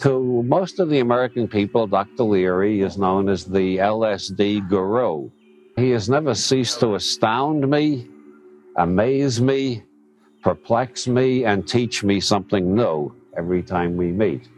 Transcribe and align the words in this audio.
To 0.00 0.42
most 0.42 0.80
of 0.80 0.88
the 0.88 0.98
American 0.98 1.46
people, 1.46 1.86
Dr. 1.86 2.24
Leary 2.24 2.80
is 2.80 2.98
known 2.98 3.28
as 3.28 3.44
the 3.44 3.76
LSD 3.76 4.68
guru. 4.68 5.30
He 5.76 5.90
has 5.90 6.08
never 6.08 6.34
ceased 6.34 6.80
to 6.80 6.96
astound 6.96 7.70
me, 7.70 8.08
amaze 8.76 9.40
me, 9.40 9.84
perplex 10.42 11.06
me, 11.06 11.44
and 11.44 11.68
teach 11.68 12.02
me 12.02 12.18
something 12.18 12.74
new 12.74 13.14
every 13.36 13.62
time 13.62 13.96
we 13.96 14.10
meet. 14.10 14.48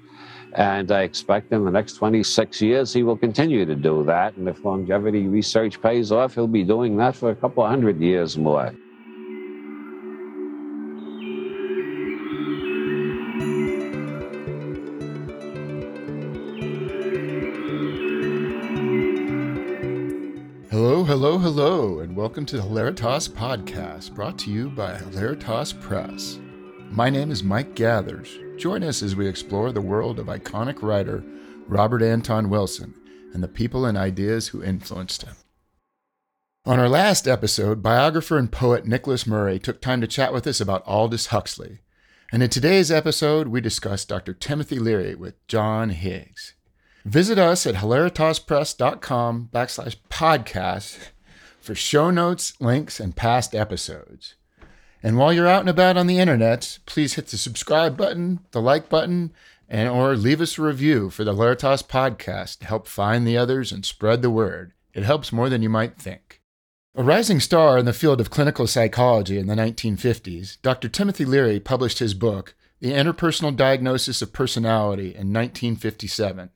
And 0.54 0.90
I 0.90 1.02
expect 1.02 1.52
in 1.52 1.66
the 1.66 1.70
next 1.70 1.94
26 1.94 2.62
years 2.62 2.90
he 2.94 3.02
will 3.02 3.18
continue 3.18 3.66
to 3.66 3.74
do 3.74 4.02
that. 4.04 4.36
And 4.36 4.48
if 4.48 4.64
longevity 4.64 5.26
research 5.26 5.82
pays 5.82 6.10
off, 6.10 6.36
he'll 6.36 6.46
be 6.46 6.64
doing 6.64 6.96
that 6.96 7.16
for 7.16 7.28
a 7.28 7.34
couple 7.34 7.64
of 7.64 7.68
hundred 7.68 8.00
years 8.00 8.38
more. 8.38 8.74
Welcome 22.34 22.46
to 22.46 22.56
the 22.56 22.62
Hilaritas 22.64 23.28
Podcast, 23.28 24.12
brought 24.12 24.36
to 24.40 24.50
you 24.50 24.68
by 24.68 24.96
Hilaritas 24.96 25.80
Press. 25.80 26.40
My 26.90 27.08
name 27.08 27.30
is 27.30 27.44
Mike 27.44 27.76
Gathers. 27.76 28.40
Join 28.58 28.82
us 28.82 29.04
as 29.04 29.14
we 29.14 29.28
explore 29.28 29.70
the 29.70 29.80
world 29.80 30.18
of 30.18 30.26
iconic 30.26 30.82
writer 30.82 31.22
Robert 31.68 32.02
Anton 32.02 32.50
Wilson 32.50 32.92
and 33.32 33.40
the 33.40 33.46
people 33.46 33.86
and 33.86 33.96
ideas 33.96 34.48
who 34.48 34.64
influenced 34.64 35.22
him. 35.22 35.36
On 36.66 36.80
our 36.80 36.88
last 36.88 37.28
episode, 37.28 37.84
biographer 37.84 38.36
and 38.36 38.50
poet 38.50 38.84
Nicholas 38.84 39.28
Murray 39.28 39.60
took 39.60 39.80
time 39.80 40.00
to 40.00 40.08
chat 40.08 40.32
with 40.32 40.44
us 40.48 40.60
about 40.60 40.82
Aldous 40.88 41.26
Huxley. 41.26 41.82
And 42.32 42.42
in 42.42 42.50
today's 42.50 42.90
episode, 42.90 43.46
we 43.46 43.60
discuss 43.60 44.04
Dr. 44.04 44.34
Timothy 44.34 44.80
Leary 44.80 45.14
with 45.14 45.46
John 45.46 45.90
Higgs. 45.90 46.54
Visit 47.04 47.38
us 47.38 47.64
at 47.64 47.76
hilaritaspress.com 47.76 49.50
backslash 49.52 49.94
podcast 50.10 50.98
for 51.64 51.74
show 51.74 52.10
notes, 52.10 52.52
links, 52.60 53.00
and 53.00 53.16
past 53.16 53.54
episodes. 53.54 54.34
And 55.02 55.18
while 55.18 55.32
you're 55.32 55.48
out 55.48 55.60
and 55.60 55.68
about 55.68 55.96
on 55.96 56.06
the 56.06 56.18
internet, 56.18 56.78
please 56.86 57.14
hit 57.14 57.28
the 57.28 57.36
subscribe 57.36 57.96
button, 57.96 58.40
the 58.52 58.60
like 58.60 58.88
button, 58.88 59.32
and 59.68 59.88
or 59.88 60.14
leave 60.14 60.40
us 60.40 60.58
a 60.58 60.62
review 60.62 61.10
for 61.10 61.24
the 61.24 61.34
Hilaritas 61.34 61.82
podcast 61.86 62.58
to 62.60 62.66
help 62.66 62.86
find 62.86 63.26
the 63.26 63.36
others 63.36 63.72
and 63.72 63.84
spread 63.84 64.22
the 64.22 64.30
word. 64.30 64.72
It 64.92 65.02
helps 65.02 65.32
more 65.32 65.48
than 65.48 65.62
you 65.62 65.68
might 65.68 65.98
think. 65.98 66.40
A 66.94 67.02
rising 67.02 67.40
star 67.40 67.76
in 67.76 67.86
the 67.86 67.92
field 67.92 68.20
of 68.20 68.30
clinical 68.30 68.66
psychology 68.66 69.36
in 69.36 69.46
the 69.46 69.54
1950s, 69.54 70.58
Dr. 70.62 70.88
Timothy 70.88 71.24
Leary 71.24 71.58
published 71.58 71.98
his 71.98 72.14
book, 72.14 72.54
The 72.80 72.92
Interpersonal 72.92 73.56
Diagnosis 73.56 74.22
of 74.22 74.32
Personality, 74.32 75.08
in 75.08 75.32
1957. 75.32 76.50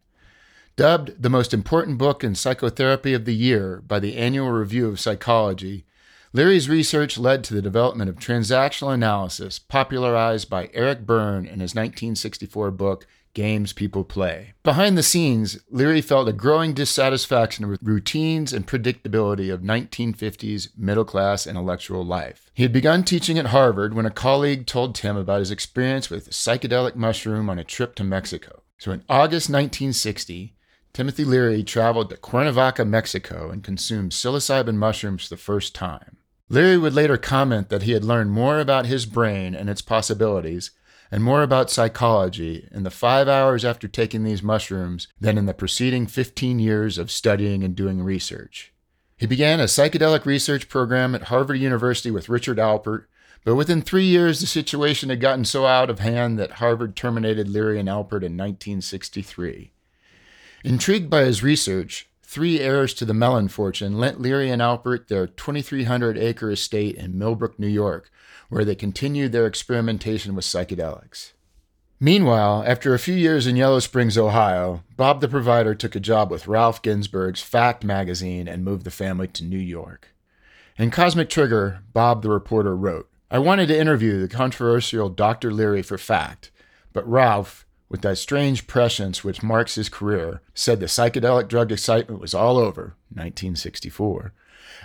Dubbed 0.79 1.21
the 1.21 1.29
most 1.29 1.53
important 1.53 1.99
book 1.99 2.23
in 2.23 2.37
psychotherapy 2.37 3.13
of 3.13 3.25
the 3.25 3.35
year 3.35 3.83
by 3.85 3.99
the 3.99 4.17
Annual 4.17 4.53
Review 4.53 4.87
of 4.87 5.01
Psychology, 5.01 5.85
Leary's 6.33 6.69
research 6.69 7.19
led 7.19 7.43
to 7.43 7.55
the 7.55 7.61
development 7.61 8.09
of 8.09 8.15
transactional 8.15 8.95
analysis, 8.95 9.59
popularized 9.59 10.49
by 10.49 10.71
Eric 10.73 11.05
Berne 11.05 11.47
in 11.47 11.59
his 11.59 11.75
1964 11.75 12.71
book, 12.71 13.09
Games 13.35 13.73
People 13.73 14.05
Play. 14.05 14.53
Behind 14.63 14.97
the 14.97 15.03
scenes, 15.03 15.59
Leary 15.69 16.01
felt 16.01 16.29
a 16.29 16.33
growing 16.33 16.75
dissatisfaction 16.75 17.67
with 17.67 17.83
routines 17.83 18.53
and 18.53 18.65
predictability 18.65 19.53
of 19.53 19.63
1950s 19.63 20.69
middle 20.79 21.05
class 21.05 21.45
intellectual 21.45 22.05
life. 22.05 22.53
He 22.55 22.63
had 22.63 22.73
begun 22.73 23.03
teaching 23.03 23.37
at 23.37 23.47
Harvard 23.47 23.95
when 23.95 24.07
a 24.07 24.11
colleague 24.11 24.65
told 24.67 24.95
Tim 24.95 25.17
about 25.17 25.41
his 25.41 25.51
experience 25.51 26.09
with 26.09 26.31
psychedelic 26.31 26.95
mushroom 26.95 27.51
on 27.51 27.59
a 27.59 27.65
trip 27.65 27.97
to 27.97 28.05
Mexico. 28.05 28.63
So 28.79 28.93
in 28.93 29.03
August 29.09 29.51
1960, 29.51 30.55
Timothy 30.93 31.25
Leary 31.25 31.63
traveled 31.63 32.11
to 32.11 32.17
Cuernavaca, 32.17 32.85
Mexico, 32.85 33.51
and 33.51 33.63
consumed 33.63 34.13
psilocybin 34.13 34.77
mushrooms 34.77 35.25
for 35.25 35.35
the 35.35 35.41
first 35.41 35.75
time. 35.75 36.17
Leary 36.49 36.79
would 36.79 36.95
later 36.95 37.17
comment 37.17 37.69
that 37.69 37.83
he 37.83 37.93
had 37.93 38.05
learned 38.05 38.31
more 38.31 38.59
about 38.59 38.87
his 38.87 39.07
brain 39.07 39.55
and 39.55 39.69
its 39.69 39.83
possibilities 39.83 40.71
and 41.11 41.23
more 41.23 41.43
about 41.43 41.71
psychology 41.71 42.69
in 42.71 42.83
the 42.83 42.91
five 42.91 43.29
hours 43.29 43.65
after 43.65 43.89
taking 43.89 44.25
these 44.25 44.43
mushrooms 44.43 45.09
than 45.21 45.39
in 45.39 45.47
the 45.47 45.55
preceding 45.55 46.07
15 46.07 46.59
years 46.59 46.99
of 46.99 47.11
studying 47.11 47.63
and 47.65 47.75
doing 47.75 48.03
research. 48.03 48.73
He 49.17 49.27
began 49.27 49.61
a 49.61 49.65
psychedelic 49.65 50.25
research 50.25 50.69
program 50.69 51.15
at 51.15 51.25
Harvard 51.25 51.59
University 51.59 52.11
with 52.11 52.29
Richard 52.29 52.59
Alpert, 52.59 53.07
but 53.45 53.55
within 53.55 53.83
three 53.83 54.05
years 54.05 54.41
the 54.41 54.47
situation 54.47 55.09
had 55.09 55.21
gotten 55.21 55.45
so 55.45 55.67
out 55.67 55.91
of 55.91 55.99
hand 55.99 56.39
that 56.39 56.53
Harvard 56.53 56.95
terminated 56.95 57.49
Leary 57.49 57.81
and 57.81 57.89
Alpert 57.89 58.23
in 58.23 58.37
1963. 58.37 59.73
Intrigued 60.65 61.09
by 61.09 61.23
his 61.23 61.43
research, 61.43 62.09
three 62.23 62.61
heirs 62.61 62.93
to 62.95 63.05
the 63.05 63.15
Mellon 63.15 63.49
fortune 63.49 63.99
lent 63.99 64.21
Leary 64.21 64.51
and 64.51 64.61
Alpert 64.61 65.09
their 65.09 65.27
2,300 65.27 66.19
acre 66.19 66.51
estate 66.51 66.97
in 66.97 67.17
Millbrook, 67.17 67.59
New 67.59 67.69
York, 67.69 68.11
where 68.49 68.65
they 68.65 68.75
continued 68.75 69.33
their 69.33 69.47
experimentation 69.47 70.35
with 70.35 70.45
psychedelics. 70.45 71.33
Meanwhile, 72.01 72.65
after 72.67 72.95
a 72.95 72.99
few 72.99 73.15
years 73.15 73.47
in 73.47 73.57
Yellow 73.57 73.81
Springs, 73.81 74.17
Ohio, 74.17 74.85
Bob 74.97 75.21
the 75.21 75.29
Provider 75.29 75.75
took 75.75 75.97
a 75.97 76.01
job 76.01 76.31
with 76.31 76.47
Ralph 76.47 76.83
Ginzburg's 76.83 77.43
Fact 77.43 77.85
magazine 77.85 78.47
and 78.47 78.65
moved 78.65 78.85
the 78.85 78.91
family 78.91 79.27
to 79.29 79.45
New 79.45 79.59
York. 79.59 80.15
In 80.77 80.91
Cosmic 80.93 81.29
Trigger, 81.29 81.81
Bob 81.93 82.23
the 82.23 82.31
reporter 82.31 82.77
wrote, 82.77 83.09
I 83.31 83.39
wanted 83.41 83.67
to 83.69 83.79
interview 83.79 84.21
the 84.21 84.29
controversial 84.29 85.09
Dr. 85.09 85.53
Leary 85.53 85.83
for 85.83 85.99
Fact, 85.99 86.51
but 86.93 87.09
Ralph, 87.09 87.67
with 87.89 88.03
that 88.03 88.19
strange 88.19 88.67
prescience 88.67 89.25
which 89.25 89.43
marks 89.43 89.75
his 89.75 89.89
career, 89.89 90.41
said 90.55 90.81
the 90.81 90.87
psychedelic 90.87 91.49
drug 91.49 91.73
excitement 91.73 92.21
was 92.21 92.35
all 92.35 92.57
over, 92.57 92.97
1964, 93.11 94.33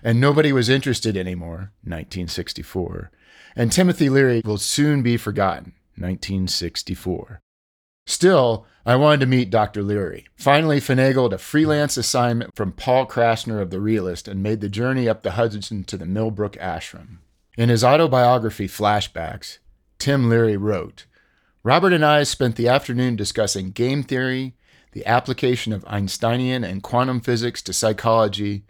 and 0.04 0.20
nobody 0.20 0.52
was 0.52 0.70
interested 0.70 1.18
anymore, 1.18 1.72
1964, 1.84 3.12
and 3.56 3.72
Timothy 3.72 4.10
Leary 4.10 4.42
will 4.46 4.58
soon 4.58 5.04
be 5.04 5.18
forgotten, 5.18 5.74
1964. 5.96 7.42
Still, 8.06 8.66
I 8.86 8.98
wanted 8.98 9.22
to 9.22 9.26
meet 9.28 9.50
Dr. 9.50 9.82
Leary. 9.82 10.26
Finally, 10.36 10.82
finagled 10.82 11.32
a 11.32 11.38
freelance 11.38 11.96
assignment 11.96 12.54
from 12.54 12.74
Paul 12.74 13.06
Krassner 13.06 13.62
of 13.62 13.70
The 13.70 13.80
Realist 13.80 14.28
and 14.28 14.44
made 14.44 14.60
the 14.60 14.68
journey 14.68 15.08
up 15.08 15.24
the 15.24 15.32
Hudson 15.32 15.86
to 15.86 15.98
the 15.98 16.06
Millbrook 16.06 16.58
ashram. 16.58 17.20
In 17.58 17.70
his 17.70 17.84
autobiography, 17.84 18.68
Flashbacks, 18.68 19.60
Tim 20.00 20.28
Leary 20.28 20.58
wrote, 20.58 21.06
Robert 21.66 21.94
and 21.94 22.04
I 22.04 22.24
spent 22.24 22.58
the 22.58 22.68
afternoon 22.68 23.16
discussing 23.16 23.72
game 23.72 24.04
theory, 24.04 24.54
the 24.92 25.06
application 25.06 25.72
of 25.72 25.86
Einsteinian 25.86 26.66
and 26.66 26.84
quantum 26.84 27.22
physics 27.22 27.62
to 27.62 27.72
psychology, 27.72 28.66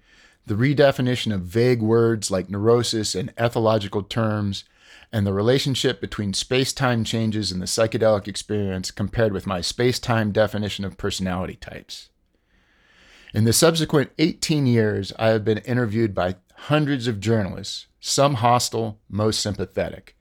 the 0.46 0.54
redefinition 0.54 1.34
of 1.34 1.42
vague 1.42 1.82
words 1.82 2.30
like 2.30 2.52
neurosis 2.52 3.16
and 3.16 3.36
ethological 3.36 4.08
terms, 4.08 4.64
and 5.12 5.26
the 5.26 5.34
relationship 5.34 6.00
between 6.02 6.36
space 6.36 6.72
time 6.72 7.04
changes 7.04 7.52
in 7.52 7.60
the 7.60 7.66
psychedelic 7.66 8.28
experience 8.28 8.92
compared 8.92 9.34
with 9.34 9.48
my 9.48 9.60
space 9.60 9.98
time 9.98 10.32
definition 10.32 10.86
of 10.86 10.96
personality 10.96 11.56
types. 11.56 12.10
In 13.34 13.46
the 13.46 13.54
subsequent 13.54 14.12
18 14.20 14.68
years, 14.68 15.12
I 15.18 15.30
have 15.30 15.44
been 15.44 15.58
interviewed 15.60 16.14
by 16.14 16.36
hundreds 16.56 17.08
of 17.08 17.20
journalists, 17.20 17.88
some 18.00 18.36
hostile, 18.36 19.00
most 19.10 19.40
sympathetic. 19.40 20.16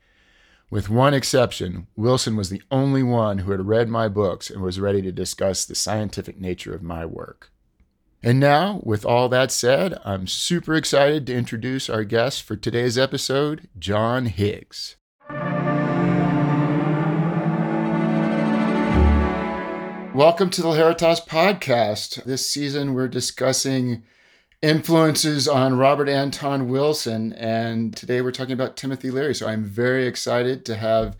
With 0.72 0.88
one 0.88 1.12
exception, 1.12 1.87
Wilson 1.97 2.34
was 2.34 2.49
the 2.49 2.62
only 2.71 3.03
one 3.03 3.41
who 3.41 3.50
had 3.50 3.66
read 3.66 3.91
my 3.91 4.09
books 4.09 4.49
and 4.49 4.62
was 4.62 4.81
ready 4.81 5.03
to 5.03 5.12
discuss 5.12 5.66
the 5.66 5.75
scientific 5.75 6.41
nature 6.41 6.75
of 6.75 6.83
my 6.83 7.05
work. 7.05 7.53
And 8.22 8.41
now, 8.41 8.81
with 8.82 9.05
all 9.05 9.28
that 9.28 9.53
said, 9.53 10.00
I'm 10.03 10.27
super 10.27 10.75
excited 10.75 11.27
to 11.27 11.34
introduce 11.34 11.91
our 11.91 12.05
guest 12.05 12.43
for 12.43 12.56
today's 12.56 12.97
episode, 12.97 13.69
John 13.78 14.25
Higgs. 14.25 14.96
Welcome 20.14 20.49
to 20.49 20.62
the 20.62 20.69
Hilaritas 20.69 21.26
podcast. 21.26 22.25
This 22.25 22.49
season, 22.49 22.94
we're 22.94 23.08
discussing 23.08 24.05
influences 24.62 25.47
on 25.49 25.76
Robert 25.76 26.09
Anton 26.09 26.69
Wilson. 26.69 27.32
And 27.35 27.94
today 27.97 28.23
we're 28.23 28.31
talking 28.31 28.53
about 28.53 28.76
Timothy 28.76 29.11
Leary. 29.11 29.35
So 29.35 29.49
I'm 29.49 29.64
very 29.64 30.06
excited 30.06 30.64
to 30.67 30.76
have 30.76 31.17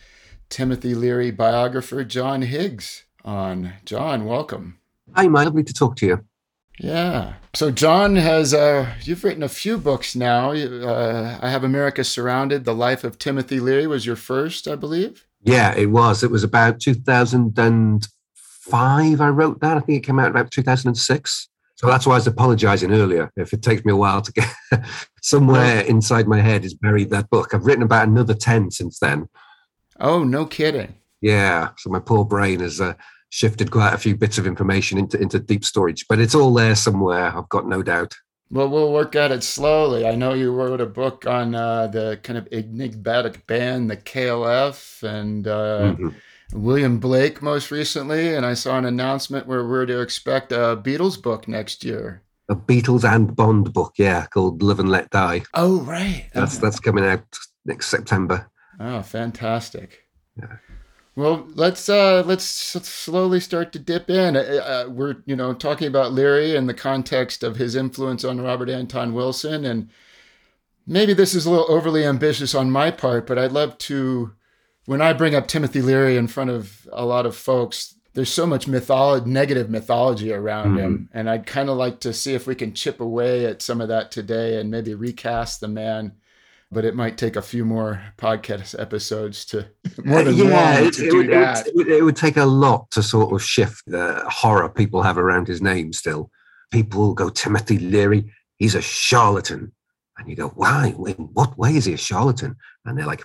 Timothy 0.49 0.95
Leary 0.95 1.33
biographer 1.33 2.05
John 2.05 2.43
Higgs 2.43 3.03
on. 3.25 3.73
John, 3.85 4.25
welcome. 4.25 4.79
Hi, 5.15 5.27
Mike. 5.27 5.47
Lovely 5.47 5.65
to 5.65 5.75
talk 5.75 5.97
to 5.97 6.07
you. 6.07 6.25
Yeah. 6.79 7.35
So 7.55 7.71
John 7.71 8.17
has 8.17 8.55
uh, 8.55 8.95
you've 9.03 9.25
written 9.25 9.43
a 9.43 9.49
few 9.49 9.77
books 9.77 10.17
now. 10.17 10.53
Uh, 10.53 11.39
I 11.43 11.51
have 11.51 11.65
America 11.65 12.03
Surrounded. 12.05 12.65
The 12.65 12.75
Life 12.75 13.05
of 13.05 13.19
Timothy 13.19 13.61
Leary 13.61 13.87
was 13.87 14.07
your 14.07 14.17
first, 14.17 14.67
I 14.69 14.77
believe. 14.77 15.27
Yeah, 15.43 15.75
it 15.75 15.91
was. 15.91 16.23
It 16.23 16.31
was 16.31 16.45
about 16.45 16.81
2005. 16.81 19.21
I 19.21 19.29
wrote 19.29 19.61
that. 19.61 19.77
I 19.77 19.81
think 19.81 19.99
it 19.99 20.07
came 20.07 20.21
out 20.21 20.31
about 20.31 20.51
2006 20.51 21.49
So 21.83 21.89
that's 21.91 22.07
why 22.07 22.13
I 22.13 22.19
was 22.19 22.29
apologizing 22.29 22.93
earlier. 22.93 23.33
If 23.37 23.53
it 23.53 23.63
takes 23.63 23.85
me 23.85 23.93
a 23.93 23.97
while 23.97 24.23
to 24.23 24.33
get 24.33 24.49
somewhere 25.23 25.81
inside 25.81 26.29
my 26.29 26.41
head 26.41 26.65
is 26.65 26.75
buried 26.75 27.11
that 27.11 27.29
book. 27.29 27.53
I've 27.53 27.67
written 27.67 27.83
about 27.83 28.07
another 28.07 28.35
10 28.35 28.71
since 28.71 29.01
then. 29.01 29.29
Oh, 29.99 30.23
no 30.23 30.47
kidding. 30.47 30.95
Yeah. 31.21 31.71
So 31.79 31.91
my 31.91 31.99
poor 31.99 32.25
brain 32.25 32.61
has 32.61 32.81
uh, 32.81 32.95
shifted 33.31 33.73
quite 33.73 33.95
a 33.95 33.99
few 33.99 34.15
bits 34.15 34.39
of 34.39 34.47
information 34.47 34.97
into, 34.97 35.21
into 35.21 35.41
deep 35.41 35.65
storage, 35.65 36.07
but 36.09 36.21
it's 36.21 36.37
all 36.37 36.55
there 36.55 36.77
somewhere. 36.77 37.37
I've 37.37 37.49
got 37.49 37.67
no 37.67 37.83
doubt. 37.83 38.15
Well, 38.53 38.69
we'll 38.69 38.93
work 38.93 39.17
at 39.17 39.33
it 39.33 39.43
slowly. 39.43 40.07
I 40.07 40.15
know 40.15 40.35
you 40.35 40.53
wrote 40.53 40.81
a 40.81 40.87
book 40.87 41.27
on 41.27 41.55
uh, 41.57 41.89
the 41.89 42.21
kind 42.23 42.39
of 42.39 42.47
enigmatic 42.53 43.45
band, 43.47 43.91
the 43.91 43.97
KLF, 43.97 45.03
and 45.03 45.49
uh, 45.49 45.95
mm-hmm. 45.95 46.09
William 46.53 46.99
Blake 46.99 47.43
most 47.43 47.71
recently. 47.71 48.35
And 48.35 48.45
I 48.45 48.55
saw 48.55 48.79
an 48.79 48.85
announcement 48.85 49.47
where 49.47 49.67
we're 49.67 49.87
to 49.87 50.01
expect 50.01 50.53
a 50.53 50.77
Beatles 50.77 51.21
book 51.21 51.49
next 51.49 51.85
year. 51.85 52.23
A 52.49 52.57
Beatles 52.57 53.05
and 53.05 53.35
Bond 53.35 53.73
book, 53.73 53.95
yeah, 53.97 54.27
called 54.27 54.63
Live 54.63 54.81
and 54.81 54.91
Let 54.91 55.11
Die. 55.11 55.43
Oh, 55.55 55.81
right. 55.81 56.29
That's 56.35 56.59
that's 56.59 56.81
coming 56.81 57.05
out 57.05 57.25
next 57.65 57.89
September. 57.89 58.51
Oh, 58.81 59.03
fantastic. 59.03 60.07
Yeah. 60.37 60.57
Well, 61.15 61.47
let's 61.55 61.89
uh, 61.89 62.23
let's 62.25 62.45
slowly 62.45 63.39
start 63.39 63.73
to 63.73 63.79
dip 63.79 64.09
in. 64.09 64.35
Uh, 64.37 64.41
uh, 64.41 64.91
we're 64.91 65.17
you 65.27 65.37
know 65.37 65.53
talking 65.53 65.87
about 65.87 66.13
Leary 66.13 66.57
in 66.57 66.67
the 66.67 66.75
context 66.75 67.43
of 67.43 67.57
his 67.57 67.77
influence 67.77 68.25
on 68.25 68.41
Robert 68.41 68.71
Anton 68.71 69.13
Wilson, 69.13 69.65
and 69.65 69.91
maybe 70.87 71.13
this 71.13 71.35
is 71.35 71.45
a 71.45 71.51
little 71.51 71.71
overly 71.71 72.05
ambitious 72.05 72.55
on 72.55 72.71
my 72.71 72.91
part, 72.91 73.27
but 73.27 73.39
I'd 73.39 73.53
love 73.53 73.77
to. 73.79 74.33
When 74.87 75.01
I 75.01 75.13
bring 75.13 75.35
up 75.35 75.47
Timothy 75.47 75.81
Leary 75.81 76.17
in 76.17 76.27
front 76.27 76.51
of 76.51 76.87
a 76.93 77.05
lot 77.05 77.27
of 77.27 77.37
folks, 77.37 77.95
there's 78.15 78.33
so 78.33 78.47
much 78.47 78.67
mythology, 78.67 79.31
negative 79.31 79.71
mythology 79.71 80.33
around 80.33 80.71
mm-hmm. 80.71 80.79
him, 80.79 81.09
and 81.13 81.31
I'd 81.31 81.47
kind 81.47 81.69
of 81.69 81.77
like 81.77 82.01
to 82.01 82.13
see 82.13 82.35
if 82.35 82.47
we 82.47 82.55
can 82.55 82.75
chip 82.75 83.01
away 83.01 83.47
at 83.47 83.63
some 83.63 83.81
of 83.81 83.89
that 83.89 84.11
today 84.11 84.61
and 84.61 84.71
maybe 84.71 84.95
recast 84.95 85.61
the 85.61 85.69
man 85.69 86.13
but 86.73 86.87
it 86.87 86.97
might 86.97 87.19
take 87.19 87.37
a 87.37 87.43
few 87.43 87.65
more 87.67 88.03
podcast 88.17 88.81
episodes 88.81 89.45
to 89.45 89.69
more 90.05 90.23
than 90.23 90.35
yeah, 90.35 90.75
one 90.75 90.89
it, 90.89 90.95
to 90.95 91.07
it, 91.07 91.11
do 91.11 91.17
would, 91.19 91.31
that. 91.31 91.67
It 91.67 91.77
would, 91.77 91.89
it 91.89 92.03
would 92.03 92.17
take 92.17 92.39
a 92.39 92.47
lot 92.47 92.91
to 92.93 93.03
sort 93.03 93.33
of 93.33 93.43
shift 93.43 93.83
the 93.87 94.25
horror 94.27 94.69
people 94.71 95.03
have 95.03 95.19
around 95.19 95.47
his 95.47 95.61
name. 95.61 95.93
Still, 95.93 96.31
people 96.71 97.13
go 97.13 97.29
Timothy 97.29 97.79
Leary, 97.79 98.33
he's 98.59 98.75
a 98.75 98.81
charlatan, 98.81 99.73
and 100.17 100.29
you 100.29 100.35
go, 100.35 100.49
why? 100.49 100.95
In 101.07 101.29
what 101.35 101.57
way 101.59 101.77
is 101.77 101.85
he 101.85 101.93
a 101.93 101.99
charlatan? 101.99 102.57
And 102.87 102.97
they're 102.97 103.07
like, 103.07 103.25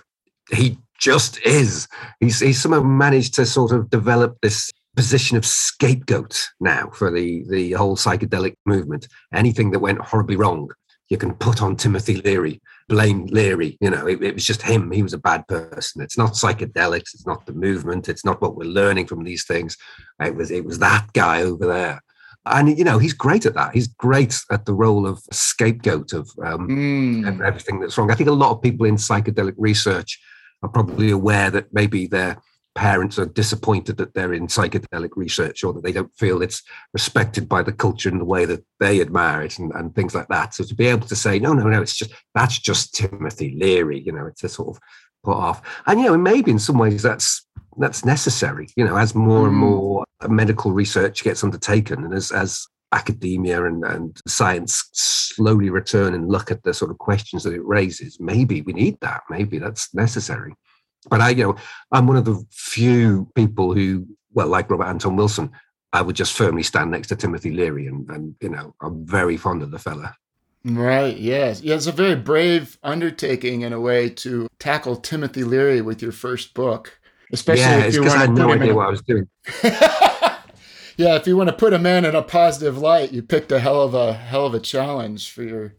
he 0.50 0.78
just 0.98 1.38
is. 1.44 1.88
He's 2.20 2.40
he's 2.40 2.60
somehow 2.60 2.82
managed 2.82 3.34
to 3.34 3.46
sort 3.46 3.72
of 3.72 3.90
develop 3.90 4.38
this 4.42 4.70
position 4.96 5.36
of 5.36 5.46
scapegoat 5.46 6.40
now 6.60 6.90
for 6.92 7.10
the 7.10 7.44
the 7.48 7.72
whole 7.72 7.96
psychedelic 7.96 8.54
movement. 8.66 9.08
Anything 9.32 9.70
that 9.70 9.78
went 9.78 10.00
horribly 10.00 10.36
wrong, 10.36 10.70
you 11.08 11.16
can 11.16 11.34
put 11.34 11.62
on 11.62 11.76
Timothy 11.76 12.16
Leary 12.16 12.60
blame 12.88 13.26
Leary. 13.26 13.76
You 13.80 13.90
know, 13.90 14.06
it, 14.06 14.22
it, 14.22 14.34
was 14.34 14.44
just 14.44 14.62
him. 14.62 14.90
He 14.90 15.02
was 15.02 15.12
a 15.12 15.18
bad 15.18 15.46
person. 15.46 16.02
It's 16.02 16.18
not 16.18 16.32
psychedelics. 16.32 17.14
It's 17.14 17.26
not 17.26 17.46
the 17.46 17.52
movement. 17.52 18.08
It's 18.08 18.24
not 18.24 18.40
what 18.40 18.56
we're 18.56 18.64
learning 18.64 19.06
from 19.06 19.24
these 19.24 19.44
things. 19.44 19.76
It 20.20 20.34
was 20.34 20.50
it 20.50 20.64
was 20.64 20.78
that 20.80 21.12
guy 21.12 21.42
over 21.42 21.66
there. 21.66 22.00
And 22.46 22.78
you 22.78 22.84
know 22.84 22.98
he's 22.98 23.12
great 23.12 23.46
at 23.46 23.54
that. 23.54 23.74
He's 23.74 23.88
great 23.88 24.38
at 24.50 24.64
the 24.64 24.74
role 24.74 25.06
of 25.06 25.20
scapegoat 25.32 26.12
of 26.14 26.30
um, 26.42 26.68
mm. 26.68 27.46
everything 27.46 27.78
that's 27.78 27.96
wrong. 27.98 28.10
I 28.10 28.14
think 28.14 28.28
a 28.28 28.32
lot 28.32 28.52
of 28.52 28.62
people 28.62 28.86
in 28.86 28.96
psychedelic 28.96 29.54
research 29.58 30.18
are 30.62 30.68
probably 30.68 31.10
aware 31.10 31.50
that 31.50 31.72
maybe 31.72 32.06
they're 32.06 32.38
parents 32.78 33.18
are 33.18 33.26
disappointed 33.26 33.96
that 33.96 34.14
they're 34.14 34.32
in 34.32 34.46
psychedelic 34.46 35.10
research 35.16 35.64
or 35.64 35.72
that 35.72 35.82
they 35.82 35.90
don't 35.90 36.14
feel 36.16 36.40
it's 36.40 36.62
respected 36.92 37.48
by 37.48 37.60
the 37.60 37.72
culture 37.72 38.08
in 38.08 38.18
the 38.18 38.24
way 38.24 38.44
that 38.44 38.64
they 38.78 39.00
admire 39.00 39.42
it 39.42 39.58
and, 39.58 39.72
and 39.72 39.96
things 39.96 40.14
like 40.14 40.28
that. 40.28 40.54
So 40.54 40.62
to 40.62 40.74
be 40.76 40.86
able 40.86 41.08
to 41.08 41.16
say, 41.16 41.40
no, 41.40 41.52
no, 41.54 41.64
no, 41.64 41.82
it's 41.82 41.96
just 41.96 42.12
that's 42.36 42.56
just 42.56 42.94
Timothy 42.94 43.56
Leary, 43.58 44.00
you 44.00 44.12
know, 44.12 44.26
it's 44.26 44.44
a 44.44 44.48
sort 44.48 44.76
of 44.76 44.82
put 45.24 45.36
off. 45.36 45.60
And 45.86 45.98
you 45.98 46.06
know, 46.06 46.16
maybe 46.16 46.52
in 46.52 46.60
some 46.60 46.78
ways 46.78 47.02
that's 47.02 47.44
that's 47.78 48.04
necessary, 48.04 48.68
you 48.76 48.84
know, 48.84 48.96
as 48.96 49.12
more 49.12 49.48
and 49.48 49.54
hmm. 49.54 49.60
more 49.60 50.04
medical 50.28 50.70
research 50.70 51.24
gets 51.24 51.42
undertaken 51.42 52.04
and 52.04 52.14
as 52.14 52.30
as 52.30 52.64
academia 52.92 53.64
and, 53.64 53.84
and 53.84 54.20
science 54.26 54.88
slowly 54.92 55.70
return 55.70 56.14
and 56.14 56.28
look 56.28 56.50
at 56.50 56.62
the 56.62 56.72
sort 56.72 56.90
of 56.90 56.98
questions 56.98 57.42
that 57.42 57.54
it 57.54 57.64
raises, 57.64 58.18
maybe 58.20 58.62
we 58.62 58.72
need 58.72 58.98
that. 59.00 59.22
Maybe 59.30 59.58
that's 59.58 59.94
necessary. 59.94 60.54
But 61.08 61.20
I, 61.20 61.30
you 61.30 61.44
know, 61.44 61.56
I'm 61.92 62.06
one 62.06 62.16
of 62.16 62.24
the 62.24 62.42
few 62.50 63.30
people 63.34 63.74
who, 63.74 64.06
well, 64.32 64.48
like 64.48 64.70
Robert 64.70 64.86
Anton 64.86 65.16
Wilson, 65.16 65.50
I 65.92 66.02
would 66.02 66.16
just 66.16 66.34
firmly 66.34 66.62
stand 66.62 66.90
next 66.90 67.08
to 67.08 67.16
Timothy 67.16 67.50
Leary, 67.50 67.86
and, 67.86 68.08
and 68.10 68.34
you 68.42 68.50
know, 68.50 68.74
I'm 68.82 69.06
very 69.06 69.36
fond 69.36 69.62
of 69.62 69.70
the 69.70 69.78
fella. 69.78 70.14
Right. 70.64 71.16
Yes. 71.16 71.62
Yeah. 71.62 71.76
It's 71.76 71.86
a 71.86 71.92
very 71.92 72.16
brave 72.16 72.78
undertaking 72.82 73.62
in 73.62 73.72
a 73.72 73.80
way 73.80 74.10
to 74.10 74.48
tackle 74.58 74.96
Timothy 74.96 75.44
Leary 75.44 75.80
with 75.80 76.02
your 76.02 76.12
first 76.12 76.52
book, 76.52 76.98
especially 77.32 77.62
yeah, 77.62 77.84
if 77.84 77.94
you 77.94 78.02
want 78.02 78.14
I 78.14 78.18
had 78.18 78.32
no 78.32 78.52
idea 78.52 78.74
what 78.74 78.86
I 78.86 78.90
was 78.90 79.02
doing. 79.02 79.28
yeah, 80.98 81.14
if 81.14 81.26
you 81.26 81.36
want 81.36 81.48
to 81.48 81.54
put 81.54 81.72
a 81.72 81.78
man 81.78 82.04
in 82.04 82.14
a 82.14 82.22
positive 82.22 82.76
light, 82.76 83.12
you 83.12 83.22
picked 83.22 83.52
a 83.52 83.60
hell 83.60 83.80
of 83.80 83.94
a 83.94 84.12
hell 84.12 84.44
of 84.44 84.52
a 84.52 84.60
challenge 84.60 85.30
for 85.30 85.42
your 85.44 85.74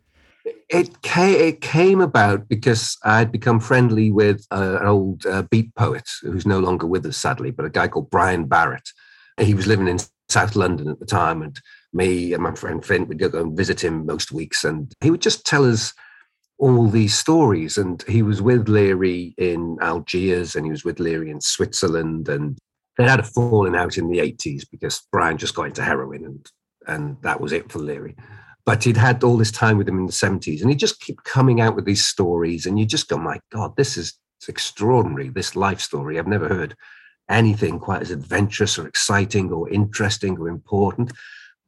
it 0.70 1.02
came, 1.02 1.36
it 1.36 1.62
came 1.62 2.00
about 2.00 2.48
because 2.48 2.98
I'd 3.04 3.32
become 3.32 3.60
friendly 3.60 4.12
with 4.12 4.46
uh, 4.52 4.78
an 4.80 4.88
old 4.88 5.26
uh, 5.26 5.44
beat 5.44 5.74
poet 5.76 6.08
who's 6.22 6.46
no 6.46 6.60
longer 6.60 6.88
with 6.88 7.06
us, 7.06 7.18
sadly, 7.18 7.52
but 7.52 7.66
a 7.66 7.70
guy 7.70 7.88
called 7.88 8.10
Brian 8.10 8.48
Barritt. 8.48 8.90
He 9.40 9.54
was 9.54 9.68
living 9.68 9.88
in 9.88 10.00
South 10.30 10.56
London 10.56 10.88
at 10.88 11.00
the 11.00 11.06
time, 11.06 11.42
and 11.42 11.60
me 11.94 12.34
and 12.34 12.44
my 12.44 12.54
friend 12.56 12.86
Finn 12.86 13.08
would 13.08 13.20
go 13.20 13.30
and 13.40 13.58
visit 13.58 13.84
him 13.84 14.06
most 14.06 14.32
weeks, 14.32 14.64
and 14.64 14.94
he 15.02 15.12
would 15.12 15.22
just 15.22 15.46
tell 15.46 15.66
us 15.66 15.94
all 16.58 16.88
these 16.88 17.18
stories. 17.18 17.78
And 17.78 18.04
he 18.04 18.22
was 18.22 18.42
with 18.42 18.70
Leary 18.70 19.34
in 19.38 19.78
Algiers, 19.82 20.56
and 20.56 20.66
he 20.66 20.72
was 20.72 20.86
with 20.86 21.00
Leary 21.00 21.32
in 21.32 21.42
Switzerland, 21.42 22.30
and 22.30 22.58
they 23.00 23.08
had 23.08 23.22
a 23.22 23.24
falling 23.24 23.78
out 23.78 23.98
in 23.98 24.10
the 24.10 24.20
80s 24.20 24.66
because 24.70 25.08
Brian 25.10 25.38
just 25.38 25.56
got 25.56 25.68
into 25.68 25.82
heroin, 25.82 26.26
and 26.26 26.46
and 26.86 27.16
that 27.22 27.40
was 27.40 27.54
it 27.54 27.72
for 27.72 27.80
Leary. 27.80 28.16
But 28.66 28.84
he'd 28.84 28.98
had 28.98 29.24
all 29.24 29.38
this 29.38 29.52
time 29.52 29.78
with 29.78 29.88
him 29.88 30.00
in 30.00 30.06
the 30.06 30.12
70s 30.12 30.62
and 30.62 30.70
he 30.70 30.76
just 30.76 31.02
kept 31.02 31.24
coming 31.24 31.62
out 31.62 31.76
with 31.76 31.86
these 31.86 32.06
stories 32.06 32.66
and 32.66 32.78
you 32.78 32.86
just 32.86 33.08
go 33.08 33.18
my 33.18 33.40
god 33.52 33.76
this 33.76 33.98
is 33.98 34.18
extraordinary 34.48 35.30
this 35.30 35.56
life 35.56 35.80
story. 35.80 36.20
I've 36.20 36.28
never 36.28 36.48
heard 36.48 36.76
anything 37.30 37.80
quite 37.80 38.02
as 38.02 38.12
adventurous 38.12 38.78
or 38.78 38.88
exciting 38.88 39.52
or 39.52 39.70
interesting 39.70 40.38
or 40.38 40.50
important. 40.50 41.12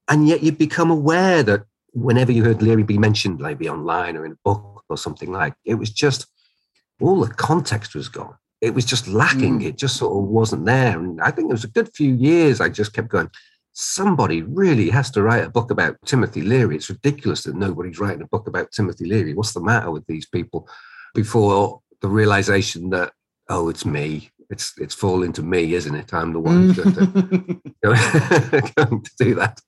And 0.09 0.27
yet 0.27 0.43
you 0.43 0.51
become 0.51 0.91
aware 0.91 1.43
that 1.43 1.63
whenever 1.93 2.31
you 2.31 2.43
heard 2.43 2.61
leary 2.61 2.83
be 2.83 2.97
mentioned 2.97 3.39
maybe 3.39 3.69
online 3.69 4.17
or 4.17 4.25
in 4.25 4.33
a 4.33 4.43
book 4.43 4.83
or 4.89 4.97
something 4.97 5.31
like 5.31 5.53
it 5.65 5.75
was 5.75 5.91
just 5.91 6.27
all 6.99 7.21
the 7.21 7.33
context 7.33 7.95
was 7.95 8.09
gone 8.09 8.35
it 8.61 8.73
was 8.73 8.85
just 8.85 9.07
lacking 9.07 9.59
mm. 9.59 9.65
it 9.65 9.77
just 9.77 9.97
sort 9.97 10.15
of 10.15 10.29
wasn't 10.29 10.65
there 10.65 10.99
and 10.99 11.19
i 11.21 11.31
think 11.31 11.49
it 11.49 11.53
was 11.53 11.63
a 11.63 11.69
good 11.69 11.89
few 11.93 12.13
years 12.13 12.61
i 12.61 12.69
just 12.69 12.93
kept 12.93 13.09
going 13.09 13.29
somebody 13.73 14.41
really 14.41 14.89
has 14.89 15.09
to 15.11 15.21
write 15.21 15.45
a 15.45 15.49
book 15.49 15.71
about 15.71 15.97
Timothy 16.05 16.41
Leary. 16.41 16.75
It's 16.75 16.89
ridiculous 16.89 17.43
that 17.43 17.55
nobody's 17.55 17.99
writing 17.99 18.21
a 18.21 18.27
book 18.27 18.47
about 18.47 18.71
Timothy 18.71 19.05
Leary. 19.05 19.33
What's 19.33 19.53
the 19.53 19.61
matter 19.61 19.91
with 19.91 20.05
these 20.07 20.25
people? 20.25 20.67
Before 21.13 21.81
the 22.01 22.07
realization 22.07 22.89
that, 22.91 23.13
oh, 23.49 23.69
it's 23.69 23.85
me. 23.85 24.29
It's 24.49 24.73
it's 24.77 24.95
falling 24.95 25.31
to 25.33 25.41
me, 25.41 25.75
isn't 25.75 25.95
it? 25.95 26.13
I'm 26.13 26.33
the 26.33 26.39
one 26.39 26.73
who's 26.73 26.77
going 26.77 26.95
to, 26.95 27.61
going 28.75 29.01
to 29.01 29.11
do 29.17 29.35
that. 29.35 29.61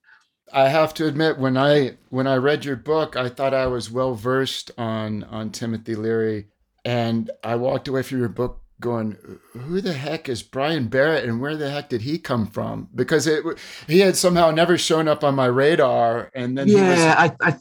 I 0.51 0.67
have 0.67 0.93
to 0.95 1.07
admit, 1.07 1.39
when 1.39 1.55
I 1.55 1.95
when 2.09 2.27
I 2.27 2.35
read 2.35 2.65
your 2.65 2.75
book, 2.75 3.15
I 3.15 3.29
thought 3.29 3.53
I 3.53 3.67
was 3.67 3.89
well 3.89 4.13
versed 4.13 4.71
on 4.77 5.23
on 5.23 5.51
Timothy 5.51 5.95
Leary, 5.95 6.47
and 6.83 7.31
I 7.45 7.55
walked 7.55 7.87
away 7.87 8.03
from 8.03 8.19
your 8.19 8.27
book 8.27 8.62
going, 8.83 9.17
who 9.53 9.81
the 9.81 9.93
heck 9.93 10.29
is 10.29 10.43
Brian 10.43 10.87
Barritt 10.87 11.23
and 11.23 11.41
where 11.41 11.57
the 11.57 11.71
heck 11.71 11.89
did 11.89 12.01
he 12.01 12.19
come 12.19 12.45
from? 12.45 12.89
Because 12.93 13.25
it 13.25 13.43
he 13.87 13.99
had 13.99 14.15
somehow 14.15 14.51
never 14.51 14.77
shown 14.77 15.07
up 15.07 15.23
on 15.23 15.33
my 15.33 15.47
radar. 15.47 16.29
And 16.35 16.55
then 16.55 16.67
yeah, 16.67 17.25
was- 17.25 17.35
I, 17.41 17.47
I 17.49 17.57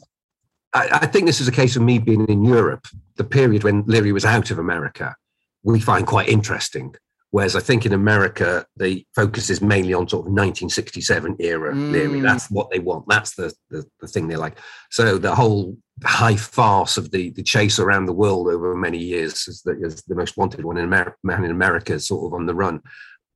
I 0.75 1.05
think 1.05 1.25
this 1.25 1.39
is 1.39 1.47
a 1.47 1.51
case 1.51 1.75
of 1.75 1.81
me 1.81 1.99
being 1.99 2.25
in 2.27 2.43
Europe, 2.43 2.87
the 3.15 3.23
period 3.23 3.63
when 3.63 3.83
Leary 3.85 4.11
was 4.11 4.25
out 4.25 4.51
of 4.51 4.59
America. 4.59 5.15
We 5.63 5.79
find 5.79 6.05
quite 6.05 6.29
interesting 6.29 6.95
Whereas 7.33 7.55
I 7.55 7.61
think 7.61 7.83
in 7.83 7.93
America, 7.93 8.63
the 8.77 9.03
focus 9.15 9.49
is 9.49 9.59
mainly 9.59 9.91
on 9.91 10.07
sort 10.07 10.27
of 10.27 10.33
1967 10.33 11.37
era 11.39 11.73
mm. 11.73 11.91
Leary. 11.91 12.19
That's 12.19 12.51
what 12.51 12.69
they 12.69 12.77
want. 12.77 13.05
That's 13.07 13.33
the, 13.33 13.51
the, 13.71 13.83
the 13.99 14.07
thing 14.07 14.27
they 14.27 14.35
like. 14.35 14.59
So 14.91 15.17
the 15.17 15.33
whole 15.33 15.75
high 16.03 16.35
farce 16.35 16.97
of 16.97 17.11
the, 17.11 17.29
the 17.31 17.43
chase 17.43 17.79
around 17.79 18.05
the 18.05 18.13
world 18.13 18.47
over 18.47 18.75
many 18.75 18.97
years 18.97 19.47
as 19.47 19.61
the, 19.61 19.79
is 19.81 20.01
the 20.03 20.15
most 20.15 20.37
wanted 20.37 20.63
one 20.63 20.77
in 20.77 20.85
America, 20.85 21.15
man 21.23 21.43
in 21.43 21.51
America, 21.51 21.99
sort 21.99 22.25
of 22.25 22.33
on 22.33 22.45
the 22.45 22.55
run 22.55 22.81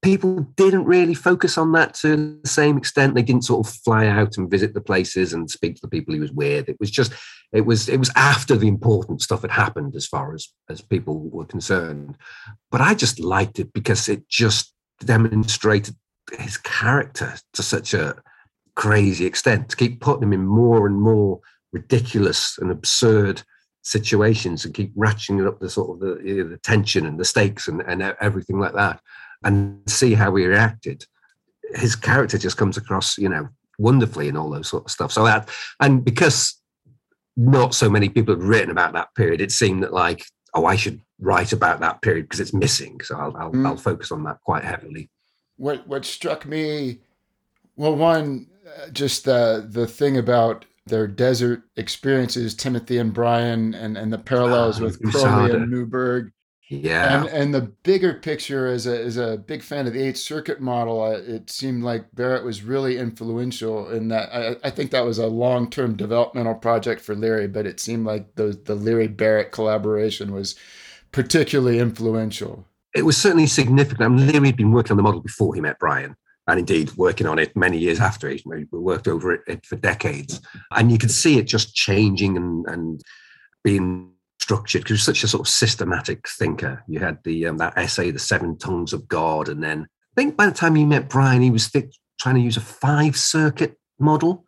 people 0.01 0.39
didn't 0.55 0.85
really 0.85 1.13
focus 1.13 1.57
on 1.57 1.71
that 1.71 1.93
to 1.95 2.39
the 2.41 2.47
same 2.47 2.77
extent. 2.77 3.15
They 3.15 3.23
didn't 3.23 3.45
sort 3.45 3.67
of 3.67 3.73
fly 3.73 4.07
out 4.07 4.37
and 4.37 4.49
visit 4.49 4.73
the 4.73 4.81
places 4.81 5.33
and 5.33 5.49
speak 5.49 5.75
to 5.75 5.81
the 5.81 5.89
people 5.89 6.13
he 6.13 6.19
was 6.19 6.31
with. 6.31 6.69
It 6.69 6.77
was 6.79 6.91
just, 6.91 7.13
it 7.51 7.61
was, 7.61 7.89
it 7.89 7.97
was 7.97 8.11
after 8.15 8.55
the 8.55 8.67
important 8.67 9.21
stuff 9.21 9.41
had 9.41 9.51
happened 9.51 9.95
as 9.95 10.05
far 10.05 10.33
as 10.33 10.47
as 10.69 10.81
people 10.81 11.29
were 11.29 11.45
concerned. 11.45 12.15
But 12.71 12.81
I 12.81 12.93
just 12.93 13.19
liked 13.19 13.59
it 13.59 13.73
because 13.73 14.07
it 14.07 14.29
just 14.29 14.73
demonstrated 15.03 15.95
his 16.37 16.57
character 16.57 17.35
to 17.53 17.63
such 17.63 17.93
a 17.93 18.15
crazy 18.75 19.25
extent, 19.25 19.69
to 19.69 19.75
keep 19.75 20.01
putting 20.01 20.23
him 20.23 20.33
in 20.33 20.45
more 20.45 20.85
and 20.85 21.01
more 21.01 21.39
ridiculous 21.77 22.57
and 22.57 22.71
absurd 22.71 23.43
situations 23.81 24.65
and 24.65 24.73
keep 24.73 24.93
ratcheting 24.95 25.47
up 25.47 25.59
the 25.59 25.69
sort 25.69 25.89
of 25.91 25.99
the, 25.99 26.11
you 26.27 26.43
know, 26.43 26.49
the 26.49 26.57
tension 26.57 27.05
and 27.05 27.17
the 27.19 27.25
stakes 27.25 27.67
and, 27.67 27.81
and 27.81 28.01
everything 28.21 28.59
like 28.59 28.73
that 28.73 28.99
and 29.43 29.79
see 29.87 30.13
how 30.13 30.35
he 30.35 30.45
reacted. 30.45 31.05
His 31.75 31.95
character 31.95 32.37
just 32.37 32.57
comes 32.57 32.77
across, 32.77 33.17
you 33.17 33.29
know, 33.29 33.47
wonderfully 33.77 34.27
and 34.27 34.37
all 34.37 34.49
those 34.49 34.69
sort 34.69 34.85
of 34.85 34.91
stuff. 34.91 35.11
So 35.11 35.23
that, 35.23 35.49
and 35.79 36.03
because 36.03 36.59
not 37.35 37.75
so 37.75 37.89
many 37.89 38.09
people 38.09 38.33
have 38.33 38.43
written 38.43 38.71
about 38.71 38.93
that 38.93 39.13
period, 39.15 39.41
it 39.41 39.51
seemed 39.51 39.83
that 39.83 39.93
like, 39.93 40.25
oh, 40.53 40.65
I 40.65 40.75
should 40.75 41.01
write 41.19 41.53
about 41.53 41.79
that 41.79 42.01
period 42.01 42.25
because 42.25 42.39
it's 42.39 42.53
missing. 42.53 42.99
So 43.03 43.17
I'll, 43.17 43.37
I'll, 43.37 43.51
mm. 43.51 43.65
I'll 43.65 43.77
focus 43.77 44.11
on 44.11 44.23
that 44.23 44.39
quite 44.43 44.63
heavily. 44.63 45.09
What 45.57 45.87
what 45.87 46.05
struck 46.05 46.45
me, 46.45 46.99
well, 47.75 47.95
one, 47.95 48.47
uh, 48.65 48.89
just 48.89 49.25
the 49.25 49.65
the 49.67 49.87
thing 49.87 50.17
about 50.17 50.65
their 50.89 51.07
desert 51.07 51.63
experiences, 51.75 52.55
Timothy 52.55 52.97
and 52.97 53.13
Brian, 53.13 53.73
and 53.73 53.97
and 53.97 54.11
the 54.11 54.17
parallels 54.17 54.81
oh, 54.81 54.85
with 54.85 55.01
Crowley 55.11 55.51
and 55.51 55.71
Neuburg. 55.71 56.31
Yeah, 56.69 57.21
and, 57.21 57.29
and 57.29 57.53
the 57.53 57.61
bigger 57.61 58.13
picture 58.13 58.67
as 58.67 58.87
a 58.87 59.01
as 59.01 59.15
a 59.15 59.37
big 59.37 59.63
fan 59.63 59.87
of 59.87 59.93
the 59.93 60.01
Eighth 60.01 60.17
Circuit 60.17 60.59
model, 60.59 61.01
uh, 61.01 61.11
it 61.11 61.49
seemed 61.49 61.83
like 61.83 62.11
Barritt 62.11 62.43
was 62.43 62.61
really 62.61 62.97
influential 62.97 63.89
in 63.89 64.09
that. 64.09 64.29
I, 64.33 64.67
I 64.67 64.69
think 64.69 64.91
that 64.91 65.05
was 65.05 65.17
a 65.17 65.27
long 65.27 65.69
term 65.69 65.95
developmental 65.95 66.55
project 66.55 67.01
for 67.01 67.15
Leary, 67.15 67.47
but 67.47 67.65
it 67.65 67.79
seemed 67.79 68.05
like 68.05 68.35
the 68.35 68.59
the 68.65 68.75
Leary 68.75 69.07
Barritt 69.07 69.51
collaboration 69.51 70.33
was 70.33 70.55
particularly 71.13 71.79
influential. 71.79 72.65
It 72.93 73.05
was 73.05 73.15
certainly 73.15 73.47
significant. 73.47 74.01
I 74.01 74.09
mean, 74.09 74.27
Leary 74.27 74.47
had 74.47 74.57
been 74.57 74.71
working 74.71 74.91
on 74.91 74.97
the 74.97 75.03
model 75.03 75.21
before 75.21 75.55
he 75.55 75.61
met 75.61 75.79
Brian, 75.79 76.17
and 76.47 76.59
indeed 76.59 76.95
working 76.95 77.27
on 77.27 77.39
it 77.39 77.55
many 77.55 77.77
years 77.77 77.99
after 77.99 78.29
We 78.45 78.65
worked 78.71 79.07
over 79.07 79.33
it 79.33 79.65
for 79.65 79.75
decades, 79.75 80.41
and 80.71 80.91
you 80.91 80.97
could 80.97 81.11
see 81.11 81.37
it 81.37 81.43
just 81.43 81.75
changing 81.75 82.37
and 82.37 82.65
and 82.67 83.01
being 83.63 84.13
structured 84.39 84.83
because 84.83 85.03
such 85.03 85.23
a 85.23 85.27
sort 85.27 85.47
of 85.47 85.51
systematic 85.51 86.27
thinker. 86.27 86.83
You 86.87 86.99
had 86.99 87.17
the 87.23 87.47
um, 87.47 87.57
that 87.57 87.77
essay, 87.77 88.11
The 88.11 88.19
Seven 88.19 88.57
Tongues 88.57 88.93
of 88.93 89.07
God, 89.07 89.49
and 89.49 89.61
then 89.61 89.87
I 90.15 90.21
think 90.21 90.37
by 90.37 90.45
the 90.45 90.53
time 90.53 90.77
you 90.77 90.87
met 90.87 91.09
Brian, 91.09 91.41
he 91.41 91.51
was 91.51 91.69
trying 92.19 92.35
to 92.35 92.41
use 92.41 92.57
a 92.57 92.61
five 92.61 93.17
circuit 93.17 93.77
model. 93.99 94.45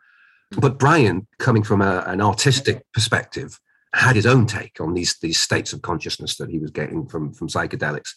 But 0.58 0.79
Brian, 0.79 1.27
coming 1.38 1.63
from 1.63 1.82
a, 1.82 2.03
an 2.08 2.22
artistic 2.22 2.84
perspective, 2.94 3.60
had 3.94 4.15
his 4.15 4.25
own 4.25 4.46
take 4.46 4.79
on 4.79 4.94
these 4.94 5.18
these 5.22 5.39
states 5.39 5.74
of 5.74 5.82
consciousness 5.82 6.38
that 6.38 6.50
he 6.50 6.60
was 6.60 6.72
getting 6.72 7.08
from 7.08 7.34
from 7.34 7.50
psychedelics. 7.50 8.12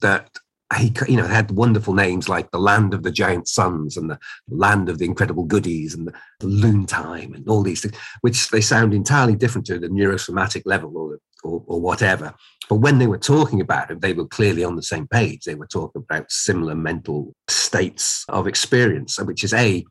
That 0.00 0.30
he 0.78 0.92
you 1.08 1.16
know 1.16 1.26
had 1.26 1.50
wonderful 1.50 1.94
names 1.94 2.28
like 2.28 2.50
the 2.50 2.58
land 2.58 2.94
of 2.94 3.02
the 3.02 3.10
giant 3.10 3.48
suns 3.48 3.96
and 3.96 4.10
the 4.10 4.18
land 4.48 4.88
of 4.88 4.98
the 4.98 5.04
incredible 5.04 5.44
goodies 5.44 5.94
and 5.94 6.06
the, 6.06 6.12
the 6.38 6.46
loon 6.46 6.86
time 6.86 7.32
and 7.34 7.48
all 7.48 7.62
these 7.62 7.80
things 7.80 7.96
which 8.20 8.50
they 8.50 8.60
sound 8.60 8.94
entirely 8.94 9.34
different 9.34 9.66
to 9.66 9.78
the 9.78 9.88
neurosomatic 9.88 10.62
level 10.64 10.96
or, 10.96 11.18
or, 11.42 11.62
or 11.66 11.80
whatever. 11.80 12.34
But 12.68 12.76
when 12.76 12.98
they 12.98 13.08
were 13.08 13.18
talking 13.18 13.60
about 13.60 13.90
it 13.90 14.00
they 14.00 14.12
were 14.12 14.26
clearly 14.26 14.62
on 14.62 14.76
the 14.76 14.82
same 14.82 15.08
page. 15.08 15.44
They 15.44 15.56
were 15.56 15.66
talking 15.66 16.02
about 16.02 16.30
similar 16.30 16.74
mental 16.74 17.34
states 17.48 18.24
of 18.28 18.46
experience 18.46 19.18
which 19.18 19.42
is 19.42 19.52
a 19.52 19.84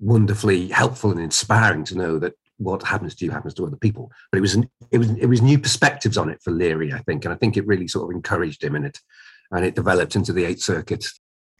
wonderfully 0.00 0.68
helpful 0.68 1.12
and 1.12 1.20
inspiring 1.20 1.84
to 1.84 1.94
know 1.96 2.18
that 2.18 2.34
what 2.58 2.82
happens 2.82 3.14
to 3.16 3.24
you 3.24 3.30
happens 3.30 3.54
to 3.54 3.66
other 3.66 3.76
people. 3.76 4.10
But 4.30 4.38
it 4.38 4.40
was 4.40 4.54
an, 4.54 4.68
it 4.90 4.98
was 4.98 5.10
it 5.10 5.26
was 5.26 5.42
new 5.42 5.58
perspectives 5.58 6.16
on 6.16 6.30
it 6.30 6.40
for 6.42 6.52
leary 6.52 6.92
i 6.92 7.00
think 7.00 7.24
and 7.24 7.34
i 7.34 7.36
think 7.36 7.56
it 7.56 7.66
really 7.66 7.88
sort 7.88 8.08
of 8.08 8.14
encouraged 8.14 8.62
him 8.62 8.76
in 8.76 8.84
it 8.84 8.98
and 9.50 9.64
it 9.64 9.74
developed 9.74 10.16
into 10.16 10.32
the 10.32 10.44
Eighth 10.44 10.62
Circuit. 10.62 11.06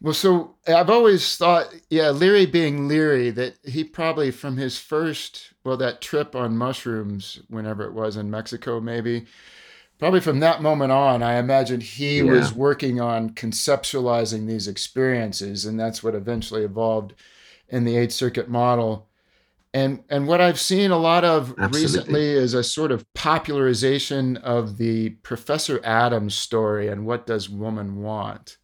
Well, 0.00 0.14
so 0.14 0.56
I've 0.66 0.90
always 0.90 1.36
thought, 1.36 1.74
yeah, 1.88 2.10
Leary 2.10 2.46
being 2.46 2.88
Leary, 2.88 3.30
that 3.30 3.54
he 3.64 3.84
probably 3.84 4.30
from 4.30 4.56
his 4.56 4.78
first, 4.78 5.52
well, 5.64 5.76
that 5.78 6.00
trip 6.00 6.34
on 6.34 6.58
mushrooms, 6.58 7.40
whenever 7.48 7.84
it 7.84 7.94
was 7.94 8.16
in 8.16 8.30
Mexico, 8.30 8.80
maybe, 8.80 9.26
probably 9.98 10.20
from 10.20 10.40
that 10.40 10.60
moment 10.60 10.92
on, 10.92 11.22
I 11.22 11.38
imagine 11.38 11.80
he 11.80 12.18
yeah. 12.18 12.24
was 12.24 12.52
working 12.52 13.00
on 13.00 13.30
conceptualizing 13.30 14.46
these 14.46 14.68
experiences, 14.68 15.64
and 15.64 15.78
that's 15.80 16.02
what 16.02 16.14
eventually 16.14 16.64
evolved 16.64 17.14
in 17.68 17.84
the 17.84 17.96
Eighth 17.96 18.12
Circuit 18.12 18.48
model. 18.48 19.08
And 19.74 20.04
and 20.08 20.28
what 20.28 20.40
I've 20.40 20.60
seen 20.60 20.92
a 20.92 20.96
lot 20.96 21.24
of 21.24 21.50
Absolutely. 21.58 21.82
recently 21.82 22.30
is 22.30 22.54
a 22.54 22.62
sort 22.62 22.92
of 22.92 23.12
popularization 23.12 24.36
of 24.36 24.78
the 24.78 25.10
Professor 25.10 25.80
Adams 25.82 26.36
story 26.36 26.86
and 26.86 27.04
what 27.04 27.26
does 27.26 27.50
woman 27.50 28.00
want. 28.00 28.56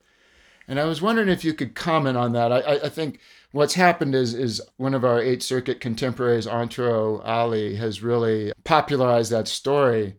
And 0.69 0.79
I 0.79 0.85
was 0.85 1.03
wondering 1.03 1.29
if 1.29 1.45
you 1.45 1.53
could 1.53 1.75
comment 1.75 2.17
on 2.17 2.33
that. 2.35 2.53
I, 2.53 2.87
I 2.87 2.89
think 2.89 3.19
what's 3.51 3.75
happened 3.75 4.15
is 4.15 4.35
is 4.35 4.63
one 4.77 4.95
of 4.95 5.05
our 5.05 5.21
Eighth 5.21 5.43
Circuit 5.43 5.81
contemporaries, 5.81 6.47
Antero 6.47 7.21
Alli, 7.25 7.75
has 7.75 8.05
really 8.05 8.53
popularized 8.63 9.33
that 9.33 9.49
story. 9.49 10.15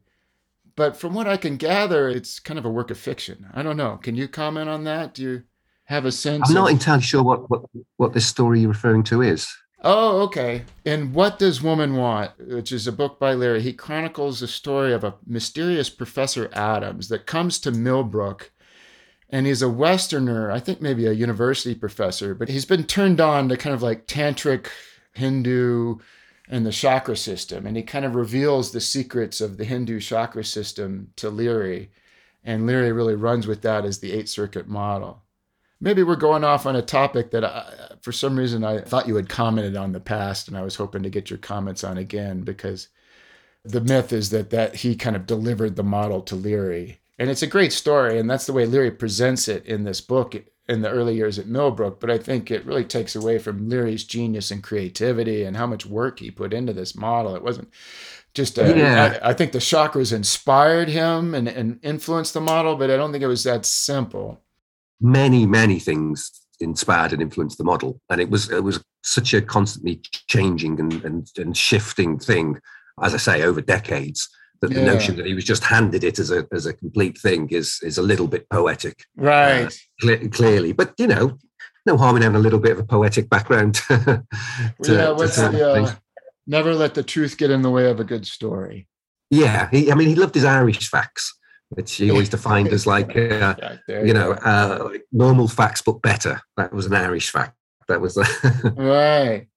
But 0.75 0.97
from 0.97 1.13
what 1.13 1.27
I 1.27 1.37
can 1.37 1.55
gather, 1.55 2.09
it's 2.09 2.37
kind 2.39 2.59
of 2.59 2.65
a 2.65 2.69
work 2.69 2.91
of 2.91 2.97
fiction. 2.97 3.47
I 3.53 3.63
don't 3.63 3.77
know. 3.77 3.95
Can 3.95 4.15
you 4.15 4.27
comment 4.27 4.67
on 4.67 4.83
that? 4.83 5.13
Do 5.13 5.23
you 5.23 5.43
have 5.85 6.03
a 6.03 6.11
sense? 6.11 6.49
I'm 6.49 6.55
not 6.55 6.69
of... 6.69 6.73
entirely 6.73 7.03
sure 7.03 7.23
what, 7.23 7.49
what, 7.49 7.61
what 7.95 8.11
this 8.11 8.27
story 8.27 8.59
you're 8.59 8.69
referring 8.69 9.03
to 9.03 9.21
is. 9.21 9.47
Oh, 9.83 10.21
okay. 10.21 10.63
And 10.85 11.13
What 11.13 11.39
Does 11.39 11.63
Woman 11.63 11.95
Want, 11.95 12.31
which 12.37 12.71
is 12.71 12.85
a 12.85 12.91
book 12.91 13.17
by 13.17 13.33
Leary, 13.33 13.61
he 13.61 13.73
chronicles 13.73 14.39
the 14.39 14.47
story 14.47 14.93
of 14.93 15.03
a 15.03 15.15
mysterious 15.25 15.89
Professor 15.89 16.49
Adams 16.53 17.09
that 17.09 17.25
comes 17.25 17.57
to 17.59 17.71
Millbrook. 17.71 18.51
And 19.29 19.47
he's 19.47 19.63
a 19.63 19.69
Westerner, 19.69 20.51
I 20.51 20.59
think 20.59 20.81
maybe 20.81 21.07
a 21.07 21.13
university 21.13 21.73
professor, 21.73 22.35
but 22.35 22.49
he's 22.49 22.65
been 22.65 22.83
turned 22.83 23.19
on 23.19 23.49
to 23.49 23.57
kind 23.57 23.73
of 23.73 23.81
like 23.81 24.05
tantric 24.05 24.67
Hindu 25.13 25.97
and 26.47 26.65
the 26.65 26.71
chakra 26.71 27.15
system. 27.15 27.65
And 27.65 27.75
he 27.75 27.81
kind 27.81 28.05
of 28.05 28.13
reveals 28.13 28.71
the 28.71 28.81
secrets 28.81 29.41
of 29.41 29.57
the 29.57 29.65
Hindu 29.65 29.99
chakra 29.99 30.43
system 30.43 31.11
to 31.15 31.29
Leary. 31.29 31.89
And 32.43 32.67
Leary 32.67 32.91
really 32.91 33.15
runs 33.15 33.47
with 33.47 33.61
that 33.63 33.85
as 33.85 33.99
the 33.99 34.11
eight 34.11 34.29
Circuit 34.29 34.67
model 34.67 35.23
maybe 35.81 36.03
we're 36.03 36.15
going 36.15 36.43
off 36.43 36.65
on 36.65 36.75
a 36.75 36.81
topic 36.81 37.31
that 37.31 37.43
I, 37.43 37.95
for 38.01 38.11
some 38.11 38.37
reason 38.37 38.63
I 38.63 38.79
thought 38.79 39.07
you 39.07 39.15
had 39.15 39.27
commented 39.27 39.75
on 39.75 39.91
the 39.91 39.99
past, 39.99 40.47
and 40.47 40.55
I 40.55 40.61
was 40.61 40.75
hoping 40.75 41.03
to 41.03 41.09
get 41.09 41.29
your 41.29 41.39
comments 41.39 41.83
on 41.83 41.97
again 41.97 42.41
because 42.41 42.87
the 43.65 43.81
myth 43.81 44.13
is 44.13 44.29
that 44.29 44.51
that 44.51 44.75
he 44.75 44.95
kind 44.95 45.15
of 45.15 45.25
delivered 45.25 45.75
the 45.75 45.83
model 45.83 46.21
to 46.21 46.35
Leary, 46.35 47.01
and 47.19 47.29
it's 47.29 47.43
a 47.43 47.47
great 47.47 47.73
story, 47.73 48.17
and 48.17 48.29
that's 48.29 48.45
the 48.45 48.53
way 48.53 48.65
Leary 48.65 48.91
presents 48.91 49.47
it 49.47 49.65
in 49.65 49.83
this 49.83 49.99
book 49.99 50.35
in 50.69 50.81
the 50.81 50.89
early 50.89 51.15
years 51.15 51.37
at 51.37 51.47
Millbrook. 51.47 51.99
But 51.99 52.09
I 52.09 52.17
think 52.17 52.49
it 52.49 52.65
really 52.65 52.85
takes 52.85 53.15
away 53.15 53.39
from 53.39 53.67
Leary's 53.67 54.03
genius 54.03 54.51
and 54.51 54.63
creativity 54.63 55.43
and 55.43 55.57
how 55.57 55.67
much 55.67 55.85
work 55.85 56.19
he 56.19 56.31
put 56.31 56.53
into 56.53 56.71
this 56.71 56.95
model. 56.95 57.35
It 57.35 57.43
wasn't 57.43 57.69
just 58.33 58.57
a, 58.57 58.77
yeah. 58.77 59.19
I, 59.21 59.31
I 59.31 59.33
think 59.33 59.51
the 59.51 59.59
chakras 59.59 60.13
inspired 60.13 60.87
him 60.87 61.35
and, 61.35 61.47
and 61.47 61.79
influenced 61.83 62.33
the 62.33 62.41
model, 62.41 62.75
but 62.75 62.89
I 62.89 62.95
don't 62.95 63.11
think 63.11 63.23
it 63.23 63.27
was 63.27 63.43
that 63.43 63.65
simple 63.65 64.41
many, 65.01 65.45
many 65.45 65.79
things 65.79 66.31
inspired 66.59 67.13
and 67.13 67.21
influenced 67.21 67.57
the 67.57 67.63
model. 67.63 67.99
And 68.09 68.21
it 68.21 68.29
was 68.29 68.49
it 68.51 68.63
was 68.63 68.83
such 69.03 69.33
a 69.33 69.41
constantly 69.41 70.01
changing 70.27 70.79
and, 70.79 70.93
and, 71.03 71.27
and 71.37 71.57
shifting 71.57 72.19
thing, 72.19 72.59
as 73.01 73.13
I 73.13 73.17
say, 73.17 73.43
over 73.43 73.61
decades, 73.61 74.29
that 74.61 74.71
yeah. 74.71 74.79
the 74.79 74.85
notion 74.85 75.15
that 75.17 75.25
he 75.25 75.33
was 75.33 75.43
just 75.43 75.63
handed 75.63 76.03
it 76.03 76.19
as 76.19 76.31
a 76.31 76.47
as 76.53 76.65
a 76.65 76.73
complete 76.73 77.17
thing 77.17 77.49
is 77.49 77.79
is 77.81 77.97
a 77.97 78.03
little 78.03 78.27
bit 78.27 78.49
poetic. 78.49 79.03
Right. 79.15 79.65
Uh, 79.65 79.69
cl- 80.01 80.29
clearly. 80.29 80.71
But 80.71 80.93
you 80.97 81.07
know, 81.07 81.37
no 81.85 81.97
harm 81.97 82.15
in 82.15 82.21
having 82.21 82.37
a 82.37 82.39
little 82.39 82.59
bit 82.59 82.73
of 82.73 82.79
a 82.79 82.83
poetic 82.85 83.29
background. 83.29 83.75
to, 83.87 84.23
yeah, 84.83 85.11
what's 85.11 85.35
the 85.35 85.71
uh, 85.71 85.95
never 86.47 86.73
let 86.73 86.93
the 86.93 87.03
truth 87.03 87.37
get 87.37 87.51
in 87.51 87.61
the 87.61 87.71
way 87.71 87.89
of 87.89 87.99
a 87.99 88.03
good 88.03 88.27
story. 88.27 88.87
Yeah, 89.29 89.69
he, 89.69 89.91
I 89.91 89.95
mean, 89.95 90.09
he 90.09 90.15
loved 90.15 90.35
his 90.35 90.43
Irish 90.43 90.89
facts 90.89 91.33
which 91.71 91.95
he 91.95 92.11
always 92.11 92.29
defined 92.29 92.67
as 92.69 92.85
like, 92.95 93.15
uh, 93.15 93.55
you 93.87 94.13
know, 94.13 94.33
uh, 94.33 94.89
like 94.91 95.05
normal 95.11 95.47
facts 95.47 95.81
but 95.81 96.01
better. 96.01 96.41
That 96.57 96.73
was 96.73 96.85
an 96.85 96.93
Irish 96.93 97.31
fact. 97.31 97.55
That 97.87 98.01
was 98.01 98.17
right. 98.75 99.47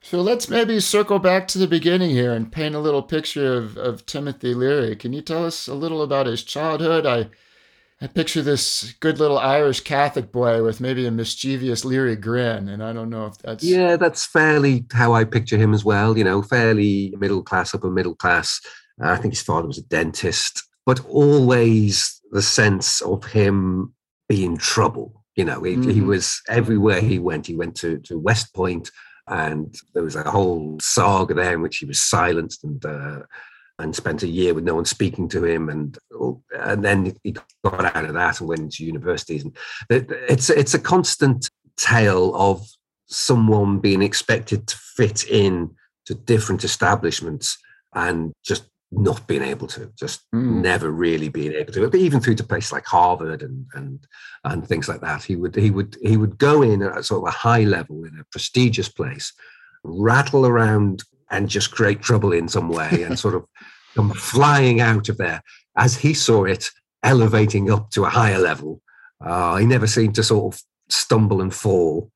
So 0.00 0.20
let's 0.22 0.48
maybe 0.48 0.78
circle 0.80 1.18
back 1.18 1.48
to 1.48 1.58
the 1.58 1.66
beginning 1.66 2.10
here 2.10 2.32
and 2.32 2.50
paint 2.50 2.74
a 2.74 2.78
little 2.78 3.02
picture 3.02 3.54
of, 3.54 3.76
of 3.76 4.06
Timothy 4.06 4.54
Leary. 4.54 4.94
Can 4.94 5.12
you 5.12 5.20
tell 5.20 5.44
us 5.44 5.66
a 5.66 5.74
little 5.74 6.02
about 6.02 6.26
his 6.26 6.44
childhood? 6.44 7.04
I 7.04 7.28
I 8.00 8.06
picture 8.06 8.42
this 8.42 8.94
good 9.00 9.18
little 9.18 9.38
Irish 9.38 9.80
Catholic 9.80 10.30
boy 10.30 10.62
with 10.62 10.80
maybe 10.80 11.04
a 11.06 11.10
mischievous 11.10 11.84
Leary 11.84 12.14
grin, 12.14 12.68
and 12.68 12.80
I 12.80 12.92
don't 12.92 13.10
know 13.10 13.26
if 13.26 13.38
that's 13.38 13.64
yeah, 13.64 13.96
that's 13.96 14.24
fairly 14.24 14.86
how 14.92 15.14
I 15.14 15.24
picture 15.24 15.56
him 15.56 15.74
as 15.74 15.84
well. 15.84 16.16
You 16.16 16.22
know, 16.22 16.40
fairly 16.40 17.12
middle 17.18 17.42
class, 17.42 17.74
upper 17.74 17.90
middle 17.90 18.14
class. 18.14 18.60
Uh, 19.02 19.10
I 19.10 19.16
think 19.16 19.34
his 19.34 19.42
father 19.42 19.66
was 19.66 19.78
a 19.78 19.82
dentist 19.82 20.67
but 20.88 21.04
always 21.04 22.18
the 22.30 22.40
sense 22.40 23.02
of 23.02 23.22
him 23.22 23.92
being 24.26 24.56
trouble. 24.56 25.22
You 25.36 25.44
know, 25.44 25.62
he, 25.62 25.76
mm-hmm. 25.76 25.90
he 25.90 26.00
was 26.00 26.40
everywhere 26.48 27.02
he 27.02 27.18
went. 27.18 27.46
He 27.46 27.54
went 27.54 27.76
to, 27.76 27.98
to 28.04 28.18
West 28.18 28.54
Point, 28.54 28.90
and 29.26 29.78
there 29.92 30.02
was 30.02 30.16
a 30.16 30.30
whole 30.30 30.78
saga 30.80 31.34
there 31.34 31.52
in 31.52 31.60
which 31.60 31.76
he 31.76 31.84
was 31.84 32.00
silenced 32.00 32.64
and 32.64 32.82
uh, 32.86 33.20
and 33.78 33.94
spent 33.94 34.22
a 34.22 34.26
year 34.26 34.54
with 34.54 34.64
no 34.64 34.76
one 34.76 34.86
speaking 34.86 35.28
to 35.28 35.44
him, 35.44 35.68
and 35.68 35.98
and 36.58 36.82
then 36.82 37.14
he 37.22 37.36
got 37.62 37.94
out 37.94 38.06
of 38.06 38.14
that 38.14 38.40
and 38.40 38.48
went 38.48 38.62
into 38.62 38.86
universities. 38.86 39.44
And 39.44 39.54
it's 39.90 40.48
it's 40.48 40.72
a 40.72 40.78
constant 40.78 41.50
tale 41.76 42.34
of 42.34 42.66
someone 43.08 43.78
being 43.78 44.00
expected 44.00 44.66
to 44.68 44.76
fit 44.96 45.28
in 45.28 45.70
to 46.06 46.14
different 46.14 46.64
establishments 46.64 47.58
and 47.92 48.32
just 48.42 48.64
not 48.90 49.26
being 49.26 49.42
able 49.42 49.66
to, 49.66 49.92
just 49.98 50.22
Mm. 50.34 50.62
never 50.62 50.90
really 50.90 51.28
being 51.28 51.52
able 51.52 51.72
to. 51.72 51.90
But 51.90 52.00
even 52.00 52.20
through 52.20 52.36
to 52.36 52.44
places 52.44 52.72
like 52.72 52.86
Harvard 52.86 53.42
and 53.42 53.66
and 53.74 54.06
and 54.44 54.66
things 54.66 54.88
like 54.88 55.00
that, 55.02 55.22
he 55.22 55.36
would 55.36 55.54
he 55.54 55.70
would 55.70 55.96
he 56.02 56.16
would 56.16 56.38
go 56.38 56.62
in 56.62 56.82
at 56.82 57.04
sort 57.04 57.22
of 57.22 57.28
a 57.28 57.38
high 57.38 57.64
level 57.64 58.04
in 58.04 58.18
a 58.18 58.24
prestigious 58.32 58.88
place, 58.88 59.32
rattle 59.84 60.46
around 60.46 61.02
and 61.30 61.48
just 61.50 61.70
create 61.72 62.00
trouble 62.00 62.32
in 62.32 62.48
some 62.48 62.68
way, 62.70 63.02
and 63.02 63.18
sort 63.18 63.34
of 63.34 63.44
come 63.94 64.10
flying 64.14 64.80
out 64.80 65.08
of 65.08 65.16
there 65.18 65.42
as 65.76 65.96
he 65.96 66.14
saw 66.14 66.44
it, 66.44 66.70
elevating 67.02 67.70
up 67.70 67.90
to 67.90 68.04
a 68.04 68.08
higher 68.10 68.38
level. 68.38 68.80
Uh, 69.20 69.56
he 69.56 69.66
never 69.66 69.86
seemed 69.86 70.14
to 70.14 70.22
sort 70.22 70.54
of 70.54 70.62
stumble 70.88 71.40
and 71.42 71.54
fall, 71.54 72.10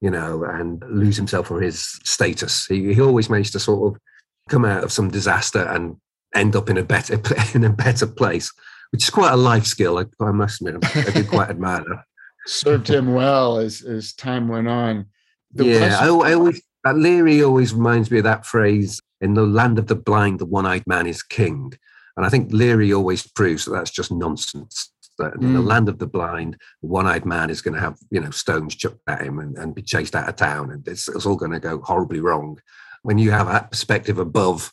you 0.00 0.10
know, 0.10 0.44
and 0.44 0.82
lose 0.88 1.16
himself 1.16 1.50
or 1.50 1.60
his 1.60 1.80
status. 2.04 2.66
He, 2.66 2.94
he 2.94 3.00
always 3.00 3.30
managed 3.30 3.52
to 3.52 3.60
sort 3.60 3.94
of 3.94 4.00
come 4.48 4.64
out 4.64 4.84
of 4.84 4.92
some 4.92 5.08
disaster 5.10 5.62
and 5.62 5.96
end 6.34 6.56
up 6.56 6.70
in 6.70 6.76
a 6.78 6.82
better 6.82 7.20
in 7.54 7.64
a 7.64 7.70
better 7.70 8.06
place, 8.06 8.52
which 8.92 9.04
is 9.04 9.10
quite 9.10 9.32
a 9.32 9.36
life 9.36 9.66
skill. 9.66 9.98
I, 9.98 10.04
I 10.20 10.32
must 10.32 10.60
admit, 10.60 10.84
I 10.94 11.10
do 11.10 11.24
quite 11.24 11.50
admire 11.50 11.80
that. 11.80 12.04
Served 12.46 12.88
him 12.88 13.12
well 13.12 13.58
as 13.58 13.82
as 13.82 14.12
time 14.14 14.48
went 14.48 14.68
on. 14.68 15.06
The 15.52 15.64
yeah, 15.64 15.98
I, 16.00 16.06
I 16.06 16.34
always 16.34 16.62
that 16.84 16.96
Leary 16.96 17.42
always 17.42 17.74
reminds 17.74 18.10
me 18.10 18.18
of 18.18 18.24
that 18.24 18.46
phrase: 18.46 19.00
"In 19.20 19.34
the 19.34 19.46
land 19.46 19.78
of 19.78 19.86
the 19.86 19.94
blind, 19.96 20.38
the 20.38 20.46
one-eyed 20.46 20.86
man 20.86 21.06
is 21.06 21.22
king." 21.22 21.72
And 22.16 22.26
I 22.26 22.30
think 22.30 22.52
Leary 22.52 22.92
always 22.92 23.26
proves 23.26 23.64
that 23.64 23.72
that's 23.72 23.90
just 23.90 24.10
nonsense. 24.10 24.92
That 25.18 25.34
in 25.34 25.52
the 25.52 25.60
Mm. 25.60 25.66
land 25.66 25.88
of 25.88 25.98
the 25.98 26.06
blind, 26.06 26.56
the 26.80 26.88
one-eyed 26.88 27.24
man 27.26 27.50
is 27.50 27.60
going 27.60 27.74
to 27.74 27.80
have 27.80 27.98
you 28.10 28.20
know 28.20 28.30
stones 28.30 28.74
chucked 28.74 29.02
at 29.08 29.22
him 29.22 29.38
and, 29.38 29.58
and 29.58 29.74
be 29.74 29.82
chased 29.82 30.14
out 30.14 30.28
of 30.28 30.36
town, 30.36 30.70
and 30.70 30.86
it's, 30.88 31.08
it's 31.08 31.26
all 31.26 31.36
going 31.36 31.52
to 31.52 31.60
go 31.60 31.80
horribly 31.80 32.20
wrong. 32.20 32.58
When 33.02 33.18
you 33.18 33.30
have 33.30 33.46
that 33.48 33.70
perspective 33.70 34.18
above 34.18 34.72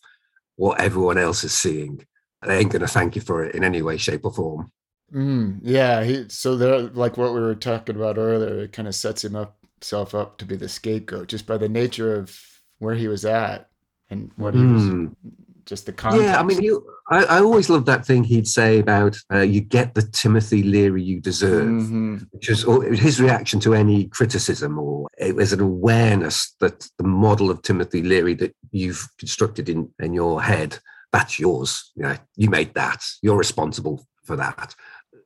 what 0.56 0.80
everyone 0.82 1.18
else 1.18 1.44
is 1.44 1.54
seeing, 1.54 2.06
they 2.44 2.60
ain't 2.60 2.72
going 2.72 2.82
to 2.82 2.88
thank 2.88 3.16
you 3.16 3.22
for 3.22 3.44
it 3.44 3.56
in 3.56 3.64
any 3.64 3.82
way, 3.82 3.98
shape, 3.98 4.26
or 4.26 4.34
form. 4.34 4.72
Mm, 5.14 5.60
yeah, 5.62 6.04
he 6.04 6.26
so 6.30 6.56
there 6.58 6.80
like 6.80 7.18
what 7.18 7.34
we 7.34 7.40
were 7.40 7.56
talking 7.56 7.96
about 7.96 8.18
earlier, 8.18 8.64
it 8.64 8.74
kind 8.74 8.88
of 8.88 8.96
sets 8.96 9.24
him 9.24 9.36
up 9.36 9.58
himself 9.76 10.16
up 10.16 10.38
to 10.40 10.46
be 10.46 10.56
the 10.56 10.68
scapegoat 10.68 11.28
just 11.28 11.46
by 11.46 11.58
the 11.58 11.70
nature 11.70 12.16
of 12.16 12.40
where 12.80 12.96
he 12.96 13.08
was 13.08 13.24
at 13.26 13.70
and 14.10 14.32
what 14.36 14.56
he 14.56 14.66
was 14.66 14.90
Mm. 14.90 15.16
Just 15.66 15.86
the 15.86 15.92
context. 15.94 16.26
Yeah, 16.26 16.40
I 16.40 16.44
mean, 16.44 16.62
you, 16.62 16.86
I, 17.10 17.24
I 17.26 17.40
always 17.40 17.70
loved 17.70 17.86
that 17.88 18.06
thing 18.06 18.24
he'd 18.24 18.48
say 18.48 18.80
about 18.80 19.18
uh, 19.34 19.40
you 19.40 19.62
get 19.62 19.94
the 19.96 20.02
Timothy 20.04 20.64
Leary 20.64 21.04
you 21.04 21.20
deserve, 21.20 21.68
Mhm. 21.68 22.28
which 22.32 22.66
or 22.66 22.84
his 22.84 23.20
reaction 23.22 23.60
to 23.62 23.74
any 23.74 24.06
criticism, 24.06 24.78
or 24.78 25.08
it 25.18 25.36
was 25.36 25.54
an 25.54 25.62
awareness 25.62 26.56
that 26.60 26.88
the 26.98 27.04
model 27.08 27.50
of 27.50 27.62
Timothy 27.62 28.04
Leary 28.04 28.36
that 28.36 28.56
you've 28.72 29.08
constructed 29.18 29.70
in, 29.70 29.90
in 30.00 30.14
your 30.14 30.42
head, 30.42 30.80
that's 31.12 31.40
yours. 31.40 31.92
You 31.96 32.04
know, 32.04 32.18
you 32.36 32.50
made 32.50 32.74
that. 32.76 33.04
You're 33.22 33.38
responsible 33.38 34.06
for 34.24 34.36
that. 34.36 34.76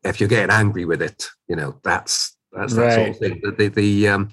If 0.04 0.20
you're 0.20 0.30
getting 0.30 0.52
angry 0.52 0.86
with 0.86 1.02
it, 1.02 1.28
you 1.48 1.56
know, 1.56 1.80
that's 1.84 2.36
that's 2.52 2.74
that 2.76 2.94
sort 2.96 3.10
of 3.10 3.18
thing. 3.18 3.42
The, 3.44 3.52
the, 3.52 3.68
the 3.68 4.08
um, 4.08 4.30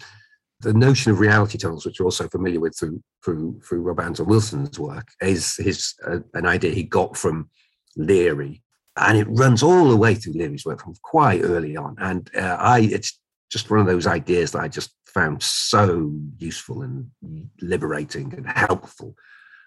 the 0.66 0.75
notion 0.75 1.12
of 1.12 1.20
reality 1.20 1.58
tunnels, 1.58 1.87
which 1.87 2.00
we're 2.00 2.06
also 2.06 2.28
familiar 2.28 2.58
with 2.58 2.76
through 2.76 3.00
through 3.25 3.61
through 3.64 3.82
Rob 3.82 4.00
Anton 4.00 4.26
Wilson's 4.26 4.78
work, 4.80 5.06
is 5.20 5.54
his 5.56 5.94
uh, 6.04 6.18
an 6.35 6.44
idea 6.44 6.73
he 6.73 6.82
got 6.82 7.16
from 7.16 7.49
Leary, 7.96 8.64
and 8.96 9.16
it 9.16 9.28
runs 9.30 9.62
all 9.62 9.88
the 9.88 9.96
way 9.96 10.16
through 10.16 10.32
Leary's 10.32 10.66
work 10.66 10.82
from 10.82 10.94
quite 11.02 11.42
early 11.42 11.76
on. 11.76 11.94
And 11.99 12.28
uh, 12.37 12.56
I, 12.58 12.80
it's 12.80 13.20
just 13.49 13.70
one 13.70 13.78
of 13.78 13.87
those 13.87 14.08
ideas 14.08 14.50
that 14.52 14.62
I 14.62 14.66
just 14.66 14.90
found 15.06 15.40
so 15.40 16.12
useful 16.37 16.82
and 16.82 17.08
liberating 17.61 18.35
and 18.35 18.49
helpful 18.49 19.14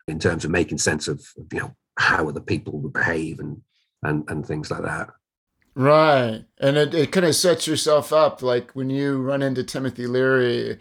in 0.10 0.20
terms 0.20 0.44
of 0.44 0.52
making 0.52 0.80
sense 0.80 1.08
of 1.08 1.24
you 1.54 1.60
know 1.60 1.76
how 1.98 2.28
other 2.28 2.42
people 2.42 2.78
would 2.82 2.94
behave 2.94 3.40
and 3.40 3.62
and 4.04 4.30
and 4.30 4.46
things 4.46 4.70
like 4.70 4.84
that. 4.84 5.12
Right. 5.80 6.44
And 6.60 6.76
it, 6.76 6.94
it 6.94 7.12
kind 7.14 7.26
of 7.26 7.36
sets 7.36 7.66
yourself 7.66 8.12
up 8.12 8.42
like 8.42 8.72
when 8.74 8.90
you 8.90 9.22
run 9.22 9.42
into 9.42 9.64
Timothy 9.64 10.08
Leary 10.08 10.78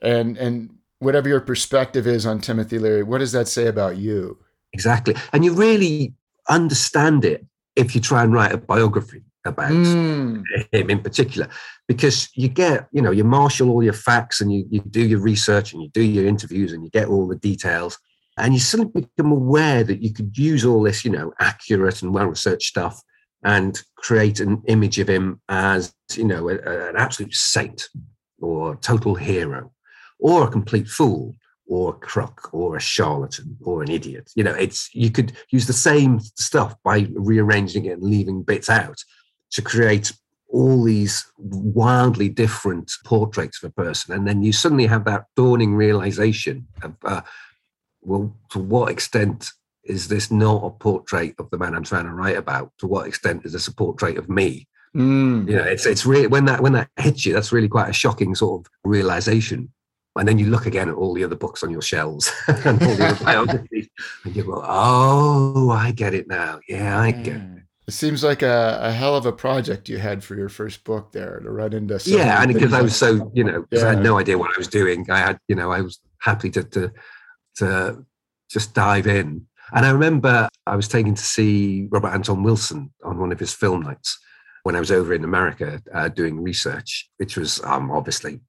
and 0.00 0.36
and 0.38 0.78
whatever 1.00 1.28
your 1.28 1.40
perspective 1.40 2.06
is 2.06 2.24
on 2.24 2.40
Timothy 2.40 2.78
Leary, 2.78 3.02
what 3.02 3.18
does 3.18 3.32
that 3.32 3.48
say 3.48 3.66
about 3.66 3.96
you? 3.96 4.38
Exactly, 4.72 5.14
and 5.32 5.44
you 5.44 5.52
really 5.52 6.14
understand 6.48 7.24
it 7.24 7.46
if 7.76 7.94
you 7.94 8.00
try 8.00 8.22
and 8.22 8.32
write 8.32 8.52
a 8.52 8.58
biography 8.58 9.22
about 9.44 9.72
Mm, 9.72 10.48
him 10.72 10.90
in 10.90 11.00
particular 11.00 11.48
because 11.88 12.28
you 12.34 12.48
get 12.48 12.88
you 12.92 13.02
know 13.02 13.10
you 13.10 13.24
marshal 13.24 13.70
all 13.70 13.82
your 13.82 13.92
facts 13.92 14.40
and 14.40 14.52
you, 14.52 14.64
you 14.70 14.80
do 14.90 15.04
your 15.04 15.20
research 15.20 15.72
and 15.72 15.82
you 15.82 15.88
do 15.90 16.02
your 16.02 16.26
interviews 16.26 16.72
and 16.72 16.84
you 16.84 16.90
get 16.90 17.08
all 17.08 17.26
the 17.26 17.36
details 17.36 17.98
and 18.38 18.54
you 18.54 18.60
suddenly 18.60 18.92
become 18.92 19.32
aware 19.32 19.84
that 19.84 20.02
you 20.02 20.12
could 20.12 20.36
use 20.38 20.64
all 20.64 20.82
this 20.82 21.04
you 21.04 21.10
know 21.10 21.32
accurate 21.40 22.02
and 22.02 22.14
well 22.14 22.26
researched 22.26 22.68
stuff 22.68 23.02
and 23.44 23.82
create 23.96 24.40
an 24.40 24.62
image 24.66 24.98
of 24.98 25.08
him 25.08 25.40
as 25.48 25.94
you 26.14 26.24
know 26.24 26.48
a, 26.48 26.54
a- 26.54 26.88
an 26.90 26.96
absolute 26.96 27.34
saint 27.34 27.88
or 28.40 28.76
total 28.76 29.14
hero 29.14 29.72
or 30.18 30.44
a 30.44 30.50
complete 30.50 30.88
fool 30.88 31.34
or 31.66 31.90
a 31.90 31.98
crook 31.98 32.52
or 32.52 32.76
a 32.76 32.80
charlatan 32.80 33.56
or 33.62 33.82
an 33.82 33.90
idiot 33.90 34.30
you 34.34 34.44
know 34.44 34.54
it's 34.54 34.92
you 34.94 35.10
could 35.10 35.32
use 35.50 35.66
the 35.66 35.72
same 35.72 36.20
stuff 36.20 36.74
by 36.84 37.06
rearranging 37.14 37.84
it 37.86 37.92
and 37.92 38.02
leaving 38.02 38.42
bits 38.42 38.68
out 38.68 38.98
to 39.50 39.62
create 39.62 40.12
all 40.52 40.84
these 40.84 41.24
wildly 41.38 42.28
different 42.28 42.92
portraits 43.06 43.62
of 43.62 43.70
a 43.70 43.72
person. 43.72 44.14
And 44.14 44.28
then 44.28 44.42
you 44.42 44.52
suddenly 44.52 44.86
have 44.86 45.06
that 45.06 45.24
dawning 45.34 45.74
realization 45.74 46.68
of, 46.82 46.94
uh, 47.04 47.22
well, 48.02 48.36
to 48.50 48.58
what 48.58 48.90
extent 48.90 49.48
is 49.84 50.08
this 50.08 50.30
not 50.30 50.64
a 50.64 50.70
portrait 50.70 51.34
of 51.38 51.50
the 51.50 51.58
man 51.58 51.74
I'm 51.74 51.82
trying 51.84 52.04
to 52.06 52.12
write 52.12 52.36
about? 52.36 52.72
To 52.78 52.86
what 52.86 53.06
extent 53.06 53.44
is 53.44 53.52
this 53.52 53.68
a 53.68 53.74
portrait 53.74 54.16
of 54.18 54.28
me? 54.28 54.66
mm. 54.94 55.48
You 55.48 55.56
know, 55.56 55.64
it's 55.64 55.86
it's 55.86 56.04
really 56.06 56.26
when 56.26 56.44
that 56.46 56.60
when 56.60 56.72
that 56.74 56.88
hits 56.96 57.24
you, 57.26 57.32
that's 57.32 57.52
really 57.52 57.68
quite 57.68 57.88
a 57.88 57.92
shocking 57.94 58.34
sort 58.34 58.60
of 58.66 58.70
realization. 58.84 59.72
And 60.14 60.28
then 60.28 60.38
you 60.38 60.46
look 60.46 60.66
again 60.66 60.90
at 60.90 60.94
all 60.94 61.14
the 61.14 61.24
other 61.24 61.36
books 61.36 61.62
on 61.62 61.70
your 61.70 61.80
shelves 61.80 62.30
and 62.46 62.82
all 62.82 62.94
the 62.96 63.06
other 63.06 63.24
biographies, 63.24 63.88
and 64.24 64.36
you 64.36 64.44
go, 64.44 64.62
"Oh, 64.62 65.70
I 65.70 65.92
get 65.92 66.12
it 66.14 66.28
now. 66.28 66.60
Yeah, 66.68 67.00
I 67.00 67.10
get 67.12 67.36
it." 67.36 67.62
It 67.88 67.92
seems 67.94 68.22
like 68.22 68.42
a, 68.42 68.78
a 68.80 68.92
hell 68.92 69.16
of 69.16 69.26
a 69.26 69.32
project 69.32 69.88
you 69.88 69.98
had 69.98 70.22
for 70.22 70.36
your 70.36 70.48
first 70.48 70.84
book 70.84 71.10
there 71.12 71.40
to 71.40 71.50
run 71.50 71.72
into. 71.72 71.98
yeah, 72.04 72.42
and 72.42 72.52
because 72.52 72.72
I 72.74 72.82
was 72.82 72.94
so 72.94 73.30
you 73.34 73.42
know, 73.44 73.64
'cause 73.72 73.82
I 73.82 73.88
had 73.94 74.02
no 74.02 74.18
idea 74.18 74.36
what 74.38 74.50
I 74.50 74.58
was 74.58 74.68
doing. 74.68 75.10
I 75.10 75.18
had 75.18 75.38
you 75.48 75.56
know, 75.56 75.72
I 75.72 75.80
was 75.80 75.98
happy 76.20 76.50
to 76.50 76.62
to 76.62 76.92
to 77.56 78.04
just 78.50 78.74
dive 78.74 79.06
in. 79.06 79.46
And 79.74 79.86
I 79.86 79.90
remember 79.90 80.48
I 80.66 80.76
was 80.76 80.88
taken 80.88 81.14
to 81.14 81.22
see 81.22 81.88
Robert 81.90 82.10
Anton 82.12 82.42
Wilson 82.42 82.92
on 83.04 83.18
one 83.18 83.32
of 83.32 83.40
his 83.40 83.52
film 83.54 83.82
nights 83.82 84.18
when 84.64 84.76
I 84.76 84.80
was 84.80 84.92
over 84.92 85.14
in 85.14 85.24
America 85.24 85.80
uh, 85.94 86.08
doing 86.08 86.42
research, 86.42 87.08
which 87.16 87.36
was 87.36 87.60
um, 87.64 87.90
obviously 87.90 88.40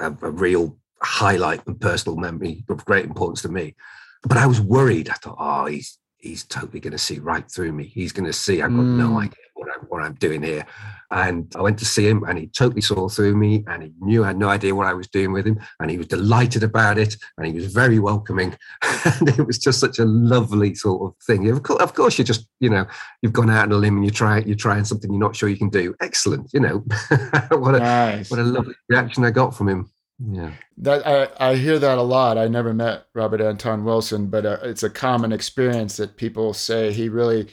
a, 0.00 0.06
a 0.22 0.30
real 0.30 0.78
highlight 1.02 1.66
and 1.66 1.80
personal 1.80 2.16
memory 2.16 2.64
of 2.68 2.84
great 2.84 3.04
importance 3.04 3.42
to 3.42 3.48
me. 3.48 3.74
But 4.22 4.36
I 4.38 4.46
was 4.46 4.60
worried. 4.60 5.08
I 5.08 5.14
thought, 5.14 5.36
oh, 5.38 5.66
he's 5.66 5.98
he's 6.18 6.44
totally 6.44 6.80
going 6.80 6.92
to 6.92 6.98
see 6.98 7.18
right 7.18 7.50
through 7.50 7.72
me. 7.72 7.84
He's 7.84 8.12
going 8.12 8.26
to 8.26 8.32
see 8.32 8.60
I've 8.60 8.70
got 8.74 8.82
no 8.84 9.10
Mm. 9.10 9.22
idea 9.22 9.44
what 9.60 9.68
I'm 9.70 9.86
what 9.86 10.02
I'm 10.02 10.14
doing 10.14 10.42
here. 10.42 10.66
And 11.12 11.52
I 11.56 11.60
went 11.60 11.78
to 11.80 11.84
see 11.84 12.08
him, 12.08 12.22
and 12.24 12.38
he 12.38 12.46
totally 12.46 12.80
saw 12.80 13.08
through 13.08 13.36
me, 13.36 13.64
and 13.66 13.82
he 13.82 13.92
knew 14.00 14.24
I 14.24 14.28
had 14.28 14.38
no 14.38 14.48
idea 14.48 14.74
what 14.74 14.86
I 14.86 14.94
was 14.94 15.08
doing 15.08 15.32
with 15.32 15.46
him, 15.46 15.60
and 15.80 15.90
he 15.90 15.98
was 15.98 16.06
delighted 16.06 16.62
about 16.62 16.98
it, 16.98 17.16
and 17.36 17.46
he 17.46 17.52
was 17.52 17.66
very 17.66 17.98
welcoming, 17.98 18.56
and 19.04 19.28
it 19.28 19.46
was 19.46 19.58
just 19.58 19.80
such 19.80 19.98
a 19.98 20.04
lovely 20.04 20.74
sort 20.74 21.02
of 21.02 21.22
thing. 21.24 21.48
Of 21.48 21.62
course, 21.62 21.82
of 21.82 21.94
course, 21.94 22.18
you 22.18 22.24
just 22.24 22.46
you 22.60 22.70
know 22.70 22.86
you've 23.22 23.32
gone 23.32 23.50
out 23.50 23.64
on 23.64 23.72
a 23.72 23.76
limb 23.76 23.96
and 23.96 24.04
you 24.04 24.10
try 24.10 24.38
you're 24.38 24.56
trying 24.56 24.84
something 24.84 25.10
you're 25.10 25.20
not 25.20 25.36
sure 25.36 25.48
you 25.48 25.58
can 25.58 25.68
do. 25.68 25.94
Excellent, 26.00 26.50
you 26.52 26.60
know 26.60 26.78
what 27.50 27.74
a 27.74 27.80
nice. 27.80 28.30
what 28.30 28.40
a 28.40 28.44
lovely 28.44 28.74
reaction 28.88 29.24
I 29.24 29.30
got 29.30 29.54
from 29.54 29.68
him. 29.68 29.90
Yeah. 30.22 30.52
That 30.76 31.06
I, 31.06 31.50
I 31.52 31.56
hear 31.56 31.78
that 31.78 31.98
a 31.98 32.02
lot. 32.02 32.36
I 32.36 32.46
never 32.46 32.74
met 32.74 33.06
Robert 33.14 33.40
Anton 33.40 33.84
Wilson, 33.84 34.26
but 34.26 34.44
uh, 34.44 34.58
it's 34.62 34.82
a 34.82 34.90
common 34.90 35.32
experience 35.32 35.96
that 35.96 36.16
people 36.16 36.52
say 36.52 36.92
he 36.92 37.08
really 37.08 37.48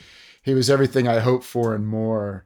he 0.47 0.53
was 0.53 0.69
everything 0.69 1.07
I 1.07 1.19
hoped 1.19 1.43
for 1.43 1.75
and 1.75 1.85
more. 1.85 2.45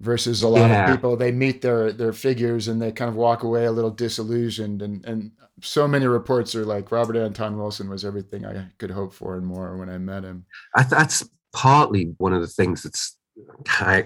Versus 0.00 0.42
a 0.42 0.48
lot 0.48 0.68
Yeah. 0.68 0.90
of 0.90 0.96
people, 0.96 1.16
they 1.16 1.30
meet 1.30 1.62
their 1.62 1.92
their 1.92 2.12
figures 2.12 2.66
and 2.66 2.82
they 2.82 2.90
kind 2.90 3.08
of 3.08 3.14
walk 3.14 3.44
away 3.44 3.66
a 3.66 3.70
little 3.78 3.90
disillusioned. 4.04 4.82
And 4.82 5.04
and 5.04 5.30
so 5.60 5.86
many 5.86 6.06
reports 6.08 6.56
are 6.56 6.64
like 6.64 6.90
Robert 6.90 7.14
Anton 7.16 7.56
Wilson 7.56 7.88
was 7.88 8.04
everything 8.04 8.44
I 8.44 8.66
could 8.78 8.90
hope 8.90 9.12
for 9.14 9.36
and 9.36 9.46
more 9.46 9.76
when 9.76 9.88
I 9.88 9.98
met 9.98 10.24
him. 10.24 10.44
I, 10.74 10.82
that's 10.82 11.22
partly 11.52 12.14
one 12.18 12.32
of 12.32 12.40
the 12.40 12.48
things 12.58 12.82
that's 12.82 13.16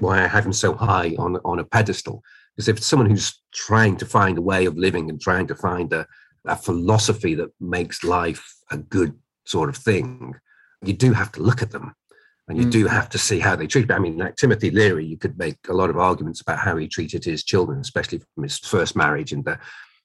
why 0.00 0.22
I 0.24 0.26
have 0.26 0.44
him 0.44 0.52
so 0.52 0.74
high 0.74 1.14
on 1.18 1.38
on 1.46 1.60
a 1.60 1.64
pedestal. 1.64 2.22
Because 2.54 2.68
if 2.68 2.76
it's 2.76 2.86
someone 2.86 3.08
who's 3.08 3.40
trying 3.54 3.96
to 3.96 4.06
find 4.06 4.36
a 4.36 4.42
way 4.42 4.66
of 4.66 4.76
living 4.76 5.08
and 5.08 5.18
trying 5.18 5.46
to 5.46 5.54
find 5.54 5.92
a, 5.94 6.06
a 6.44 6.56
philosophy 6.56 7.34
that 7.36 7.50
makes 7.58 8.04
life 8.04 8.44
a 8.70 8.76
good 8.76 9.12
sort 9.44 9.68
of 9.70 9.76
thing, 9.76 10.34
you 10.82 10.92
do 10.92 11.14
have 11.14 11.32
to 11.32 11.42
look 11.42 11.62
at 11.62 11.70
them. 11.70 11.94
And 12.48 12.58
you 12.58 12.66
Mm. 12.66 12.70
do 12.70 12.86
have 12.86 13.08
to 13.10 13.18
see 13.18 13.40
how 13.40 13.56
they 13.56 13.66
treat. 13.66 13.90
I 13.90 13.98
mean, 13.98 14.18
like 14.18 14.36
Timothy 14.36 14.70
Leary, 14.70 15.04
you 15.04 15.16
could 15.18 15.36
make 15.36 15.58
a 15.68 15.72
lot 15.72 15.90
of 15.90 15.96
arguments 15.98 16.40
about 16.40 16.58
how 16.60 16.76
he 16.76 16.86
treated 16.86 17.24
his 17.24 17.42
children, 17.42 17.80
especially 17.80 18.18
from 18.34 18.44
his 18.44 18.58
first 18.58 18.94
marriage, 18.94 19.32
and 19.32 19.44
the, 19.44 19.58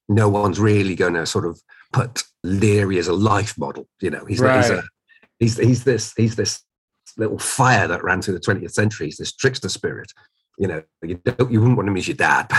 no 0.10 0.28
one's 0.28 0.60
really 0.60 0.96
going 0.96 1.14
to 1.14 1.26
sort 1.28 1.46
of 1.46 1.62
put 1.94 2.24
Leary 2.44 2.98
as 2.98 3.08
a 3.08 3.14
life 3.14 3.58
model. 3.60 3.88
You 4.02 4.10
know, 4.10 4.26
he's, 4.26 4.40
Right. 4.40 4.58
he's, 4.58 4.70
a, 4.72 4.84
he's, 5.40 5.58
he's 5.58 5.84
this 5.84 6.14
he's 6.18 6.36
this 6.36 6.64
little 7.18 7.38
fire 7.38 7.88
that 7.88 8.04
ran 8.04 8.22
through 8.22 8.34
the 8.34 8.40
20th 8.40 8.72
century. 8.72 9.08
He's 9.08 9.18
this 9.18 9.34
trickster 9.34 9.70
spirit. 9.70 10.12
You 10.58 10.68
know, 10.68 10.84
you 11.04 11.16
don't, 11.24 11.52
you 11.52 11.60
wouldn't 11.60 11.78
want 11.78 11.90
him 11.90 11.98
as 11.98 12.08
your 12.08 12.18
dad. 12.18 12.48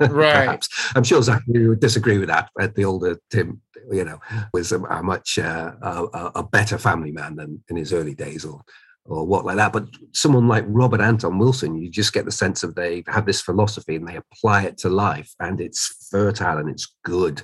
Right. 0.00 0.46
perhaps. 0.46 0.68
I'm 0.94 1.04
sure 1.04 1.20
Zach, 1.22 1.42
you 1.48 1.70
would 1.70 1.80
disagree 1.80 2.18
with 2.18 2.28
that. 2.28 2.50
But 2.54 2.74
the 2.74 2.84
older 2.84 3.18
Tim, 3.30 3.60
you 3.90 4.04
know, 4.04 4.20
was 4.52 4.72
a, 4.72 4.80
a 4.82 5.02
much 5.02 5.38
uh, 5.38 5.72
a, 5.82 6.30
a 6.36 6.42
better 6.44 6.78
family 6.78 7.10
man 7.12 7.36
than 7.36 7.62
in 7.68 7.76
his 7.76 7.92
early 7.92 8.14
days, 8.14 8.44
or 8.44 8.62
or 9.08 9.26
what 9.26 9.44
like 9.44 9.56
that. 9.56 9.72
But 9.72 9.88
someone 10.12 10.48
like 10.48 10.64
Robert 10.68 11.00
Anton 11.00 11.38
Wilson, 11.38 11.76
you 11.76 11.90
just 11.90 12.12
get 12.12 12.24
the 12.24 12.32
sense 12.32 12.62
of 12.62 12.74
they 12.74 13.04
have 13.06 13.26
this 13.26 13.40
philosophy 13.40 13.96
and 13.96 14.06
they 14.06 14.16
apply 14.16 14.62
it 14.64 14.78
to 14.78 14.88
life, 14.88 15.34
and 15.40 15.60
it's 15.60 16.08
fertile 16.10 16.58
and 16.58 16.68
it's 16.68 16.94
good 17.04 17.42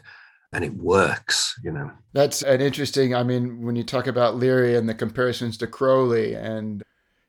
and 0.52 0.64
it 0.64 0.74
works. 0.74 1.58
You 1.64 1.72
know. 1.72 1.90
That's 2.12 2.42
an 2.42 2.60
interesting. 2.60 3.14
I 3.14 3.22
mean, 3.22 3.62
when 3.62 3.76
you 3.76 3.84
talk 3.84 4.06
about 4.06 4.36
Leary 4.36 4.76
and 4.76 4.88
the 4.88 4.94
comparisons 4.94 5.56
to 5.58 5.66
Crowley, 5.66 6.34
and 6.34 6.82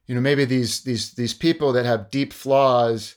you 0.08 0.16
know, 0.16 0.22
maybe 0.22 0.46
these 0.46 0.82
these 0.82 1.14
these 1.14 1.34
people 1.34 1.72
that 1.74 1.86
have 1.86 2.12
deep 2.12 2.34
flaws, 2.34 3.16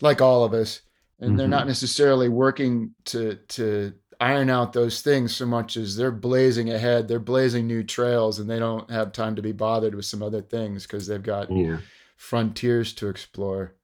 like 0.00 0.20
all 0.20 0.44
of 0.44 0.52
us, 0.52 0.82
and 1.20 1.38
they're 1.38 1.46
Mhm. 1.46 1.50
not 1.50 1.66
necessarily 1.66 2.28
working 2.28 2.94
to 3.06 3.36
to 3.48 3.94
iron 4.20 4.50
out 4.50 4.72
those 4.72 5.00
things 5.02 5.34
so 5.34 5.46
much 5.46 5.76
as 5.76 5.96
they're 5.96 6.10
blazing 6.10 6.70
ahead. 6.70 7.08
They're 7.08 7.18
blazing 7.18 7.66
new 7.66 7.82
trails, 7.82 8.38
and 8.38 8.48
they 8.48 8.58
don't 8.58 8.90
have 8.90 9.12
time 9.12 9.36
to 9.36 9.42
be 9.42 9.52
bothered 9.52 9.94
with 9.94 10.04
some 10.06 10.22
other 10.22 10.42
things 10.42 10.84
because 10.84 11.06
they've 11.06 11.22
got 11.22 11.50
Yeah. 11.50 11.78
frontiers 12.16 12.92
to 12.94 13.08
explore. 13.08 13.74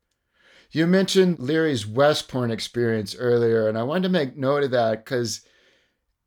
You 0.71 0.87
mentioned 0.87 1.39
Leary's 1.39 1.87
West 1.87 2.29
Point 2.29 2.51
experience 2.51 3.15
earlier, 3.19 3.69
and 3.69 3.77
I 3.77 3.83
wanted 3.83 4.05
to 4.05 4.09
make 4.09 4.37
note 4.37 4.65
of 4.65 4.71
that 4.71 5.05
because 5.05 5.43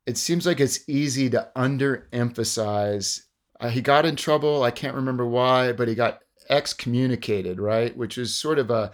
it 0.06 0.16
seems 0.16 0.46
like 0.46 0.60
it's 0.60 0.88
easy 0.88 1.28
to 1.30 1.50
underemphasize. 1.56 3.22
Uh, 3.58 3.68
he 3.68 3.80
got 3.80 4.06
in 4.06 4.16
trouble. 4.16 4.62
I 4.62 4.70
can't 4.70 4.94
remember 4.94 5.26
why, 5.26 5.72
but 5.72 5.88
he 5.88 5.94
got 5.94 6.20
excommunicated, 6.48 7.58
right? 7.60 7.96
Which 7.96 8.18
is 8.18 8.34
sort 8.34 8.58
of 8.58 8.70
a 8.70 8.92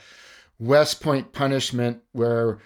West 0.58 1.02
Point 1.02 1.32
punishment 1.32 2.00
where 2.12 2.58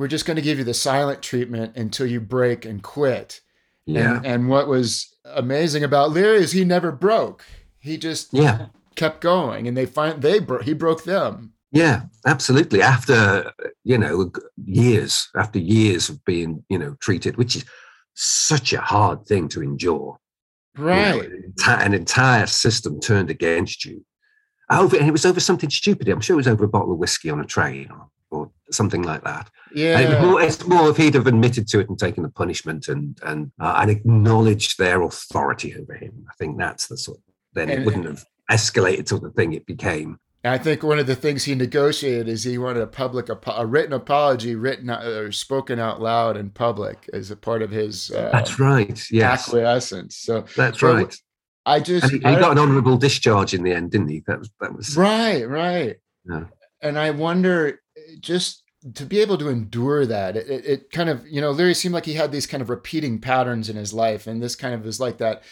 we're 0.00 0.08
just 0.08 0.24
going 0.24 0.36
to 0.36 0.42
give 0.42 0.56
you 0.56 0.64
the 0.64 0.72
silent 0.72 1.20
treatment 1.22 1.76
until 1.76 2.06
you 2.06 2.20
break 2.22 2.64
and 2.64 2.82
quit. 2.82 3.42
Yeah. 3.84 4.16
And, 4.16 4.26
and 4.26 4.48
what 4.48 4.66
was 4.66 5.14
amazing 5.26 5.84
about 5.84 6.10
Leary 6.10 6.38
is 6.38 6.52
he 6.52 6.64
never 6.64 6.90
broke. 6.90 7.44
He 7.80 7.98
just 7.98 8.32
Yeah. 8.32 8.68
kept 8.94 9.20
going, 9.20 9.68
and 9.68 9.76
they 9.76 9.84
find 9.84 10.22
they 10.22 10.38
bro- 10.38 10.62
he 10.62 10.72
broke 10.72 11.04
them. 11.04 11.52
Yeah, 11.70 12.04
absolutely. 12.26 12.80
After 12.80 13.52
you 13.84 13.98
know 13.98 14.32
years, 14.64 15.28
after 15.36 15.58
years 15.58 16.08
of 16.08 16.24
being 16.24 16.64
you 16.70 16.78
know 16.78 16.96
treated, 17.00 17.36
which 17.36 17.56
is 17.56 17.64
such 18.14 18.72
a 18.72 18.80
hard 18.80 19.26
thing 19.26 19.48
to 19.48 19.62
endure. 19.62 20.18
you 20.78 20.84
know, 20.84 20.90
Right. 20.90 21.24
an, 21.30 21.52
enti- 21.58 21.86
an 21.86 21.92
entire 21.94 22.46
system 22.46 23.00
turned 23.00 23.28
against 23.28 23.84
you. 23.84 24.02
Over, 24.70 24.96
and 24.96 25.08
it 25.08 25.12
was 25.12 25.26
over 25.26 25.40
something 25.40 25.68
stupid. 25.68 26.08
I'm 26.08 26.20
sure 26.22 26.34
it 26.34 26.44
was 26.44 26.48
over 26.48 26.64
a 26.64 26.68
bottle 26.68 26.92
of 26.92 26.98
whiskey 26.98 27.28
on 27.28 27.40
a 27.40 27.44
train 27.44 27.88
or 27.90 28.08
something 28.72 29.02
like 29.02 29.24
that. 29.24 29.50
And 29.70 29.78
it 29.80 30.10
Yeah. 30.10 30.22
more, 30.24 30.40
it's 30.42 30.66
more 30.66 30.90
if 30.90 30.96
he'd 30.96 31.14
have 31.14 31.26
admitted 31.26 31.68
to 31.68 31.80
it 31.80 31.88
and 31.88 31.98
taken 31.98 32.22
the 32.22 32.28
punishment 32.30 32.88
and 32.88 33.18
and 33.24 33.52
uh, 33.60 33.78
and 33.80 33.90
acknowledged 33.90 34.78
their 34.78 35.02
authority 35.02 35.74
over 35.80 35.94
him. 35.94 36.26
I 36.28 36.34
think 36.38 36.58
that's 36.58 36.86
the 36.88 36.96
sort. 36.96 37.18
Then 37.54 37.70
it 37.70 37.84
wouldn't 37.84 38.06
have 38.06 38.24
escalated 38.50 39.06
to 39.06 39.18
the 39.18 39.30
thing 39.30 39.52
it 39.52 39.66
became. 39.66 40.18
I 40.42 40.56
think 40.56 40.82
one 40.82 40.98
of 40.98 41.06
the 41.06 41.14
things 41.16 41.44
he 41.44 41.54
negotiated 41.54 42.26
is 42.26 42.44
he 42.44 42.56
wanted 42.56 42.82
a 42.82 42.86
public 42.86 43.28
a 43.28 43.66
written 43.66 43.92
apology 43.92 44.54
written 44.54 44.88
or 44.90 45.32
spoken 45.32 45.78
out 45.78 46.00
loud 46.00 46.36
in 46.38 46.48
public 46.50 47.10
as 47.12 47.30
a 47.30 47.36
part 47.36 47.60
of 47.60 47.70
his 47.70 48.10
uh, 48.10 48.30
That's 48.32 48.58
right. 48.58 48.98
Yes, 49.10 49.48
acquiescence. 49.48 50.16
So 50.16 50.44
that's 50.56 50.80
Well, 50.80 50.94
right. 50.94 51.16
I 51.66 51.78
just 51.80 52.04
And 52.10 52.22
he, 52.22 52.24
I 52.24 52.40
got 52.40 52.52
an 52.52 52.58
honourable 52.58 52.96
discharge 52.96 53.52
in 53.52 53.62
the 53.62 53.72
end, 53.72 53.90
didn't 53.90 54.08
he? 54.08 54.22
That 54.26 54.38
was 54.38 54.50
that 54.60 54.74
was 54.74 54.96
right, 54.96 55.46
right. 55.46 55.96
Yeah. 56.24 56.44
And 56.80 56.98
I 56.98 57.10
wonder 57.10 57.80
just 58.20 58.59
to 58.94 59.04
be 59.04 59.20
able 59.20 59.36
to 59.38 59.48
endure 59.48 60.06
that, 60.06 60.36
it, 60.36 60.48
it, 60.66 60.90
kind 60.90 61.08
of, 61.10 61.26
you 61.28 61.40
know, 61.40 61.50
Leary 61.50 61.74
seemed 61.74 61.94
like 61.94 62.06
he 62.06 62.14
had 62.14 62.32
these 62.32 62.46
kind 62.46 62.62
of 62.62 62.70
repeating 62.70 63.18
patterns 63.20 63.68
in 63.68 63.76
his 63.76 63.92
life. 63.92 64.26
And 64.26 64.42
this 64.42 64.56
kind 64.56 64.74
of 64.74 64.86
is 64.86 64.98
like 64.98 65.18
that 65.18 65.42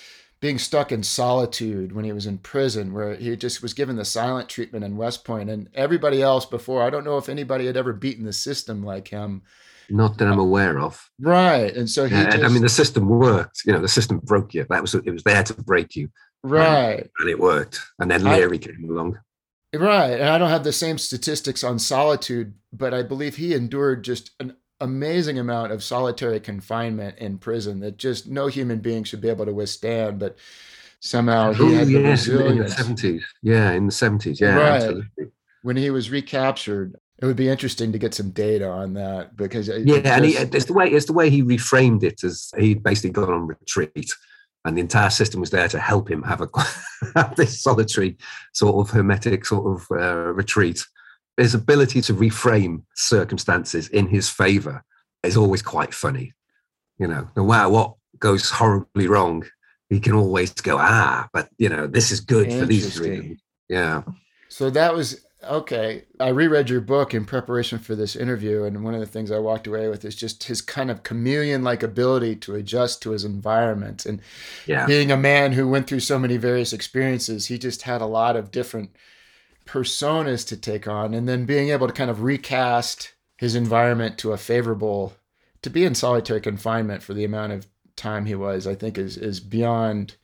being 0.40 0.58
stuck 0.58 0.92
in 0.92 1.02
solitude 1.02 1.92
when 1.92 2.04
he 2.04 2.12
was 2.12 2.24
in 2.26 2.38
prison, 2.38 2.92
where 2.92 3.16
he 3.16 3.36
just 3.36 3.60
was 3.60 3.74
given 3.74 3.96
the 3.96 4.04
silent 4.04 4.48
treatment 4.48 4.84
in 4.84 4.96
West 4.96 5.28
And 5.28 5.68
everybody 5.74 6.22
else 6.22 6.46
before, 6.46 6.82
I 6.82 6.90
don't 6.90 7.04
know 7.04 7.18
if 7.18 7.28
anybody 7.28 7.66
had 7.66 7.76
ever 7.76 7.92
beaten 7.92 8.24
the 8.24 8.32
system 8.32 8.82
like 8.84 9.08
him. 9.08 9.42
not 9.90 10.16
that 10.18 10.28
I'm 10.28 10.38
aware 10.38 10.78
of. 10.78 11.10
Right. 11.20 11.74
And 11.74 11.88
so 11.90 12.06
he 12.06 12.14
Yeah, 12.14 12.30
just, 12.30 12.44
I 12.44 12.48
mean, 12.48 12.62
the 12.62 12.68
system 12.68 13.08
worked. 13.08 13.62
You 13.66 13.72
know, 13.72 13.80
the 13.80 13.88
system 13.88 14.20
broke 14.20 14.54
you. 14.54 14.64
That 14.70 14.80
was 14.82 14.94
it 14.94 15.10
was 15.10 15.22
there 15.24 15.42
to 15.42 15.54
break 15.54 15.96
you, 15.96 16.08
right. 16.42 17.08
and 17.20 17.28
it 17.28 17.38
worked. 17.38 17.80
And 17.98 18.10
then 18.10 18.26
I- 18.26 18.36
Leary 18.36 18.58
came 18.58 18.84
along. 18.88 19.18
Right. 19.74 20.12
And 20.12 20.28
I 20.28 20.38
don't 20.38 20.48
have 20.50 20.64
the 20.64 20.72
same 20.72 20.96
statistics 20.98 21.62
on 21.62 21.78
solitude, 21.78 22.54
but 22.72 22.94
I 22.94 23.02
believe 23.02 23.36
he 23.36 23.52
endured 23.54 24.02
just 24.02 24.30
an 24.40 24.56
amazing 24.80 25.38
amount 25.38 25.72
of 25.72 25.84
solitary 25.84 26.40
confinement 26.40 27.18
in 27.18 27.38
prison 27.38 27.80
that 27.80 27.98
just 27.98 28.28
no 28.28 28.46
human 28.46 28.78
being 28.78 29.04
should 29.04 29.20
be 29.20 29.28
able 29.28 29.44
to 29.44 29.52
withstand. 29.52 30.18
But 30.18 30.38
somehow 31.00 31.52
he 31.52 31.62
Oh 31.64 31.68
had 31.74 31.86
the 31.88 31.92
yes, 32.00 32.26
in 32.26 32.36
the 32.36 32.38
resilience. 32.42 32.76
seventies. 32.76 33.24
Yeah, 33.42 33.72
in 33.72 33.86
the 33.86 33.92
seventies. 33.92 34.40
Yeah, 34.40 34.54
Right. 34.56 34.72
absolutely. 34.82 35.26
When 35.62 35.76
he 35.76 35.90
was 35.90 36.10
recaptured, 36.10 36.96
it 37.20 37.26
would 37.26 37.36
be 37.36 37.48
interesting 37.48 37.92
to 37.92 37.98
get 37.98 38.14
some 38.14 38.30
data 38.30 38.68
on 38.68 38.94
that 38.94 39.36
because 39.36 39.68
uh, 39.68 39.82
Yeah, 39.84 39.96
it 39.96 40.06
and 40.06 40.24
he, 40.24 40.36
it's 40.36 40.64
the 40.66 40.72
way 40.72 40.88
it's 40.88 41.06
the 41.06 41.12
way 41.12 41.28
he 41.28 41.42
reframed 41.42 42.04
it 42.04 42.22
as 42.24 42.50
he'd 42.56 42.82
basically 42.82 43.10
gone 43.10 43.30
on 43.32 43.46
retreat, 43.48 44.10
and 44.64 44.76
the 44.76 44.80
entire 44.80 45.10
system 45.10 45.40
was 45.40 45.50
there 45.50 45.68
to 45.68 45.78
help 45.78 46.10
him 46.10 46.22
have 46.22 46.40
a 46.40 46.48
have 47.14 47.36
this 47.36 47.62
solitary 47.62 48.16
sort 48.52 48.76
of 48.76 48.92
hermetic 48.92 49.44
sort 49.46 49.80
of 49.80 49.86
uh, 49.90 50.32
retreat. 50.32 50.84
His 51.36 51.54
ability 51.54 52.00
to 52.02 52.14
reframe 52.14 52.82
circumstances 52.96 53.88
in 53.88 54.08
his 54.08 54.28
favor 54.28 54.82
is 55.22 55.36
always 55.36 55.62
quite 55.62 55.94
funny. 55.94 56.32
You 56.98 57.06
know, 57.06 57.28
no 57.36 57.44
matter 57.44 57.68
what 57.68 57.94
goes 58.18 58.50
horribly 58.50 59.06
wrong, 59.06 59.44
he 59.88 60.00
can 60.00 60.14
always 60.14 60.52
go, 60.52 60.78
ah, 60.78 61.28
but 61.32 61.48
you 61.58 61.68
know, 61.68 61.86
this 61.86 62.10
is 62.10 62.20
good 62.20 62.52
for 62.52 62.66
these 62.66 62.98
reasons. 62.98 63.40
Yeah. 63.68 64.02
So 64.48 64.70
that 64.70 64.94
was 64.94 65.24
okay. 65.42 66.04
I 66.18 66.28
reread 66.28 66.70
your 66.70 66.80
book 66.80 67.14
in 67.14 67.24
preparation 67.24 67.78
for 67.78 67.94
this 67.94 68.16
interview, 68.16 68.64
and 68.64 68.82
one 68.84 68.94
of 68.94 69.00
the 69.00 69.06
things 69.06 69.30
I 69.30 69.38
walked 69.38 69.66
away 69.66 69.88
with 69.88 70.04
is 70.04 70.14
just 70.14 70.44
his 70.44 70.60
kind 70.60 70.90
of 70.90 71.02
chameleon 71.02 71.62
like 71.62 71.82
ability 71.82 72.36
to 72.36 72.54
adjust 72.54 73.02
to 73.02 73.10
his 73.10 73.24
environment. 73.24 74.06
And 74.06 74.20
Yeah. 74.66 74.86
being 74.86 75.10
a 75.10 75.16
man 75.16 75.52
who 75.52 75.68
went 75.68 75.86
through 75.86 76.00
so 76.00 76.18
many 76.18 76.36
various 76.36 76.72
experiences, 76.72 77.46
he 77.46 77.58
just 77.58 77.82
had 77.82 78.00
a 78.00 78.06
lot 78.06 78.36
of 78.36 78.50
different 78.50 78.90
personas 79.66 80.46
to 80.48 80.56
take 80.56 80.88
on. 80.88 81.14
And 81.14 81.28
then 81.28 81.44
being 81.44 81.68
able 81.70 81.86
to 81.86 81.92
kind 81.92 82.10
of 82.10 82.22
recast 82.22 83.14
his 83.36 83.54
environment 83.54 84.18
to 84.18 84.32
a 84.32 84.36
favorable, 84.38 85.14
to 85.62 85.70
be 85.70 85.84
in 85.84 85.94
solitary 85.94 86.40
confinement 86.40 87.02
for 87.02 87.14
the 87.14 87.24
amount 87.24 87.52
of 87.52 87.66
time 87.96 88.26
he 88.26 88.34
was, 88.34 88.66
I 88.66 88.74
think 88.74 88.96
is, 88.98 89.16
is 89.16 89.40
beyond 89.40 90.16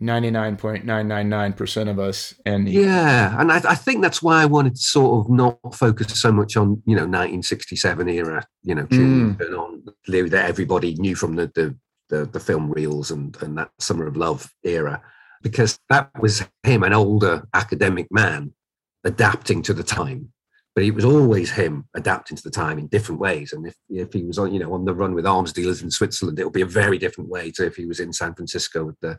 99.999% 0.00 1.90
of 1.90 1.98
us. 1.98 2.34
And 2.46 2.68
Yeah, 2.68 3.38
and 3.38 3.52
I, 3.52 3.56
I 3.56 3.74
think 3.74 4.02
that's 4.02 4.22
why 4.22 4.42
I 4.42 4.46
wanted 4.46 4.76
to 4.76 4.82
sort 4.82 5.24
of 5.24 5.30
not 5.30 5.58
focus 5.74 6.20
so 6.20 6.32
much 6.32 6.56
on 6.56 6.82
you 6.86 6.96
know 6.96 7.02
1967 7.02 8.08
era, 8.08 8.46
you 8.62 8.74
know, 8.74 8.86
Turn 8.86 9.36
mm. 9.36 9.58
on 9.58 9.82
that 10.06 10.46
everybody 10.48 10.94
knew 10.94 11.14
from 11.14 11.36
the, 11.36 11.50
the 11.54 11.76
the 12.08 12.24
the 12.26 12.40
film 12.40 12.70
reels 12.70 13.10
and 13.10 13.36
and 13.42 13.56
that 13.58 13.70
Summer 13.78 14.06
of 14.06 14.16
Love 14.16 14.50
era, 14.64 15.02
because 15.42 15.78
that 15.90 16.10
was 16.20 16.44
him, 16.62 16.82
an 16.82 16.94
older 16.94 17.46
academic 17.54 18.08
man, 18.10 18.52
adapting 19.04 19.62
to 19.62 19.74
the 19.74 19.84
time. 19.84 20.32
But 20.74 20.84
it 20.84 20.92
was 20.92 21.04
always 21.04 21.50
him 21.50 21.88
adapting 21.94 22.36
to 22.36 22.42
the 22.42 22.50
time 22.50 22.78
in 22.78 22.86
different 22.86 23.20
ways. 23.20 23.52
And 23.52 23.66
if 23.66 23.74
if 23.90 24.12
he 24.12 24.22
was 24.22 24.38
on 24.38 24.52
you 24.52 24.60
know 24.60 24.72
on 24.72 24.86
the 24.86 24.94
run 24.94 25.14
with 25.14 25.26
arms 25.26 25.52
dealers 25.52 25.82
in 25.82 25.90
Switzerland, 25.90 26.38
it 26.38 26.44
would 26.44 26.54
be 26.54 26.62
a 26.62 26.66
very 26.66 26.96
different 26.96 27.28
way 27.28 27.50
to 27.52 27.66
if 27.66 27.76
he 27.76 27.84
was 27.84 28.00
in 28.00 28.12
San 28.14 28.34
Francisco 28.34 28.84
with 28.84 28.98
the 29.00 29.18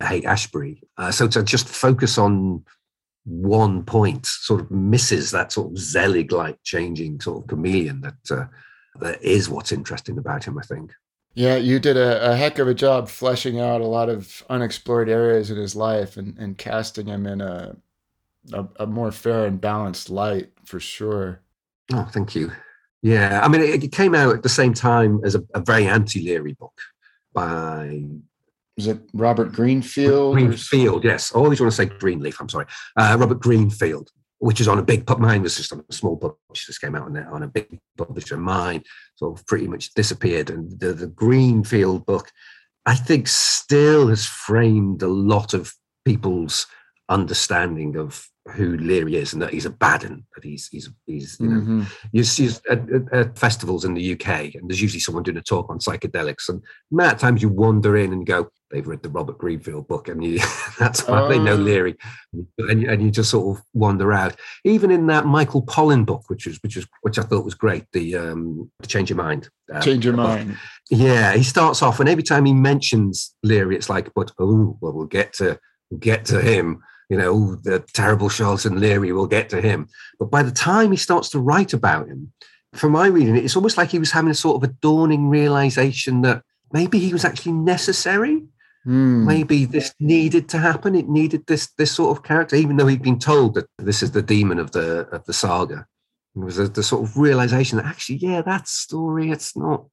Haight 0.00 0.24
Ashbury. 0.24 0.82
Uh, 0.96 1.10
so 1.10 1.28
to 1.28 1.42
just 1.42 1.68
focus 1.68 2.18
on 2.18 2.64
one 3.24 3.84
point 3.84 4.26
sort 4.26 4.60
of 4.60 4.70
misses 4.70 5.30
that 5.30 5.52
sort 5.52 5.70
of 5.70 5.78
Zelig 5.78 6.32
like 6.32 6.58
changing 6.64 7.20
sort 7.20 7.42
of 7.42 7.48
chameleon 7.48 8.00
that 8.00 8.36
uh, 8.36 8.46
that 9.00 9.22
is 9.22 9.48
what's 9.48 9.72
interesting 9.72 10.18
about 10.18 10.44
him, 10.44 10.58
I 10.58 10.62
think. 10.62 10.92
Yeah, 11.34 11.56
you 11.56 11.78
did 11.78 11.96
a, 11.96 12.32
a 12.32 12.36
heck 12.36 12.58
of 12.58 12.68
a 12.68 12.74
job 12.74 13.08
fleshing 13.08 13.58
out 13.58 13.80
a 13.80 13.86
lot 13.86 14.10
of 14.10 14.42
unexplored 14.50 15.08
areas 15.08 15.50
in 15.50 15.56
his 15.56 15.74
life 15.74 16.16
and, 16.16 16.36
and 16.38 16.58
casting 16.58 17.06
him 17.06 17.26
in 17.26 17.40
a, 17.40 17.76
a 18.52 18.66
a 18.80 18.86
more 18.86 19.12
fair 19.12 19.46
and 19.46 19.60
balanced 19.60 20.10
light 20.10 20.50
for 20.64 20.80
sure. 20.80 21.40
Oh, 21.92 22.08
thank 22.12 22.34
you. 22.34 22.52
Yeah, 23.02 23.40
I 23.42 23.48
mean, 23.48 23.60
it, 23.60 23.84
it 23.84 23.92
came 23.92 24.14
out 24.14 24.34
at 24.34 24.42
the 24.42 24.48
same 24.48 24.74
time 24.74 25.20
as 25.24 25.34
a, 25.34 25.42
a 25.54 25.60
very 25.60 25.86
anti-Leary 25.86 26.52
book 26.52 26.78
by 27.32 28.04
Was 28.76 28.86
it 28.86 29.00
Robert 29.12 29.52
Greenfield? 29.52 30.34
Greenfield. 30.34 31.04
Yes, 31.04 31.34
I 31.34 31.38
always 31.38 31.60
want 31.60 31.72
to 31.72 31.76
say 31.76 31.86
Greenleaf. 31.86 32.40
I'm 32.40 32.48
sorry, 32.48 32.66
uh, 32.96 33.16
Robert 33.20 33.40
Greenfield, 33.40 34.10
which 34.38 34.60
is 34.60 34.68
on 34.68 34.78
a 34.78 34.82
big 34.82 35.06
pub. 35.06 35.18
Mine 35.18 35.42
was 35.42 35.56
just 35.56 35.72
on 35.72 35.84
a 35.88 35.92
small 35.92 36.16
publisher. 36.16 36.66
Just 36.66 36.80
came 36.80 36.94
out 36.94 37.04
on 37.04 37.16
on 37.16 37.42
a 37.42 37.48
big 37.48 37.78
publisher. 37.98 38.36
Mine 38.38 38.82
sort 39.16 39.38
of 39.38 39.46
pretty 39.46 39.68
much 39.68 39.92
disappeared. 39.94 40.48
And 40.48 40.78
the, 40.80 40.94
the 40.94 41.06
Greenfield 41.06 42.06
book, 42.06 42.30
I 42.86 42.94
think, 42.94 43.28
still 43.28 44.08
has 44.08 44.24
framed 44.24 45.02
a 45.02 45.08
lot 45.08 45.52
of 45.52 45.74
people's 46.04 46.66
understanding 47.08 47.96
of 47.96 48.26
who 48.50 48.76
Leary 48.76 49.16
is 49.16 49.32
and 49.32 49.40
that 49.40 49.50
he's 49.50 49.66
a 49.66 49.70
bad 49.70 50.02
one, 50.02 50.24
that 50.34 50.42
he's 50.42 50.66
he's 50.68 50.90
he's 51.06 51.36
you 51.38 51.48
know 51.48 51.60
mm-hmm. 51.60 51.82
you 52.10 52.24
see 52.24 52.50
at, 52.68 52.80
at, 53.12 53.38
festivals 53.38 53.84
in 53.84 53.94
the 53.94 54.12
UK 54.14 54.54
and 54.54 54.68
there's 54.68 54.82
usually 54.82 55.00
someone 55.00 55.22
doing 55.22 55.36
a 55.36 55.42
talk 55.42 55.70
on 55.70 55.78
psychedelics 55.78 56.48
and 56.48 56.60
many 56.90 57.16
times 57.16 57.40
you 57.40 57.48
wander 57.48 57.96
in 57.96 58.12
and 58.12 58.26
go 58.26 58.50
they've 58.72 58.86
read 58.86 59.02
the 59.02 59.10
Robert 59.10 59.38
Greenfield 59.38 59.86
book 59.86 60.08
and 60.08 60.24
you 60.24 60.40
that's 60.78 61.06
why 61.06 61.28
they 61.28 61.38
know 61.38 61.52
oh. 61.52 61.56
Leary 61.56 61.96
and, 62.58 62.82
and 62.84 63.00
you 63.00 63.12
just 63.12 63.30
sort 63.30 63.56
of 63.56 63.64
wander 63.74 64.12
out 64.12 64.34
even 64.64 64.90
in 64.90 65.06
that 65.06 65.24
Michael 65.24 65.62
Pollan 65.62 66.04
book 66.04 66.24
which 66.26 66.46
was 66.46 66.60
which 66.64 66.74
was 66.74 66.86
which 67.02 67.20
I 67.20 67.22
thought 67.22 67.44
was 67.44 67.54
great 67.54 67.84
the 67.92 68.16
um 68.16 68.70
change 68.88 69.08
your 69.08 69.18
mind 69.18 69.50
uh, 69.72 69.80
change 69.80 70.04
your 70.04 70.16
mind 70.16 70.58
yeah 70.90 71.34
he 71.34 71.44
starts 71.44 71.80
off 71.80 72.00
and 72.00 72.08
every 72.08 72.24
time 72.24 72.44
he 72.44 72.52
mentions 72.52 73.36
Leary 73.44 73.76
it's 73.76 73.88
like 73.88 74.12
but 74.14 74.32
oh 74.40 74.76
well 74.80 74.92
we'll 74.92 75.06
get 75.06 75.32
to 75.34 75.60
we'll 75.90 76.00
get 76.00 76.24
to 76.26 76.40
him 76.40 76.82
you 77.12 77.18
know, 77.18 77.56
the 77.56 77.80
terrible 77.92 78.30
Charlton 78.30 78.80
Leary, 78.80 79.12
will 79.12 79.26
get 79.26 79.50
to 79.50 79.60
him. 79.60 79.86
But 80.18 80.30
by 80.30 80.42
the 80.42 80.50
time 80.50 80.90
he 80.90 80.96
starts 80.96 81.28
to 81.30 81.40
write 81.40 81.74
about 81.74 82.08
him, 82.08 82.32
from 82.72 82.92
my 82.92 83.06
reading, 83.06 83.36
it's 83.36 83.54
almost 83.54 83.76
like 83.76 83.90
he 83.90 83.98
was 83.98 84.12
having 84.12 84.30
a 84.30 84.34
sort 84.34 84.56
of 84.56 84.70
a 84.70 84.72
dawning 84.80 85.28
realization 85.28 86.22
that 86.22 86.42
maybe 86.72 86.98
he 86.98 87.12
was 87.12 87.26
actually 87.26 87.52
necessary. 87.52 88.42
Mm. 88.86 89.26
Maybe 89.26 89.66
this 89.66 89.92
needed 90.00 90.48
to 90.48 90.58
happen. 90.58 90.94
It 90.94 91.06
needed 91.06 91.46
this 91.46 91.68
this 91.76 91.92
sort 91.92 92.16
of 92.16 92.24
character, 92.24 92.56
even 92.56 92.78
though 92.78 92.86
he'd 92.86 93.02
been 93.02 93.18
told 93.18 93.56
that 93.56 93.66
this 93.76 94.02
is 94.02 94.12
the 94.12 94.22
demon 94.22 94.58
of 94.58 94.70
the 94.70 95.06
of 95.12 95.26
the 95.26 95.34
saga. 95.34 95.86
It 96.34 96.38
was 96.38 96.58
a, 96.58 96.66
the 96.66 96.82
sort 96.82 97.02
of 97.02 97.18
realization 97.18 97.76
that 97.76 97.84
actually, 97.84 98.20
yeah, 98.20 98.40
that 98.40 98.68
story, 98.68 99.30
it's 99.30 99.54
not 99.54 99.84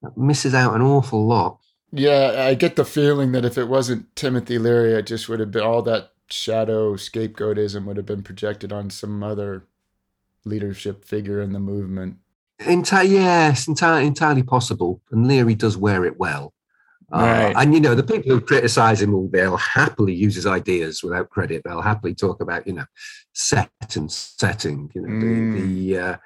that 0.00 0.16
misses 0.16 0.54
out 0.54 0.74
an 0.74 0.80
awful 0.80 1.26
lot. 1.26 1.58
Yeah, 1.96 2.44
I 2.46 2.54
get 2.54 2.76
the 2.76 2.84
feeling 2.84 3.32
that 3.32 3.46
if 3.46 3.56
it 3.56 3.68
wasn't 3.68 4.14
Timothy 4.16 4.58
Leary, 4.58 4.92
it 4.92 5.06
just 5.06 5.28
would 5.28 5.40
have 5.40 5.50
been 5.50 5.62
all 5.62 5.80
that 5.82 6.12
shadow 6.28 6.94
scapegoatism 6.94 7.86
would 7.86 7.96
have 7.96 8.04
been 8.04 8.22
projected 8.22 8.70
on 8.70 8.90
some 8.90 9.22
other 9.22 9.64
leadership 10.44 11.04
figure 11.04 11.40
in 11.40 11.52
the 11.52 11.58
movement. 11.58 12.18
Enti- 12.60 13.08
yes, 13.08 13.66
entirely, 13.66 14.06
entirely 14.06 14.42
possible. 14.42 15.00
And 15.10 15.26
Leary 15.26 15.54
does 15.54 15.78
wear 15.78 16.04
it 16.04 16.18
well. 16.18 16.52
Uh, 17.12 17.18
right. 17.18 17.54
and 17.56 17.72
you 17.72 17.80
know, 17.80 17.94
the 17.94 18.02
people 18.02 18.30
who 18.30 18.40
criticize 18.40 19.00
him, 19.00 19.12
will 19.12 19.28
they'll 19.28 19.56
happily 19.56 20.12
use 20.12 20.34
his 20.34 20.46
ideas 20.46 21.02
without 21.02 21.30
credit. 21.30 21.62
They'll 21.64 21.80
happily 21.80 22.14
talk 22.14 22.42
about, 22.42 22.66
you 22.66 22.74
know, 22.74 22.84
set 23.32 23.70
and 23.94 24.10
setting. 24.10 24.90
You 24.94 25.02
know, 25.02 25.08
mm. 25.08 25.54
the, 25.54 25.92
the 25.92 25.98
uh, 25.98 26.16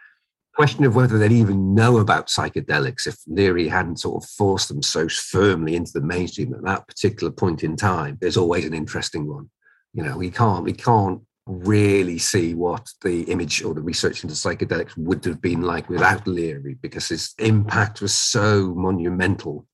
question 0.55 0.85
of 0.85 0.95
whether 0.95 1.19
they'd 1.19 1.33
even 1.33 1.75
know 1.75 1.99
about 1.99 2.29
psychedelics 2.29 3.07
if 3.07 3.17
Leary 3.27 3.69
hadn't 3.69 4.01
sort 4.01 4.23
of 4.23 4.31
forced 4.31 4.69
them 4.69 4.83
so 4.83 5.09
firmly 5.09 5.75
into 5.77 5.93
the 5.93 6.01
mainstream 6.01 6.55
at 6.55 6.65
that 6.65 6.87
particular 6.87 7.33
point 7.33 7.65
in 7.65 7.77
time 7.77 8.19
is 8.21 8.37
always 8.37 8.65
an 8.65 8.75
interesting 8.75 9.27
one. 9.27 9.49
You 9.93 10.03
know, 10.03 10.17
we 10.17 10.31
can't 10.31 10.65
we 10.65 10.73
can't 10.73 11.23
really 11.47 12.19
see 12.19 12.55
what 12.55 12.89
the 13.03 13.23
image 13.25 13.63
or 13.63 13.75
the 13.75 13.81
research 13.81 14.23
into 14.23 14.35
psychedelics 14.35 14.97
would 14.97 15.25
have 15.25 15.41
been 15.41 15.63
like 15.63 15.89
without 15.89 16.27
Leary 16.27 16.77
because 16.81 17.09
his 17.09 17.35
impact 17.39 18.01
was 18.01 18.15
so 18.15 18.73
monumental. 18.75 19.67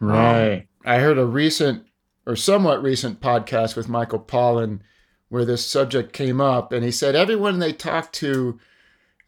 Right. 0.00 0.68
I 0.84 0.98
heard 0.98 1.18
a 1.18 1.26
recent 1.26 1.84
or 2.26 2.36
somewhat 2.36 2.82
recent 2.82 3.20
podcast 3.20 3.76
with 3.76 3.88
Michael 3.88 4.20
Pollan 4.20 4.80
where 5.30 5.44
this 5.44 5.64
subject 5.64 6.12
came 6.12 6.40
up 6.40 6.72
and 6.72 6.84
he 6.84 6.90
said 6.90 7.14
everyone 7.14 7.58
they 7.58 7.72
talked 7.72 8.14
to 8.14 8.58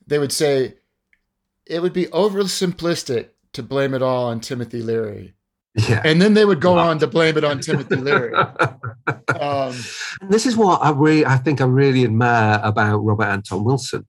they 0.06 0.18
would 0.18 0.32
say 0.32 0.74
it 1.66 1.80
would 1.80 1.92
be 1.92 2.06
oversimplistic 2.06 3.28
to 3.52 3.62
blame 3.62 3.94
it 3.94 4.02
all 4.02 4.26
on 4.26 4.40
Timothy 4.40 4.82
Leary. 4.82 5.34
Yeah. 5.74 6.02
And 6.04 6.20
then 6.20 6.34
they 6.34 6.44
would 6.44 6.60
go 6.60 6.74
wow. 6.74 6.90
on 6.90 6.98
to 6.98 7.06
blame 7.06 7.38
it 7.38 7.44
on 7.44 7.60
Timothy 7.60 7.96
Leary. 7.96 8.34
Um, 9.40 9.74
this 10.28 10.46
is 10.46 10.56
what 10.56 10.80
I 10.80 10.90
really, 10.90 11.26
I 11.26 11.36
think 11.36 11.60
I 11.60 11.64
really 11.64 12.04
admire 12.04 12.60
about 12.62 12.98
Robert 12.98 13.24
Anton 13.24 13.64
Wilson 13.64 14.06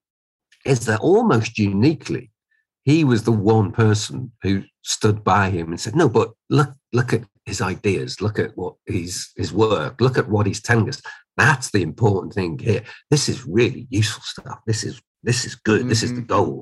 is 0.66 0.86
that 0.86 1.00
almost 1.00 1.58
uniquely, 1.58 2.30
he 2.84 3.04
was 3.04 3.24
the 3.24 3.32
one 3.32 3.72
person 3.72 4.32
who 4.44 4.64
stood 4.84 5.24
by 5.24 5.50
him 5.50 5.70
and 5.70 5.80
said, 5.80 5.96
"No, 5.96 6.08
but 6.08 6.32
look, 6.50 6.74
look 6.92 7.14
at 7.14 7.24
his 7.46 7.62
ideas. 7.62 8.22
Look 8.22 8.40
at 8.40 8.56
what 8.56 8.76
he's 8.86 9.32
his 9.36 9.52
work. 9.52 10.00
Look 10.00 10.18
at 10.18 10.30
what 10.30 10.46
he's 10.46 10.62
telling 10.62 10.90
us. 10.90 11.02
That's 11.38 11.72
the 11.72 11.82
important 11.82 12.34
thing 12.34 12.60
here. 12.60 12.84
This 13.10 13.28
is 13.28 13.46
really 13.46 13.88
useful 13.90 14.24
stuff. 14.24 14.60
This 14.68 14.84
is 14.84 15.02
this 15.24 15.46
is 15.46 15.56
good. 15.56 15.82
Mm-hmm. 15.82 15.90
This 15.90 16.04
is 16.04 16.14
the 16.14 16.22
mm-hmm. 16.22 16.62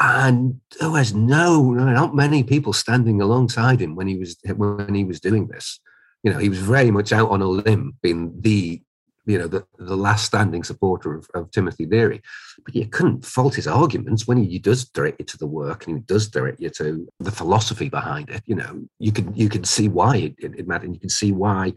and 0.00 0.60
there 0.78 0.90
was 0.90 1.14
no 1.14 1.70
not 1.72 2.14
many 2.14 2.42
people 2.42 2.72
standing 2.72 3.20
alongside 3.20 3.80
him 3.80 3.94
when 3.94 4.06
he 4.06 4.16
was 4.16 4.36
when 4.56 4.94
he 4.94 5.04
was 5.04 5.20
doing 5.20 5.48
this 5.48 5.80
you 6.26 6.32
know 6.32 6.38
he 6.38 6.48
was 6.48 6.58
very 6.58 6.90
much 6.90 7.12
out 7.12 7.30
on 7.30 7.40
a 7.40 7.46
limb 7.46 7.96
being 8.02 8.32
the 8.40 8.82
you 9.26 9.38
know 9.38 9.46
the, 9.46 9.64
the 9.78 9.96
last 9.96 10.24
standing 10.24 10.64
supporter 10.64 11.14
of, 11.14 11.28
of 11.34 11.50
timothy 11.52 11.86
leary 11.86 12.20
but 12.64 12.74
you 12.74 12.86
couldn't 12.86 13.24
fault 13.24 13.54
his 13.54 13.68
arguments 13.68 14.26
when 14.26 14.42
he 14.42 14.58
does 14.58 14.84
direct 14.86 15.20
you 15.20 15.24
to 15.24 15.38
the 15.38 15.46
work 15.46 15.86
and 15.86 15.96
he 15.96 16.02
does 16.02 16.28
direct 16.28 16.60
you 16.60 16.68
to 16.68 17.06
the 17.20 17.30
philosophy 17.30 17.88
behind 17.88 18.28
it 18.28 18.42
you 18.46 18.56
know 18.56 18.84
you 18.98 19.12
can 19.12 19.32
you 19.34 19.48
can 19.48 19.62
see 19.62 19.88
why 19.88 20.16
it, 20.16 20.34
it, 20.38 20.58
it 20.58 20.66
mattered 20.66 20.86
and 20.86 20.94
you 20.94 21.00
can 21.00 21.08
see 21.08 21.32
why 21.32 21.72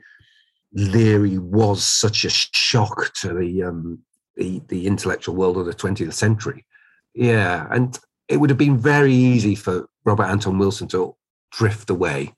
leary 0.73 1.37
was 1.37 1.83
such 1.83 2.25
a 2.25 2.29
shock 2.29 3.13
to 3.13 3.33
the 3.33 3.63
um 3.63 3.99
the, 4.35 4.61
the 4.67 4.87
intellectual 4.87 5.35
world 5.35 5.57
of 5.57 5.65
the 5.65 5.73
20th 5.73 6.13
century 6.13 6.65
yeah 7.13 7.67
and 7.71 7.99
it 8.29 8.37
would 8.37 8.51
have 8.51 8.59
been 8.59 8.77
very 8.77 9.13
easy 9.13 9.55
for 9.55 9.89
Robert 10.05 10.25
Anton 10.25 10.59
Wilson 10.59 10.87
to 10.89 11.15
drift 11.51 11.89
away 11.89 12.33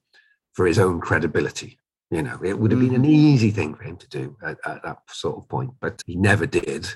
for 0.54 0.66
his 0.66 0.80
own 0.80 1.00
credibility. 1.02 1.78
You 2.10 2.24
know, 2.24 2.40
it 2.44 2.58
would 2.58 2.72
have 2.72 2.80
been 2.80 2.96
an 2.96 3.04
mm. 3.04 3.10
easy 3.10 3.52
thing 3.52 3.76
for 3.76 3.84
him 3.84 3.98
to 3.98 4.08
do 4.10 4.36
at, 4.44 4.58
at 4.66 4.84
that 4.84 4.98
sort 5.10 5.38
of 5.38 5.48
point, 5.48 5.72
but 5.80 6.02
he 6.06 6.16
never 6.16 6.46
did. 6.46 6.88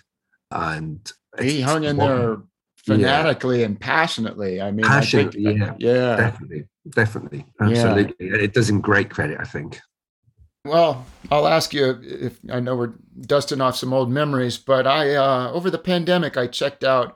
And 0.52 1.12
he 1.40 1.62
hung 1.62 1.84
in 1.84 1.98
there 1.98 2.38
fanatically 2.78 3.60
yeah. 3.60 3.66
and 3.66 3.80
passionately. 3.80 4.62
I 4.62 4.72
mean, 4.72 4.86
passionately, 4.86 5.48
I 5.48 5.54
think, 5.54 5.76
yeah, 5.80 5.94
yeah, 5.94 6.16
definitely, 6.18 6.64
definitely, 6.90 7.46
absolutely. 7.62 8.16
Yeah. 8.20 8.38
It 8.38 8.54
does 8.54 8.70
him 8.70 8.82
great 8.82 9.10
credit, 9.10 9.40
I 9.40 9.46
think. 9.46 9.80
Well, 10.66 11.06
I'll 11.30 11.48
ask 11.48 11.76
you 11.76 12.00
if 12.02 12.40
I 12.52 12.60
know 12.60 12.76
we're 12.76 12.94
dusting 13.22 13.62
off 13.62 13.76
some 13.76 13.94
old 13.94 14.10
memories, 14.10 14.58
but 14.58 14.88
I 14.88 15.14
uh, 15.14 15.52
over 15.52 15.70
the 15.70 15.78
pandemic 15.78 16.38
I 16.38 16.48
checked 16.48 16.84
out 16.84 17.16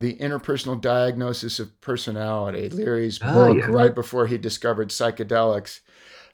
the 0.00 0.16
interpersonal 0.16 0.80
diagnosis 0.80 1.60
of 1.60 1.80
personality, 1.80 2.68
Leary's 2.68 3.20
oh, 3.22 3.32
book, 3.32 3.58
yeah. 3.58 3.66
right 3.66 3.94
before 3.94 4.26
he 4.26 4.38
discovered 4.38 4.88
psychedelics. 4.88 5.80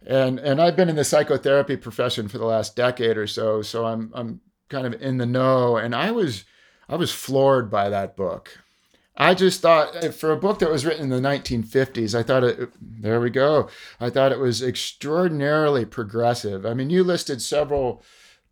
And 0.07 0.39
and 0.39 0.61
I've 0.61 0.77
been 0.77 0.89
in 0.89 0.97
the 0.97 1.05
psychotherapy 1.05 1.77
profession 1.77 2.27
for 2.27 2.39
the 2.39 2.47
last 2.47 2.75
decade 2.75 3.19
or 3.19 3.27
so, 3.27 3.61
so 3.61 3.85
I'm 3.85 4.11
I'm 4.15 4.41
kind 4.71 4.87
of 4.87 5.01
in 5.03 5.19
the 5.19 5.27
know. 5.27 5.77
And 5.77 5.95
I 5.95 6.11
was 6.11 6.47
I 6.89 6.97
was 6.97 7.13
floored 7.13 7.71
by 7.71 7.91
that 7.91 8.17
book. 8.17 8.59
I 9.17 9.35
just 9.35 9.63
thought 9.63 10.05
uh, 10.05 10.11
for 10.11 10.31
a 10.31 10.37
book 10.37 10.59
that 10.59 10.71
was 10.71 10.85
written 10.85 11.05
in 11.05 11.23
the 11.23 11.29
1950s, 11.29 12.15
I 12.15 12.23
thought 12.23 12.45
it 12.45 12.71
there 12.81 13.21
we 13.21 13.31
go. 13.31 13.69
I 13.99 14.11
thought 14.11 14.33
it 14.33 14.39
was 14.39 14.63
extraordinarily 14.63 15.85
progressive. 15.85 16.67
I 16.67 16.75
mean, 16.75 16.91
you 16.91 17.03
listed 17.03 17.41
several 17.41 18.03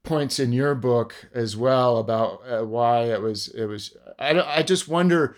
points 0.05 0.39
in 0.39 0.53
your 0.53 0.75
book 0.75 1.15
as 1.35 1.57
well 1.57 1.99
about 1.99 2.43
uh, 2.49 2.65
why 2.65 3.05
it 3.05 3.21
was 3.21 3.49
it 3.49 3.65
was 3.65 3.97
I, 4.19 4.41
I 4.41 4.63
just 4.63 4.87
wonder 4.87 5.37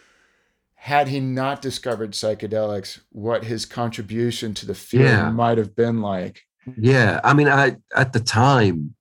had 0.74 1.08
he 1.08 1.20
not 1.20 1.62
discovered 1.62 2.12
psychedelics 2.12 3.00
what 3.10 3.44
his 3.44 3.64
contribution 3.64 4.54
to 4.54 4.66
the 4.66 4.74
field 4.74 5.04
yeah. 5.04 5.30
might 5.30 5.56
have 5.56 5.76
been 5.76 6.02
like 6.02 6.42
yeah 6.76 7.20
i 7.22 7.32
mean 7.32 7.48
i 7.48 7.76
at 7.94 8.12
the 8.12 8.18
time 8.18 8.96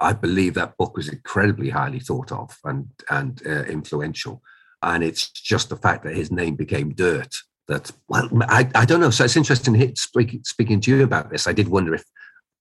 i 0.00 0.12
believe 0.12 0.54
that 0.54 0.76
book 0.76 0.96
was 0.96 1.08
incredibly 1.08 1.70
highly 1.70 2.00
thought 2.00 2.32
of 2.32 2.58
and 2.64 2.90
and 3.10 3.42
uh, 3.46 3.62
influential 3.66 4.42
and 4.82 5.02
it's 5.04 5.28
just 5.30 5.68
the 5.68 5.76
fact 5.76 6.04
that 6.04 6.16
his 6.16 6.30
name 6.30 6.54
became 6.56 6.94
dirt 6.94 7.34
that 7.68 7.90
well 8.08 8.28
i, 8.42 8.68
I 8.74 8.84
don't 8.84 9.00
know. 9.00 9.10
So 9.10 9.24
it's 9.24 9.36
interesting 9.36 9.94
speaking, 9.96 10.42
speaking 10.44 10.80
to 10.82 10.90
you 10.90 11.02
about 11.02 11.30
this 11.30 11.46
i 11.46 11.52
did 11.52 11.68
wonder 11.68 11.94
if 11.94 12.04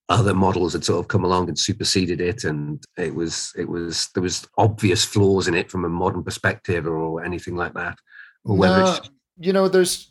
other 0.09 0.33
models 0.33 0.73
had 0.73 0.83
sort 0.83 0.99
of 0.99 1.07
come 1.07 1.23
along 1.23 1.49
and 1.49 1.59
superseded 1.59 2.19
it 2.19 2.43
and 2.43 2.83
it 2.97 3.13
was 3.13 3.53
it 3.57 3.69
was 3.69 4.09
there 4.13 4.23
was 4.23 4.47
obvious 4.57 5.05
flaws 5.05 5.47
in 5.47 5.53
it 5.53 5.69
from 5.69 5.85
a 5.85 5.89
modern 5.89 6.23
perspective 6.23 6.87
or 6.87 7.23
anything 7.23 7.55
like 7.55 7.73
that 7.73 7.97
or 8.43 8.57
whether 8.57 8.83
no, 8.83 8.99
you 9.37 9.53
know 9.53 9.67
there's 9.67 10.09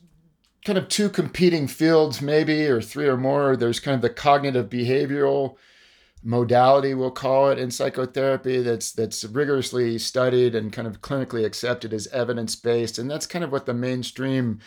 kind 0.64 0.78
of 0.78 0.88
two 0.88 1.08
competing 1.08 1.66
fields 1.66 2.20
maybe 2.20 2.66
or 2.66 2.82
three 2.82 3.06
or 3.06 3.16
more. 3.16 3.56
There's 3.56 3.80
kind 3.80 3.94
of 3.94 4.02
the 4.02 4.10
cognitive 4.10 4.68
behavioral 4.68 5.56
modality 6.22 6.94
we'll 6.94 7.10
call 7.10 7.50
it 7.50 7.58
in 7.58 7.70
psychotherapy 7.70 8.60
that's 8.60 8.90
that's 8.92 9.24
rigorously 9.24 9.96
studied 9.98 10.54
and 10.54 10.72
kind 10.72 10.88
of 10.88 11.00
clinically 11.00 11.44
accepted 11.44 11.92
as 11.92 12.08
evidence 12.08 12.56
based 12.56 12.98
and 12.98 13.10
that's 13.10 13.26
kind 13.26 13.44
of 13.44 13.52
what 13.52 13.66
the 13.66 13.74
mainstream 13.74 14.58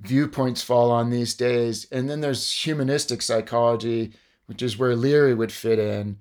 viewpoints 0.00 0.62
fall 0.62 0.90
on 0.90 1.10
these 1.10 1.34
days 1.34 1.86
and 1.90 2.10
then 2.10 2.20
there's 2.20 2.52
humanistic 2.52 3.22
psychology 3.22 4.12
which 4.46 4.62
is 4.62 4.78
where 4.78 4.94
Leary 4.94 5.34
would 5.34 5.50
fit 5.50 5.78
in. 5.78 6.18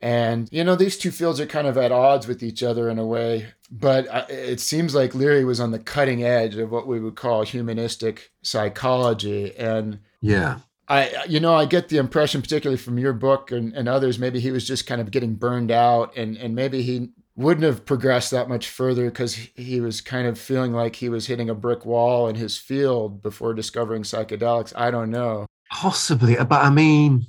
And, 0.00 0.48
you 0.50 0.64
know, 0.64 0.74
these 0.74 0.98
two 0.98 1.10
fields 1.10 1.40
are 1.40 1.46
kind 1.46 1.66
of 1.66 1.76
at 1.76 1.92
odds 1.92 2.26
with 2.26 2.42
each 2.42 2.62
other 2.62 2.88
in 2.88 2.98
a 2.98 3.06
way. 3.06 3.48
But 3.70 4.30
it 4.30 4.60
seems 4.60 4.94
like 4.94 5.14
Leary 5.14 5.44
was 5.44 5.60
on 5.60 5.70
the 5.70 5.78
cutting 5.78 6.22
edge 6.22 6.56
of 6.56 6.70
what 6.70 6.86
we 6.86 7.00
would 7.00 7.14
call 7.14 7.42
humanistic 7.42 8.32
psychology. 8.42 9.54
And 9.56 10.00
yeah. 10.20 10.60
I, 10.88 11.24
you 11.26 11.40
know, 11.40 11.54
I 11.54 11.64
get 11.64 11.88
the 11.88 11.98
impression, 11.98 12.42
particularly 12.42 12.76
from 12.76 12.98
your 12.98 13.12
book 13.12 13.50
and, 13.50 13.72
and 13.74 13.88
others, 13.88 14.18
maybe 14.18 14.40
he 14.40 14.50
was 14.50 14.66
just 14.66 14.86
kind 14.86 15.00
of 15.00 15.10
getting 15.10 15.34
burned 15.34 15.70
out 15.70 16.16
and, 16.16 16.36
and 16.36 16.54
maybe 16.54 16.82
he 16.82 17.10
wouldn't 17.36 17.64
have 17.64 17.84
progressed 17.84 18.30
that 18.30 18.48
much 18.48 18.68
further 18.68 19.10
because 19.10 19.34
he 19.34 19.80
was 19.80 20.00
kind 20.00 20.26
of 20.26 20.38
feeling 20.38 20.72
like 20.72 20.94
he 20.94 21.08
was 21.08 21.26
hitting 21.26 21.50
a 21.50 21.54
brick 21.54 21.84
wall 21.84 22.28
in 22.28 22.36
his 22.36 22.56
field 22.56 23.22
before 23.22 23.54
discovering 23.54 24.02
psychedelics. 24.02 24.72
I 24.76 24.90
don't 24.90 25.10
know. 25.10 25.46
Possibly, 25.70 26.38
uh, 26.38 26.44
but 26.44 26.62
I 26.62 26.70
mean, 26.70 27.26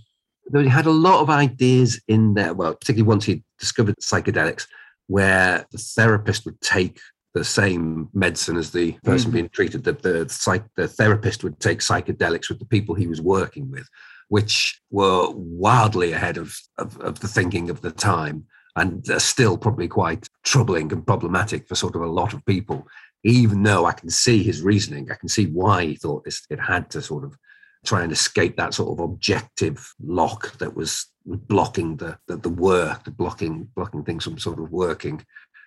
he 0.54 0.68
had 0.68 0.86
a 0.86 0.92
lot 0.92 1.22
of 1.22 1.30
ideas 1.30 2.00
in 2.08 2.36
there. 2.36 2.54
Well, 2.54 2.76
particularly 2.76 3.08
once 3.08 3.26
he 3.26 3.44
discovered 3.58 3.96
psychedelics, 3.98 4.68
where 5.08 5.66
the 5.72 5.78
therapist 5.78 6.46
would 6.46 6.60
take 6.62 7.00
the 7.36 7.44
same 7.44 8.10
medicine 8.14 8.56
as 8.56 8.72
the 8.72 8.94
person 9.04 9.28
mm-hmm. 9.28 9.34
being 9.34 9.50
treated. 9.50 9.84
The, 9.84 9.92
the, 9.92 10.30
psych, 10.30 10.64
the 10.78 10.88
therapist 10.88 11.44
would 11.44 11.60
take 11.60 11.80
psychedelics 11.80 12.50
with 12.50 12.60
the 12.60 12.66
people 12.66 12.96
he 12.96 13.08
was 13.08 13.22
working 13.22 13.70
with, 13.70 13.88
which 14.30 14.82
were 14.90 15.30
wildly 15.32 16.14
ahead 16.14 16.38
of, 16.38 16.56
of, 16.78 16.98
of 17.02 17.20
the 17.20 17.28
thinking 17.28 17.70
of 17.70 17.82
the 17.82 17.92
time 17.92 18.46
and 18.78 19.08
are 19.10 19.20
still 19.20 19.58
probably 19.58 19.90
quite 19.90 20.28
troubling 20.44 20.92
and 20.94 21.06
problematic 21.06 21.68
for 21.68 21.76
sort 21.76 21.96
of 21.96 22.02
a 22.02 22.08
lot 22.08 22.34
of 22.34 22.46
people. 22.46 22.88
Even 23.26 23.64
though 23.64 23.86
I 23.86 23.92
can 23.92 24.10
see 24.10 24.42
his 24.42 24.62
reasoning, 24.62 25.12
I 25.12 25.16
can 25.16 25.30
see 25.30 25.48
why 25.48 25.86
he 25.86 25.96
thought 25.96 26.24
this 26.24 26.46
it 26.50 26.60
had 26.60 26.90
to 26.92 27.02
sort 27.02 27.26
of 27.26 27.38
try 27.86 28.02
and 28.04 28.12
escape 28.12 28.56
that 28.58 28.74
sort 28.74 28.98
of 28.98 29.04
objective 29.04 29.94
lock 30.00 30.58
that 30.60 30.76
was 30.76 31.08
blocking 31.26 31.98
the 31.98 32.18
the, 32.28 32.38
the 32.38 32.50
work, 32.50 33.04
the 33.04 33.12
blocking 33.12 33.68
blocking 33.76 34.04
things 34.04 34.24
from 34.24 34.38
sort 34.38 34.60
of 34.60 34.72
working. 34.72 35.26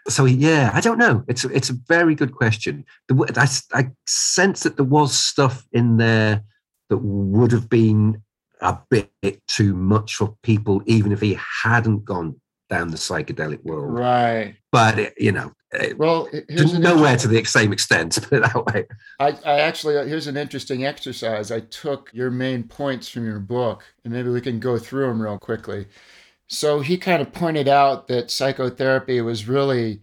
So 0.09 0.25
yeah, 0.25 0.71
I 0.73 0.81
don't 0.81 0.99
know. 0.99 1.25
It's 1.29 1.45
it's 1.45 1.71
a 1.71 1.77
very 1.87 2.15
good 2.15 2.35
question. 2.35 2.85
The, 3.09 3.33
I, 3.37 3.79
I 3.79 3.91
sense 4.07 4.63
that 4.63 4.77
there 4.77 4.85
was 4.85 5.13
stuff 5.19 5.67
in 5.73 5.97
there 5.99 6.43
that 6.89 6.99
would 6.99 7.53
have 7.53 7.69
been 7.69 8.23
a 8.61 8.79
bit 8.91 9.11
too 9.47 9.75
much 9.75 10.15
for 10.17 10.37
people, 10.43 10.83
even 10.87 11.13
if 11.13 11.21
he 11.21 11.39
hadn't 11.63 12.05
gone 12.05 12.41
down 12.69 12.91
the 12.91 12.97
psychedelic 12.97 13.63
world. 13.65 13.93
Right. 13.93 14.57
But 14.73 14.99
it, 14.99 15.15
you 15.19 15.33
know, 15.33 15.53
well, 15.97 16.29
here's 16.49 16.79
nowhere 16.79 17.17
to 17.19 17.29
the 17.29 17.45
same 17.45 17.73
extent. 17.73 18.19
Put 18.29 18.39
it 18.39 18.43
that 18.43 18.67
way. 18.67 18.87
I, 19.21 19.37
I 19.45 19.61
actually 19.61 19.99
uh, 19.99 20.05
here's 20.05 20.27
an 20.27 20.37
interesting 20.37 20.87
exercise. 20.87 21.51
I 21.51 21.61
took 21.61 22.11
your 22.15 22.31
main 22.31 22.65
points 22.65 23.09
from 23.09 23.27
your 23.27 23.41
book, 23.41 23.85
and 24.05 24.13
maybe 24.13 24.31
we 24.31 24.41
can 24.41 24.61
go 24.61 24.79
through 24.79 25.09
them 25.09 25.21
real 25.21 25.39
quickly. 25.39 25.87
So 26.49 26.81
he 26.81 26.97
kind 26.97 27.23
of 27.23 27.33
pointed 27.33 27.69
out 27.69 28.09
that 28.09 28.31
psychotherapy 28.31 29.21
was 29.21 29.47
really 29.47 30.01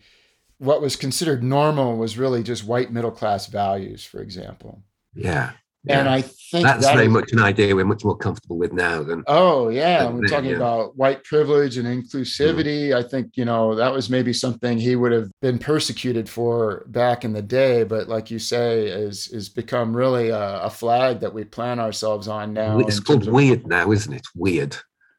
what 0.58 0.82
was 0.82 0.96
considered 0.96 1.44
normal 1.44 1.98
was 1.98 2.18
really 2.18 2.42
just 2.42 2.66
white 2.66 2.92
middle 2.92 3.12
class 3.12 3.48
values, 3.48 4.06
for 4.06 4.22
example. 4.22 4.82
Yeah. 5.14 5.52
And 5.88 6.10
I 6.10 6.22
think 6.22 6.66
that's 6.66 6.86
that 6.86 6.96
very 6.96 7.06
is, 7.06 7.14
much 7.14 7.32
an 7.32 7.40
idea 7.40 7.76
we're 7.76 7.86
much 7.86 8.04
more 8.04 8.18
comfortable 8.18 8.58
with 8.58 8.74
now 8.74 9.04
than. 9.04 9.24
Oh 9.28 9.70
yeah, 9.70 10.04
than 10.06 10.18
we're 10.18 10.28
talking 10.28 10.50
yeah. 10.50 10.56
about 10.56 10.98
white 10.98 11.24
privilege 11.24 11.78
and 11.78 11.88
inclusivity. 11.88 12.90
Mm. 12.90 12.96
I 12.96 13.08
think 13.08 13.38
you 13.38 13.46
know 13.46 13.76
that 13.76 13.94
was 13.94 14.10
maybe 14.10 14.34
something 14.34 14.80
he 14.80 14.96
would 14.96 15.12
have 15.12 15.30
been 15.42 15.60
persecuted 15.60 16.28
for 16.28 16.86
back 16.88 17.24
in 17.24 17.34
the 17.34 17.42
day, 17.42 17.84
but 17.84 18.08
like 18.08 18.32
you 18.32 18.40
say, 18.40 18.88
is 18.88 19.28
is 19.28 19.48
become 19.48 19.96
really 19.96 20.30
a, 20.30 20.62
a 20.62 20.70
flag 20.70 21.20
that 21.20 21.34
we 21.34 21.44
plan 21.44 21.80
ourselves 21.80 22.28
on 22.28 22.54
now. 22.54 22.80
It's 22.80 23.00
called 23.00 23.32
weird 23.32 23.62
of, 23.62 23.68
now, 23.68 23.92
isn't 23.92 24.14
it? 24.14 24.26
Weird, 24.36 24.76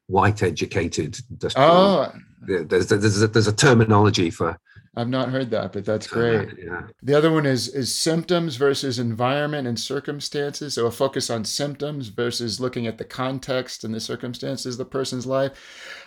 white 0.07 0.43
educated. 0.43 1.17
Oh, 1.55 2.11
there's 2.41 2.87
there's 2.87 3.21
a, 3.21 3.27
there's 3.27 3.47
a 3.47 3.55
terminology 3.55 4.29
for 4.29 4.59
I've 4.97 5.09
not 5.09 5.29
heard 5.29 5.51
that, 5.51 5.73
but 5.73 5.85
that's 5.85 6.07
great. 6.07 6.49
yeah. 6.57 6.87
The 7.03 7.13
other 7.13 7.31
one 7.31 7.45
is 7.45 7.67
is 7.67 7.93
symptoms 7.93 8.55
versus 8.55 8.97
environment 8.97 9.67
and 9.67 9.79
circumstances. 9.79 10.73
So 10.73 10.87
a 10.87 10.91
focus 10.91 11.29
on 11.29 11.45
symptoms 11.45 12.07
versus 12.07 12.59
looking 12.59 12.87
at 12.87 12.97
the 12.97 13.05
context 13.05 13.83
and 13.83 13.93
the 13.93 13.99
circumstances 13.99 14.73
of 14.73 14.79
the 14.79 14.85
person's 14.85 15.27
life. 15.27 15.51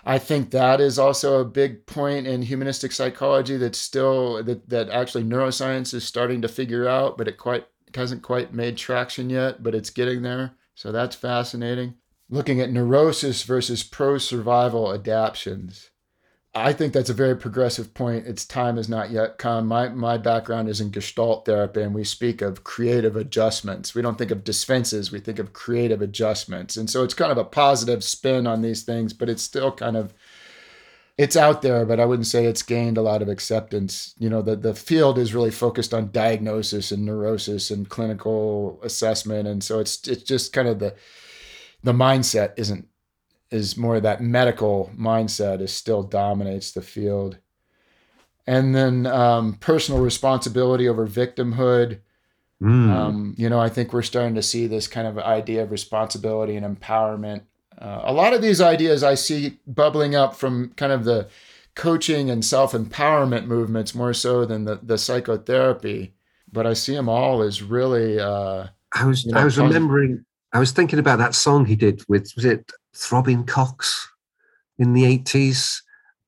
I 0.04 0.18
think 0.18 0.50
that 0.50 0.80
is 0.80 0.98
also 0.98 1.40
a 1.40 1.44
big 1.44 1.86
point 1.86 2.26
in 2.26 2.42
humanistic 2.42 2.90
psychology 2.90 3.56
that's 3.56 3.78
still 3.78 4.42
that 4.42 4.68
that 4.68 4.90
actually 4.90 5.22
neuroscience 5.22 5.94
is 5.94 6.02
starting 6.02 6.42
to 6.42 6.48
figure 6.48 6.88
out, 6.88 7.16
but 7.16 7.28
it 7.28 7.38
quite 7.38 7.66
hasn't 7.94 8.22
quite 8.22 8.52
made 8.52 8.76
traction 8.76 9.30
yet, 9.30 9.62
but 9.62 9.74
it's 9.74 9.90
getting 9.90 10.22
there. 10.22 10.56
So 10.74 10.90
that's 10.90 11.14
fascinating. 11.14 11.94
Looking 12.30 12.60
at 12.60 12.72
neurosis 12.72 13.42
versus 13.42 13.82
pro 13.82 14.16
survival 14.18 14.94
adaptations 14.94 15.90
I 16.52 16.72
think 16.72 16.92
that's 16.92 17.10
a 17.10 17.14
very 17.14 17.36
progressive 17.36 17.94
point. 17.94 18.26
Its 18.26 18.44
time 18.44 18.76
has 18.76 18.88
not 18.88 19.10
yet 19.10 19.38
come. 19.38 19.68
My 19.68 19.88
my 19.88 20.18
background 20.18 20.68
is 20.68 20.80
in 20.80 20.90
Gestalt 20.90 21.44
therapy, 21.44 21.82
and 21.82 21.94
we 21.94 22.02
speak 22.02 22.42
of 22.42 22.64
creative 22.64 23.14
adjustments. 23.14 23.94
We 23.94 24.02
don't 24.02 24.18
think 24.18 24.32
of 24.32 24.42
dispenses; 24.42 25.12
we 25.12 25.20
think 25.20 25.38
of 25.38 25.52
creative 25.52 26.02
adjustments. 26.02 26.76
And 26.76 26.90
so 26.90 27.04
it's 27.04 27.14
kind 27.14 27.30
of 27.30 27.38
a 27.38 27.44
positive 27.44 28.02
spin 28.02 28.48
on 28.48 28.62
these 28.62 28.82
things, 28.82 29.12
but 29.12 29.28
it's 29.28 29.42
still 29.42 29.70
kind 29.70 29.96
of 29.96 30.12
it's 31.16 31.36
out 31.36 31.62
there, 31.62 31.84
but 31.86 32.00
I 32.00 32.06
wouldn't 32.06 32.26
say 32.26 32.46
it's 32.46 32.62
gained 32.62 32.98
a 32.98 33.02
lot 33.02 33.22
of 33.22 33.28
acceptance. 33.28 34.14
You 34.18 34.28
know, 34.30 34.42
the 34.42 34.56
the 34.56 34.74
field 34.74 35.18
is 35.18 35.34
really 35.34 35.52
focused 35.52 35.94
on 35.94 36.10
diagnosis 36.10 36.90
and 36.90 37.04
neurosis 37.04 37.70
and 37.70 37.88
clinical 37.88 38.80
assessment, 38.82 39.46
and 39.46 39.62
so 39.62 39.78
it's 39.78 40.08
it's 40.08 40.24
just 40.24 40.52
kind 40.52 40.66
of 40.66 40.80
the 40.80 40.96
the 41.82 41.92
mindset 41.92 42.52
isn't 42.56 42.86
is 43.50 43.76
more 43.76 44.00
that 44.00 44.22
medical 44.22 44.90
mindset 44.96 45.60
is 45.60 45.72
still 45.72 46.02
dominates 46.02 46.72
the 46.72 46.82
field. 46.82 47.38
And 48.46 48.74
then 48.74 49.06
um, 49.06 49.54
personal 49.54 50.00
responsibility 50.00 50.88
over 50.88 51.06
victimhood. 51.06 52.00
Mm. 52.62 52.90
Um, 52.90 53.34
you 53.36 53.48
know, 53.48 53.58
I 53.58 53.68
think 53.68 53.92
we're 53.92 54.02
starting 54.02 54.34
to 54.36 54.42
see 54.42 54.66
this 54.66 54.86
kind 54.86 55.06
of 55.06 55.18
idea 55.18 55.62
of 55.62 55.70
responsibility 55.70 56.56
and 56.56 56.78
empowerment. 56.78 57.42
Uh, 57.76 58.02
a 58.04 58.12
lot 58.12 58.34
of 58.34 58.42
these 58.42 58.60
ideas 58.60 59.02
I 59.02 59.14
see 59.14 59.58
bubbling 59.66 60.14
up 60.14 60.36
from 60.36 60.72
kind 60.76 60.92
of 60.92 61.04
the 61.04 61.28
coaching 61.74 62.30
and 62.30 62.44
self 62.44 62.72
empowerment 62.72 63.46
movements 63.46 63.94
more 63.94 64.12
so 64.12 64.44
than 64.44 64.64
the, 64.64 64.78
the 64.82 64.98
psychotherapy. 64.98 66.14
But 66.52 66.66
I 66.66 66.74
see 66.74 66.94
them 66.94 67.08
all 67.08 67.42
as 67.42 67.62
really. 67.62 68.18
Uh, 68.18 68.66
I 68.92 69.06
was 69.06 69.24
you 69.24 69.32
know, 69.32 69.40
I 69.40 69.44
was 69.44 69.56
remembering 69.56 70.24
I 70.52 70.58
was 70.58 70.72
thinking 70.72 70.98
about 70.98 71.18
that 71.18 71.34
song 71.34 71.64
he 71.64 71.76
did 71.76 72.02
with 72.08 72.32
was 72.34 72.44
it 72.44 72.72
Throbbing 72.94 73.44
Cox 73.44 74.08
in 74.78 74.94
the 74.94 75.04
eighties, 75.04 75.82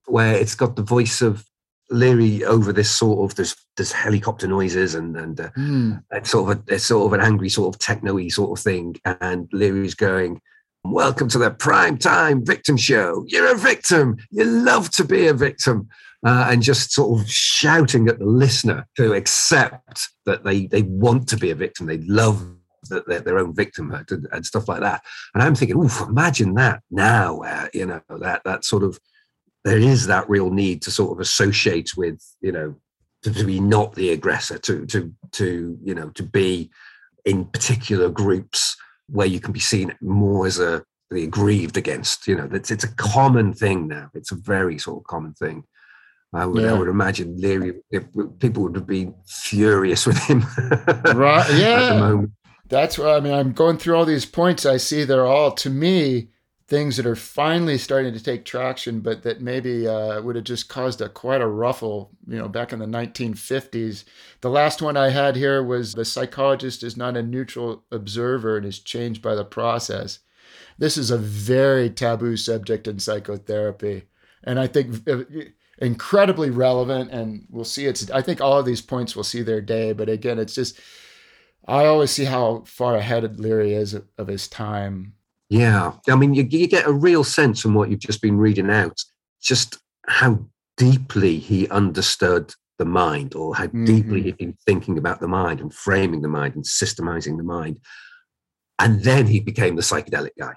where 0.06 0.34
it's 0.34 0.54
got 0.54 0.76
the 0.76 0.82
voice 0.82 1.22
of 1.22 1.44
Leary 1.90 2.44
over 2.44 2.72
this 2.72 2.94
sort 2.94 3.28
of 3.30 3.36
there's 3.36 3.56
there's 3.76 3.92
helicopter 3.92 4.46
noises 4.46 4.94
and 4.94 5.16
and 5.16 5.40
uh, 5.40 5.50
mm. 5.58 6.02
it's 6.12 6.30
sort 6.30 6.50
of 6.50 6.58
a 6.58 6.74
it's 6.74 6.84
sort 6.84 7.06
of 7.06 7.12
an 7.18 7.24
angry 7.24 7.48
sort 7.48 7.74
of 7.74 7.80
techno-y 7.80 8.28
sort 8.28 8.56
of 8.56 8.62
thing, 8.62 8.96
and 9.20 9.48
Leary's 9.52 9.94
going. 9.94 10.40
Welcome 10.84 11.28
to 11.28 11.38
the 11.38 11.52
prime 11.52 11.96
time 11.96 12.44
victim 12.44 12.76
show. 12.76 13.24
You're 13.28 13.52
a 13.52 13.56
victim. 13.56 14.16
You 14.32 14.44
love 14.44 14.90
to 14.92 15.04
be 15.04 15.28
a 15.28 15.34
victim. 15.34 15.88
Uh, 16.26 16.48
and 16.50 16.62
just 16.62 16.92
sort 16.92 17.20
of 17.20 17.28
shouting 17.28 18.08
at 18.08 18.20
the 18.20 18.26
listener 18.26 18.86
to 18.96 19.12
accept 19.12 20.08
that 20.26 20.42
they 20.42 20.66
they 20.66 20.82
want 20.82 21.28
to 21.28 21.36
be 21.36 21.50
a 21.50 21.54
victim. 21.54 21.86
They 21.86 21.98
love 21.98 22.56
their, 22.88 23.20
their 23.20 23.38
own 23.38 23.54
victimhood 23.54 24.10
and, 24.10 24.26
and, 24.32 24.44
stuff 24.44 24.68
like 24.68 24.80
that. 24.80 25.02
And 25.34 25.42
I'm 25.42 25.54
thinking, 25.54 25.78
oof, 25.78 26.00
imagine 26.00 26.54
that 26.54 26.82
now, 26.90 27.34
where, 27.36 27.70
you 27.72 27.86
know, 27.86 28.00
that, 28.08 28.42
that 28.44 28.64
sort 28.64 28.82
of, 28.82 28.98
there 29.64 29.78
is 29.78 30.06
that 30.08 30.28
real 30.28 30.50
need 30.50 30.82
to 30.82 30.90
sort 30.90 31.12
of 31.12 31.20
associate 31.20 31.90
with, 31.96 32.20
you 32.40 32.52
know, 32.52 32.74
to, 33.22 33.32
to 33.32 33.44
be 33.44 33.60
not 33.60 33.94
the 33.94 34.10
aggressor, 34.10 34.58
to, 34.58 34.84
to, 34.86 35.12
to, 35.32 35.78
you 35.82 35.94
know, 35.94 36.10
to 36.10 36.22
be 36.22 36.70
in 37.24 37.44
particular 37.44 38.08
groups 38.08 38.76
where 39.08 39.26
you 39.26 39.38
can 39.38 39.52
be 39.52 39.60
seen 39.60 39.94
more 40.00 40.46
as 40.46 40.58
a, 40.58 40.84
the 41.10 41.24
aggrieved 41.24 41.76
against, 41.76 42.26
you 42.26 42.34
know, 42.34 42.46
that's, 42.46 42.70
it's 42.70 42.84
a 42.84 42.94
common 42.94 43.52
thing 43.52 43.86
now. 43.86 44.10
It's 44.14 44.32
a 44.32 44.36
very 44.36 44.78
sort 44.78 44.98
of 44.98 45.06
common 45.06 45.34
thing. 45.34 45.64
I 46.34 46.46
would, 46.46 46.62
yeah. 46.62 46.70
I 46.70 46.78
would 46.78 46.88
imagine 46.88 47.36
Leary, 47.36 47.74
if 47.90 48.04
people 48.38 48.62
would 48.62 48.74
have 48.74 48.86
been 48.86 49.14
furious 49.26 50.06
with 50.06 50.16
him. 50.16 50.40
right. 51.14 51.46
Yeah 51.52 52.22
that's 52.72 52.96
what 52.96 53.08
I 53.08 53.20
mean. 53.20 53.34
I'm 53.34 53.52
going 53.52 53.76
through 53.76 53.96
all 53.96 54.06
these 54.06 54.24
points. 54.24 54.64
I 54.64 54.78
see 54.78 55.04
they're 55.04 55.26
all, 55.26 55.52
to 55.52 55.68
me, 55.68 56.30
things 56.66 56.96
that 56.96 57.04
are 57.04 57.14
finally 57.14 57.76
starting 57.76 58.14
to 58.14 58.22
take 58.22 58.46
traction, 58.46 59.00
but 59.00 59.22
that 59.24 59.42
maybe 59.42 59.86
uh, 59.86 60.22
would 60.22 60.36
have 60.36 60.46
just 60.46 60.70
caused 60.70 61.02
a 61.02 61.10
quite 61.10 61.42
a 61.42 61.46
ruffle, 61.46 62.12
you 62.26 62.38
know, 62.38 62.48
back 62.48 62.72
in 62.72 62.78
the 62.78 62.86
1950s. 62.86 64.04
The 64.40 64.48
last 64.48 64.80
one 64.80 64.96
I 64.96 65.10
had 65.10 65.36
here 65.36 65.62
was 65.62 65.92
the 65.92 66.06
psychologist 66.06 66.82
is 66.82 66.96
not 66.96 67.14
a 67.14 67.22
neutral 67.22 67.84
observer 67.92 68.56
and 68.56 68.64
is 68.64 68.78
changed 68.78 69.20
by 69.20 69.34
the 69.34 69.44
process. 69.44 70.20
This 70.78 70.96
is 70.96 71.10
a 71.10 71.18
very 71.18 71.90
taboo 71.90 72.38
subject 72.38 72.88
in 72.88 72.98
psychotherapy, 72.98 74.04
and 74.44 74.58
I 74.58 74.66
think 74.66 75.06
uh, 75.06 75.24
incredibly 75.76 76.48
relevant. 76.48 77.10
And 77.10 77.46
we'll 77.50 77.64
see. 77.64 77.84
It's. 77.84 78.10
I 78.10 78.22
think 78.22 78.40
all 78.40 78.58
of 78.58 78.64
these 78.64 78.80
points 78.80 79.14
will 79.14 79.24
see 79.24 79.42
their 79.42 79.60
day, 79.60 79.92
but 79.92 80.08
again, 80.08 80.38
it's 80.38 80.54
just 80.54 80.80
I 81.66 81.86
always 81.86 82.10
see 82.10 82.24
how 82.24 82.64
far 82.66 82.96
ahead 82.96 83.38
Leary 83.38 83.74
is 83.74 83.94
of 83.94 84.26
his 84.26 84.48
time. 84.48 85.14
Yeah, 85.48 85.92
I 86.08 86.16
mean, 86.16 86.34
you, 86.34 86.44
you, 86.44 86.66
get 86.66 86.86
a 86.86 86.92
real 86.92 87.24
sense 87.24 87.60
from 87.60 87.74
what 87.74 87.90
you've 87.90 88.00
just 88.00 88.22
been 88.22 88.38
reading 88.38 88.70
out 88.70 88.98
just 89.40 89.78
how 90.06 90.46
deeply 90.76 91.38
he 91.38 91.68
understood 91.68 92.54
the 92.78 92.84
mind 92.84 93.34
or 93.34 93.54
how 93.54 93.66
deeply 93.66 94.20
Mhm. 94.20 94.24
he'd 94.24 94.38
been 94.38 94.56
thinking 94.64 94.98
about 94.98 95.20
the 95.20 95.28
mind 95.28 95.60
and 95.60 95.74
framing 95.74 96.22
the 96.22 96.28
mind 96.28 96.54
and 96.54 96.64
systemizing 96.64 97.36
the 97.36 97.42
mind. 97.42 97.78
And 98.78 99.04
then 99.04 99.26
he 99.26 99.40
became 99.40 99.76
the 99.76 99.82
psychedelic 99.82 100.30
guy. 100.38 100.54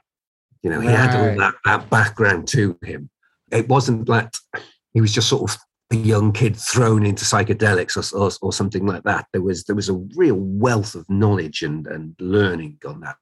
You 0.64 0.70
know, 0.70 0.80
he 0.80 0.88
had 0.88 1.16
all 1.16 1.38
that, 1.38 1.56
that 1.66 1.90
background 1.90 2.48
to 2.50 2.78
him. 2.84 3.10
It 3.52 3.68
wasn't 3.68 4.08
that 4.08 4.36
he 4.94 5.02
was 5.02 5.12
just 5.12 5.30
sort 5.30 5.52
of 5.52 5.58
a 5.92 5.96
young 5.96 6.32
kid 6.32 6.56
thrown 6.56 7.06
into 7.06 7.26
psychedelics 7.26 7.96
or, 7.96 8.20
or, 8.20 8.32
or 8.42 8.54
something 8.54 8.86
like 8.86 9.04
that. 9.04 9.28
There 9.34 9.42
was 9.42 9.64
there 9.66 9.76
was 9.76 9.90
a 9.90 10.06
real 10.16 10.38
wealth 10.38 10.96
of 10.96 11.10
knowledge 11.10 11.62
and, 11.62 11.86
and 11.88 12.16
learning 12.20 12.80
on 12.86 13.02
that. 13.02 13.18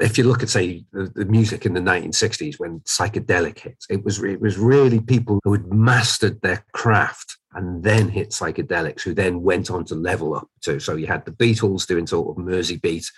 If 0.00 0.18
you 0.18 0.24
look 0.24 0.42
at 0.42 0.48
say 0.48 0.84
the, 0.92 1.10
the 1.14 1.24
music 1.24 1.64
in 1.64 1.74
the 1.74 1.80
1960s 1.80 2.58
when 2.58 2.80
psychedelic 2.80 3.58
hits, 3.60 3.86
it 3.88 4.04
was 4.04 4.22
it 4.22 4.40
was 4.40 4.58
really 4.58 5.00
people 5.00 5.40
who 5.44 5.52
had 5.52 5.72
mastered 5.72 6.40
their 6.42 6.64
craft 6.72 7.38
and 7.54 7.82
then 7.82 8.08
hit 8.08 8.30
psychedelics, 8.30 9.02
who 9.02 9.14
then 9.14 9.42
went 9.42 9.70
on 9.70 9.84
to 9.86 9.94
level 9.94 10.34
up 10.34 10.48
to. 10.62 10.78
So 10.80 10.96
you 10.96 11.06
had 11.06 11.24
the 11.24 11.32
Beatles 11.32 11.86
doing 11.86 12.06
sort 12.06 12.36
of 12.36 12.44
Mersey 12.44 12.76
beat, 12.76 13.10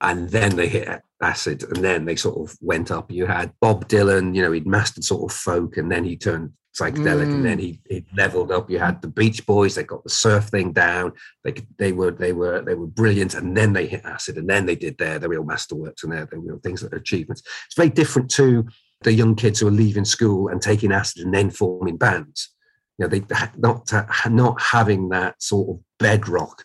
and 0.00 0.28
then 0.30 0.56
they 0.56 0.68
hit 0.68 1.02
acid, 1.22 1.62
and 1.62 1.84
then 1.84 2.04
they 2.04 2.16
sort 2.16 2.36
of 2.38 2.56
went 2.60 2.90
up. 2.90 3.10
You 3.10 3.26
had 3.26 3.52
Bob 3.60 3.88
Dylan, 3.88 4.34
you 4.34 4.42
know, 4.42 4.52
he'd 4.52 4.66
mastered 4.66 5.04
sort 5.04 5.30
of 5.30 5.36
folk, 5.36 5.76
and 5.76 5.90
then 5.90 6.04
he 6.04 6.16
turned 6.16 6.52
psychedelic, 6.78 7.28
Mm. 7.28 7.34
and 7.34 7.44
then 7.46 7.58
he, 7.58 7.80
he 7.88 8.04
leveled 8.16 8.50
up. 8.52 8.70
You 8.70 8.78
had 8.78 9.00
the 9.02 9.08
Beach 9.08 9.44
Boys; 9.46 9.74
they 9.74 9.84
got 9.84 10.04
the 10.04 10.10
surf 10.10 10.44
thing 10.48 10.72
down. 10.72 11.12
They 11.44 11.54
they 11.78 11.92
were 11.92 12.10
they 12.10 12.32
were 12.32 12.60
they 12.62 12.74
were 12.74 12.86
brilliant, 12.86 13.34
and 13.34 13.56
then 13.56 13.72
they 13.72 13.86
hit 13.86 14.04
acid, 14.04 14.36
and 14.36 14.48
then 14.48 14.66
they 14.66 14.76
did 14.76 14.98
their 14.98 15.18
their 15.18 15.28
real 15.30 15.44
masterworks 15.44 16.02
and 16.02 16.12
their, 16.12 16.26
their 16.26 16.40
real 16.40 16.58
things 16.62 16.80
that 16.80 16.92
are 16.92 16.98
achievements. 16.98 17.42
It's 17.66 17.76
very 17.76 17.90
different 17.90 18.30
to 18.32 18.66
the 19.02 19.12
young 19.12 19.34
kids 19.34 19.60
who 19.60 19.68
are 19.68 19.82
leaving 19.84 20.04
school 20.04 20.48
and 20.48 20.60
taking 20.60 20.92
acid 20.92 21.24
and 21.24 21.34
then 21.34 21.50
forming 21.50 21.96
bands. 21.96 22.50
You 22.98 23.04
know, 23.04 23.08
they 23.08 23.22
not 23.58 23.90
not 24.30 24.60
having 24.60 25.08
that 25.10 25.42
sort 25.42 25.68
of 25.70 25.84
bedrock 25.98 26.64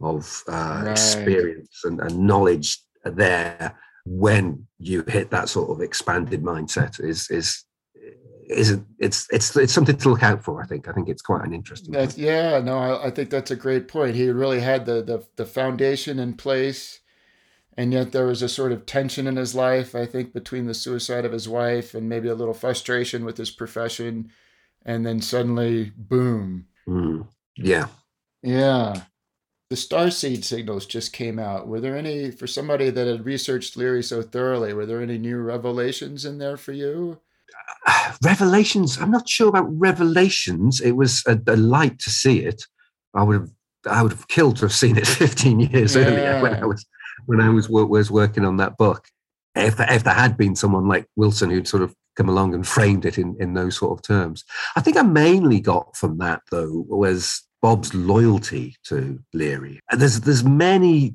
of 0.00 0.42
uh, 0.48 0.82
Right. 0.84 0.90
experience 0.90 1.80
and, 1.84 2.00
and 2.00 2.18
knowledge 2.18 2.78
there 3.04 3.78
when 4.04 4.66
you 4.78 5.04
hit 5.06 5.30
that 5.30 5.48
sort 5.48 5.70
of 5.70 5.80
expanded 5.80 6.42
mindset 6.42 6.98
is 7.02 7.30
is 7.30 7.64
is 8.48 8.78
it's 8.98 9.28
it's 9.30 9.56
it's 9.56 9.72
something 9.72 9.96
to 9.96 10.08
look 10.08 10.22
out 10.22 10.42
for. 10.42 10.62
I 10.62 10.66
think 10.66 10.88
I 10.88 10.92
think 10.92 11.08
it's 11.08 11.22
quite 11.22 11.44
an 11.44 11.52
interesting. 11.52 11.92
That's 11.92 12.18
yeah, 12.18 12.58
no, 12.60 12.78
I, 12.78 13.06
I 13.06 13.10
think 13.10 13.30
that's 13.30 13.50
a 13.50 13.56
great 13.56 13.88
point. 13.88 14.16
He 14.16 14.28
really 14.30 14.60
had 14.60 14.86
the, 14.86 15.02
the 15.02 15.26
the 15.36 15.46
foundation 15.46 16.18
in 16.18 16.34
place, 16.34 17.00
and 17.76 17.92
yet 17.92 18.12
there 18.12 18.26
was 18.26 18.42
a 18.42 18.48
sort 18.48 18.72
of 18.72 18.86
tension 18.86 19.26
in 19.26 19.36
his 19.36 19.54
life. 19.54 19.94
I 19.94 20.06
think 20.06 20.32
between 20.32 20.66
the 20.66 20.74
suicide 20.74 21.24
of 21.24 21.32
his 21.32 21.48
wife 21.48 21.94
and 21.94 22.08
maybe 22.08 22.28
a 22.28 22.34
little 22.34 22.54
frustration 22.54 23.24
with 23.24 23.36
his 23.36 23.50
profession, 23.50 24.30
and 24.84 25.06
then 25.06 25.20
suddenly, 25.20 25.92
boom. 25.96 26.66
Mm. 26.88 27.28
Yeah. 27.56 27.88
Yeah. 28.42 29.02
The 29.70 29.76
starseed 29.76 30.44
signals 30.44 30.84
just 30.84 31.12
came 31.14 31.38
out. 31.38 31.66
Were 31.66 31.80
there 31.80 31.96
any, 31.96 32.30
for 32.30 32.46
somebody 32.46 32.90
that 32.90 33.06
had 33.06 33.24
researched 33.24 33.76
Leary 33.76 34.02
so 34.02 34.20
thoroughly, 34.20 34.74
were 34.74 34.84
there 34.84 35.00
any 35.00 35.16
new 35.16 35.38
revelations 35.38 36.26
in 36.26 36.38
there 36.38 36.58
for 36.58 36.72
you? 36.72 37.20
Revelations. 38.24 38.98
I'm 38.98 39.10
not 39.10 39.28
sure 39.28 39.48
about 39.48 39.66
revelations. 39.68 40.80
It 40.80 40.92
was 40.92 41.22
a 41.26 41.34
delight 41.34 41.98
to 42.00 42.10
see 42.10 42.40
it. 42.40 42.62
I 43.14 43.22
would 43.22 43.40
have 43.40 43.50
I 43.90 44.02
would 44.02 44.12
have 44.12 44.28
killed 44.28 44.56
to 44.56 44.62
have 44.62 44.72
seen 44.72 44.96
it 44.96 45.06
15 45.08 45.60
years 45.60 45.96
earlier 45.96 46.40
when 46.40 46.54
I 46.54 46.66
was 46.66 46.86
when 47.26 47.40
I 47.40 47.48
was 47.48 47.68
was 47.68 48.10
working 48.10 48.44
on 48.44 48.56
that 48.58 48.76
book. 48.76 49.08
If 49.54 49.78
if 49.80 50.04
there 50.04 50.14
had 50.14 50.36
been 50.36 50.56
someone 50.56 50.88
like 50.88 51.06
Wilson 51.16 51.50
who'd 51.50 51.68
sort 51.68 51.82
of 51.82 51.94
come 52.16 52.28
along 52.28 52.54
and 52.54 52.66
framed 52.66 53.04
it 53.04 53.18
in 53.18 53.36
in 53.40 53.54
those 53.54 53.76
sort 53.76 53.98
of 53.98 54.02
terms, 54.02 54.44
I 54.76 54.80
think 54.80 54.96
I 54.96 55.02
mainly 55.02 55.60
got 55.60 55.96
from 55.96 56.18
that 56.18 56.42
though 56.50 56.84
was 56.88 57.42
Bob's 57.60 57.94
loyalty 57.94 58.74
to 58.84 59.20
Leary. 59.32 59.80
And 59.90 60.00
there's 60.00 60.20
there's 60.20 60.44
many 60.44 61.14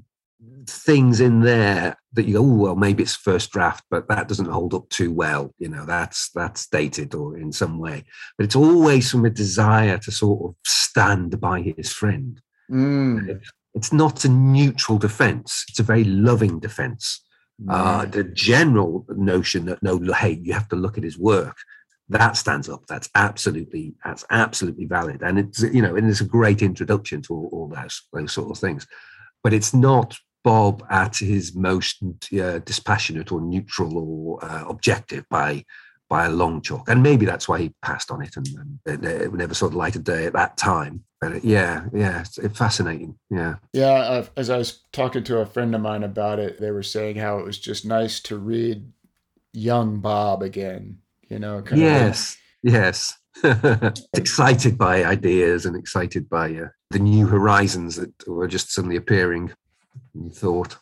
things 0.70 1.20
in 1.20 1.42
there 1.42 1.98
that 2.14 2.26
you 2.26 2.34
go, 2.34 2.40
oh 2.42 2.56
well, 2.56 2.76
maybe 2.76 3.04
it's 3.04 3.16
first 3.16 3.52
draft, 3.52 3.84
but 3.90 4.08
that 4.10 4.28
doesn't 4.28 4.50
hold 4.50 4.74
up 4.74 4.90
too 4.90 5.12
well. 5.14 5.54
You 5.60 5.70
know, 5.70 5.86
that's 5.86 6.30
that's 6.32 6.68
dated 6.68 7.14
or 7.16 7.38
in 7.38 7.52
some 7.52 7.80
way. 7.80 8.04
But 8.38 8.46
it's 8.46 8.56
always 8.56 9.10
from 9.10 9.26
a 9.26 9.30
desire 9.30 9.98
to 10.00 10.12
sort 10.12 10.50
of 10.50 10.56
stand 10.66 11.40
by 11.40 11.62
his 11.62 11.92
friend. 11.92 12.42
Mm. 12.72 13.42
It's 13.76 13.94
not 13.94 14.26
a 14.26 14.30
neutral 14.30 14.98
defense. 14.98 15.66
It's 15.70 15.80
a 15.80 15.84
very 15.84 16.04
loving 16.04 16.60
defense. 16.60 17.24
Uh, 17.68 18.06
the 18.06 18.24
general 18.24 19.04
notion 19.10 19.66
that 19.66 19.82
no, 19.82 20.00
hey, 20.14 20.40
you 20.44 20.54
have 20.54 20.70
to 20.70 20.76
look 20.76 20.98
at 20.98 21.04
his 21.04 21.18
work. 21.18 21.58
That 22.10 22.38
stands 22.38 22.70
up. 22.70 22.86
That's 22.88 23.10
absolutely 23.16 23.96
that's 24.06 24.24
absolutely 24.30 24.86
valid, 24.86 25.24
and 25.24 25.40
it's 25.40 25.62
you 25.62 25.82
know, 25.82 25.96
and 25.96 26.08
it's 26.08 26.22
a 26.22 26.26
great 26.26 26.62
introduction 26.62 27.22
to 27.24 27.34
all, 27.34 27.50
all 27.52 27.68
those 27.68 28.04
those 28.14 28.32
sort 28.32 28.52
of 28.52 28.60
things. 28.60 28.88
But 29.44 29.54
it's 29.54 29.74
not 29.74 30.18
Bob 30.48 30.82
at 30.90 31.18
his 31.18 31.54
most 31.54 31.98
uh, 32.42 32.60
dispassionate 32.60 33.34
or 33.34 33.42
neutral 33.42 33.98
or 33.98 34.46
uh, 34.46 34.64
objective 34.70 35.26
by 35.30 35.66
by 36.10 36.28
a 36.28 36.30
long 36.30 36.62
chalk, 36.62 36.88
and 36.88 37.04
maybe 37.04 37.26
that's 37.26 37.50
why 37.50 37.60
he 37.60 37.74
passed 37.82 38.12
on 38.12 38.22
it 38.22 38.38
and, 38.38 38.48
and 38.86 39.04
it, 39.04 39.24
it 39.24 39.34
never 39.34 39.54
saw 39.54 39.68
the 39.68 39.76
light 39.76 39.98
of 39.98 40.06
day 40.06 40.26
at 40.26 40.32
that 40.32 40.56
time. 40.56 41.04
But 41.20 41.34
uh, 41.34 41.40
yeah, 41.44 41.84
yeah, 41.94 42.22
it's, 42.22 42.58
fascinating. 42.58 43.20
Yeah. 43.30 43.56
Yeah, 43.74 43.92
uh, 43.92 44.26
as 44.38 44.50
I 44.50 44.58
was 44.58 44.84
talking 44.94 45.26
to 45.26 45.40
a 45.40 45.46
friend 45.46 45.76
of 45.76 45.82
mine 45.82 46.04
about 46.04 46.40
it, 46.40 46.62
they 46.62 46.72
were 46.72 46.82
saying 46.82 47.18
how 47.18 47.40
it 47.40 47.46
was 47.46 47.60
just 47.60 47.86
nice 47.86 48.22
to 48.22 48.38
read 48.38 48.90
young 49.52 50.00
Bob 50.00 50.42
again. 50.44 51.00
You 51.28 51.40
know, 51.40 51.62
kind 51.62 51.82
of 51.82 51.88
Yes, 51.90 52.38
yes. 52.64 53.18
excited 54.14 54.78
by 54.78 55.04
ideas 55.04 55.66
and 55.66 55.76
excited 55.76 56.30
by 56.30 56.56
uh, 56.56 56.70
the 56.92 57.00
new 57.00 57.28
horizons 57.28 57.98
that 57.98 58.14
were 58.26 58.48
just 58.48 58.72
suddenly 58.72 58.96
appearing 58.96 59.44
in 59.50 59.54
thought. 60.34 60.78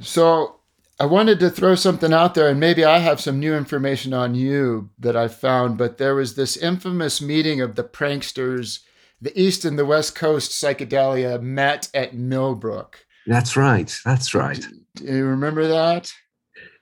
So 0.00 0.60
I 0.98 1.06
wanted 1.06 1.40
to 1.40 1.50
throw 1.50 1.74
something 1.74 2.12
out 2.12 2.34
there, 2.34 2.48
and 2.48 2.58
maybe 2.58 2.84
I 2.84 2.98
have 2.98 3.20
some 3.20 3.38
new 3.38 3.54
information 3.54 4.14
on 4.14 4.34
you 4.34 4.90
that 4.98 5.16
I 5.16 5.28
found. 5.28 5.76
But 5.76 5.98
there 5.98 6.14
was 6.14 6.34
this 6.34 6.56
infamous 6.56 7.20
meeting 7.20 7.60
of 7.60 7.74
the 7.74 7.84
pranksters, 7.84 8.80
the 9.20 9.38
East 9.40 9.64
and 9.64 9.78
the 9.78 9.84
West 9.84 10.14
Coast 10.14 10.52
psychedelia 10.52 11.40
met 11.40 11.88
at 11.92 12.14
Millbrook. 12.14 13.04
That's 13.26 13.56
right. 13.56 13.94
That's 14.04 14.34
right. 14.34 14.64
Do 14.94 15.04
you 15.04 15.24
remember 15.26 15.66
that? 15.68 16.12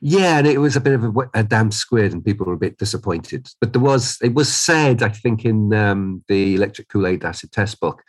Yeah, 0.01 0.38
and 0.38 0.47
it 0.47 0.59
was 0.59 0.76
a 0.76 0.80
bit 0.80 0.92
of 0.92 1.05
a, 1.05 1.12
a 1.32 1.42
damn 1.42 1.72
squid, 1.72 2.12
and 2.12 2.24
people 2.24 2.47
were 2.47 2.53
a 2.53 2.59
bit 2.59 2.78
disappointed. 2.78 3.49
But 3.61 3.72
there 3.72 3.82
was, 3.82 4.18
it 4.22 4.34
was 4.34 4.53
said, 4.53 5.03
I 5.03 5.09
think, 5.09 5.45
in 5.45 5.72
um, 5.72 6.22
the 6.28 6.55
Electric 6.55 6.88
Kool 6.88 7.07
Aid 7.07 7.24
Acid 7.24 7.53
Test 7.53 7.80
book 7.80 8.03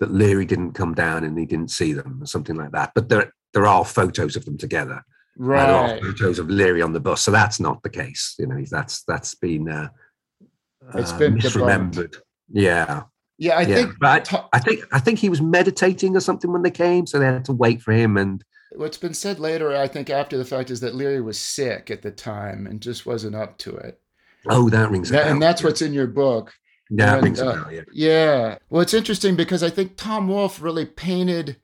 that 0.00 0.10
Leary 0.12 0.44
didn't 0.46 0.72
come 0.72 0.94
down 0.94 1.24
and 1.24 1.38
he 1.38 1.46
didn't 1.46 1.70
see 1.70 1.92
them, 1.92 2.20
or 2.22 2.26
something 2.26 2.56
like 2.56 2.72
that. 2.72 2.90
But 2.94 3.08
there, 3.08 3.32
there 3.52 3.66
are 3.66 3.84
photos 3.84 4.34
of 4.34 4.44
them 4.44 4.58
together. 4.58 5.02
And 5.38 5.48
there 5.48 5.56
are 5.56 5.86
Right. 5.92 6.02
photos 6.02 6.38
of 6.38 6.50
Leary 6.50 6.82
on 6.82 6.92
the 6.92 7.00
bus, 7.00 7.22
so 7.22 7.30
that's 7.30 7.60
not 7.60 7.82
the 7.82 7.88
case. 7.90 8.34
You 8.38 8.46
know, 8.48 8.62
that's 8.70 9.04
that's 9.04 9.34
been 9.36 9.68
uh, 9.68 9.88
It's 10.94 11.12
uh, 11.12 11.18
been 11.18 11.36
debunked. 11.36 11.92
misremembered. 11.94 12.16
Yeah, 12.52 13.02
Yeah, 13.38 13.56
I 13.58 13.62
yeah. 13.62 13.74
think 13.76 13.94
but 14.00 14.32
I, 14.34 14.44
I 14.54 14.58
think 14.58 14.80
I 14.92 14.98
think 14.98 15.18
he 15.18 15.28
was 15.30 15.40
meditating 15.40 16.16
or 16.16 16.20
something 16.20 16.52
when 16.52 16.62
they 16.62 16.70
came, 16.70 17.06
so 17.06 17.18
they 17.18 17.26
had 17.26 17.44
to 17.46 17.52
wait 17.52 17.80
for 17.80 17.92
him. 17.92 18.16
And 18.16 18.42
what's 18.72 18.98
been 18.98 19.14
said 19.14 19.38
later, 19.38 19.74
I 19.76 19.86
think 19.86 20.10
after 20.10 20.36
the 20.36 20.44
fact, 20.44 20.70
is 20.70 20.80
that 20.80 20.94
Leary 20.94 21.20
was 21.20 21.38
sick 21.38 21.90
at 21.90 22.02
the 22.02 22.10
time 22.10 22.66
and 22.66 22.80
just 22.80 23.06
wasn't 23.06 23.36
up 23.36 23.56
to 23.58 23.76
it. 23.76 24.00
oh, 24.48 24.68
that 24.70 24.90
rings 24.90 25.10
That- 25.10 25.28
and 25.28 25.40
that's 25.40 25.62
what's 25.62 25.82
in 25.82 25.92
your 25.94 26.06
book. 26.08 26.52
That 26.90 27.24
and, 27.24 27.38
uh, 27.38 27.42
a 27.48 27.54
bell. 27.54 27.72
Yeah, 27.72 27.80
Yeah. 27.92 28.58
Well, 28.68 28.82
it's 28.82 28.94
interesting 28.94 29.36
because 29.36 29.62
I 29.62 29.70
think 29.70 29.96
Tom 29.96 30.28
Wolfe 30.28 30.60
really 30.60 30.86
painted 30.86 31.56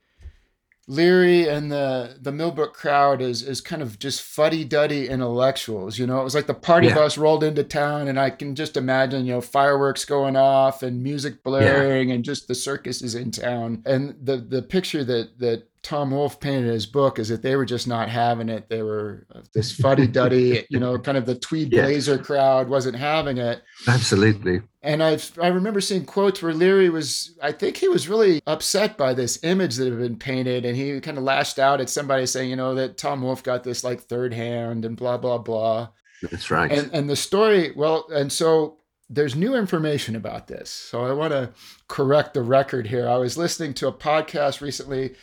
Leary 0.88 1.48
and 1.48 1.72
the 1.72 2.16
the 2.22 2.30
Millbrook 2.30 2.72
crowd 2.72 3.20
as 3.20 3.42
as 3.42 3.60
kind 3.60 3.82
of 3.82 3.98
just 3.98 4.22
fuddy 4.22 4.64
duddy 4.64 5.08
intellectuals. 5.08 5.98
You 5.98 6.06
know, 6.06 6.20
it 6.20 6.24
was 6.24 6.34
like 6.34 6.46
the 6.46 6.54
party 6.54 6.86
Yeah. 6.86 6.94
bus 6.94 7.18
rolled 7.18 7.42
into 7.42 7.64
town, 7.64 8.06
and 8.06 8.20
I 8.20 8.30
can 8.30 8.54
just 8.54 8.76
imagine 8.76 9.26
you 9.26 9.32
know 9.32 9.40
fireworks 9.40 10.04
going 10.04 10.36
off 10.36 10.84
and 10.84 11.02
music 11.02 11.42
blaring, 11.42 12.12
and 12.12 12.24
just 12.24 12.46
the 12.46 12.54
circus 12.54 13.02
is 13.02 13.16
in 13.16 13.32
town. 13.32 13.82
And 13.84 14.14
the 14.22 14.36
the 14.36 14.62
picture 14.62 15.02
that 15.02 15.40
that 15.40 15.64
Tom 15.86 16.10
Wolfe 16.10 16.40
painted 16.40 16.64
in 16.66 16.72
his 16.72 16.84
book 16.84 17.20
is 17.20 17.28
that 17.28 17.42
they 17.42 17.54
were 17.54 17.64
just 17.64 17.86
not 17.86 18.08
having 18.08 18.48
it. 18.48 18.68
They 18.68 18.82
were 18.82 19.24
uh, 19.32 19.42
this 19.54 19.70
fuddy 19.70 20.08
duddy, 20.08 20.66
you 20.68 20.80
know, 20.80 20.98
kind 20.98 21.16
of 21.16 21.26
the 21.26 21.36
tweed 21.36 21.72
Yeah. 21.72 21.82
blazer 21.82 22.18
crowd 22.18 22.68
wasn't 22.68 22.96
having 22.96 23.38
it. 23.38 23.62
absolutely. 23.86 24.62
And 24.82 25.00
I 25.00 25.18
I 25.40 25.46
remember 25.46 25.80
seeing 25.80 26.04
quotes 26.04 26.42
where 26.42 26.52
Leary 26.52 26.90
was 26.90 27.38
I 27.40 27.52
think 27.52 27.76
he 27.76 27.86
was 27.88 28.08
really 28.08 28.40
upset 28.48 28.96
by 28.96 29.14
this 29.14 29.38
image 29.44 29.76
that 29.76 29.86
had 29.88 29.98
been 30.00 30.18
painted 30.18 30.64
and 30.64 30.76
he 30.76 31.00
kind 31.00 31.18
of 31.18 31.22
lashed 31.24 31.60
out 31.60 31.80
at 31.80 31.88
somebody 31.88 32.26
saying, 32.26 32.50
you 32.50 32.56
know, 32.56 32.74
that 32.74 32.98
Tom 32.98 33.22
Wolfe 33.22 33.44
got 33.44 33.62
this 33.62 33.84
like 33.84 34.00
third 34.00 34.34
hand 34.34 34.84
and 34.84 34.96
blah 34.96 35.18
blah 35.18 35.38
blah. 35.38 35.90
That's 36.20 36.50
right. 36.50 36.72
And 36.72 36.90
and 36.92 37.08
the 37.08 37.14
story, 37.14 37.72
well, 37.76 38.06
and 38.12 38.32
so 38.32 38.78
there's 39.08 39.36
new 39.36 39.54
information 39.54 40.16
about 40.16 40.48
this. 40.48 40.68
So 40.68 41.04
I 41.04 41.12
want 41.12 41.30
to 41.32 41.52
correct 41.86 42.34
the 42.34 42.42
record 42.42 42.88
here. 42.88 43.08
I 43.08 43.18
was 43.18 43.38
listening 43.38 43.72
to 43.74 43.86
a 43.86 43.92
podcast 43.92 44.60
recently, 44.60 45.14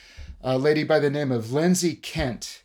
a 0.43 0.57
lady 0.57 0.83
by 0.83 0.99
the 0.99 1.09
name 1.09 1.31
of 1.31 1.53
Lindsay 1.53 1.95
Kent 1.95 2.63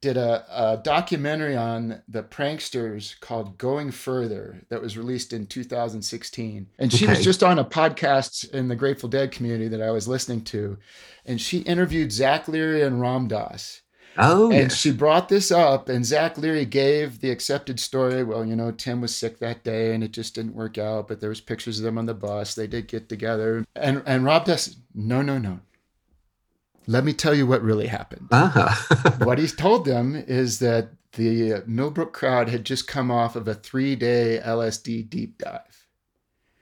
did 0.00 0.16
a, 0.16 0.44
a, 0.48 0.76
documentary 0.78 1.54
on 1.54 2.02
the 2.08 2.22
pranksters 2.22 3.20
called 3.20 3.58
Going 3.58 3.90
Furthur 3.90 4.62
that 4.70 4.80
was 4.80 4.96
released 4.96 5.34
in 5.34 5.46
2016. 5.46 6.68
And 6.78 6.92
she 6.92 7.04
okay. 7.04 7.14
was 7.14 7.22
just 7.22 7.42
on 7.42 7.58
a 7.58 7.64
podcast 7.64 8.50
in 8.52 8.68
the 8.68 8.76
Grateful 8.76 9.10
Dead 9.10 9.30
community 9.30 9.68
that 9.68 9.82
I 9.82 9.90
was 9.90 10.08
listening 10.08 10.42
to. 10.44 10.78
And 11.26 11.38
she 11.38 11.58
interviewed 11.58 12.12
Zach 12.12 12.48
Leary 12.48 12.82
and 12.82 13.00
Ram 13.00 13.28
Dass. 13.28 13.82
Oh, 14.16 14.50
and 14.50 14.70
yes. 14.70 14.76
she 14.76 14.90
brought 14.90 15.28
this 15.28 15.52
up, 15.52 15.88
and 15.88 16.04
Zach 16.04 16.36
Leary 16.36 16.64
gave 16.64 17.20
the 17.20 17.30
accepted 17.30 17.78
story. 17.78 18.24
Well, 18.24 18.44
you 18.44 18.56
know, 18.56 18.72
Tim 18.72 19.00
was 19.00 19.14
sick 19.14 19.38
that 19.38 19.62
day, 19.62 19.94
and 19.94 20.02
it 20.02 20.10
just 20.10 20.34
didn't 20.34 20.56
work 20.56 20.78
out. 20.78 21.06
But 21.06 21.20
there 21.20 21.28
was 21.28 21.40
pictures 21.40 21.78
of 21.78 21.84
them 21.84 21.96
on 21.96 22.06
the 22.06 22.14
bus. 22.14 22.54
They 22.54 22.66
did 22.66 22.88
get 22.88 23.08
together, 23.08 23.64
and 23.76 24.02
and 24.06 24.24
Ram 24.24 24.42
Dass, 24.44 24.76
no, 24.94 25.22
no, 25.22 25.38
no. 25.38 25.60
Let 26.90 27.04
me 27.04 27.12
tell 27.12 27.34
you 27.34 27.46
what 27.46 27.62
really 27.62 27.86
happened. 27.86 28.26
Uh-huh. 28.32 29.10
what 29.24 29.38
he's 29.38 29.54
told 29.54 29.84
them 29.84 30.16
is 30.26 30.58
that 30.58 30.88
the 31.12 31.62
Millbrook 31.64 32.12
crowd 32.12 32.48
had 32.48 32.64
just 32.64 32.88
come 32.88 33.12
off 33.12 33.36
of 33.36 33.46
a 33.46 33.54
three-day 33.54 34.40
LSD 34.44 35.08
deep 35.08 35.38
dive. 35.38 35.86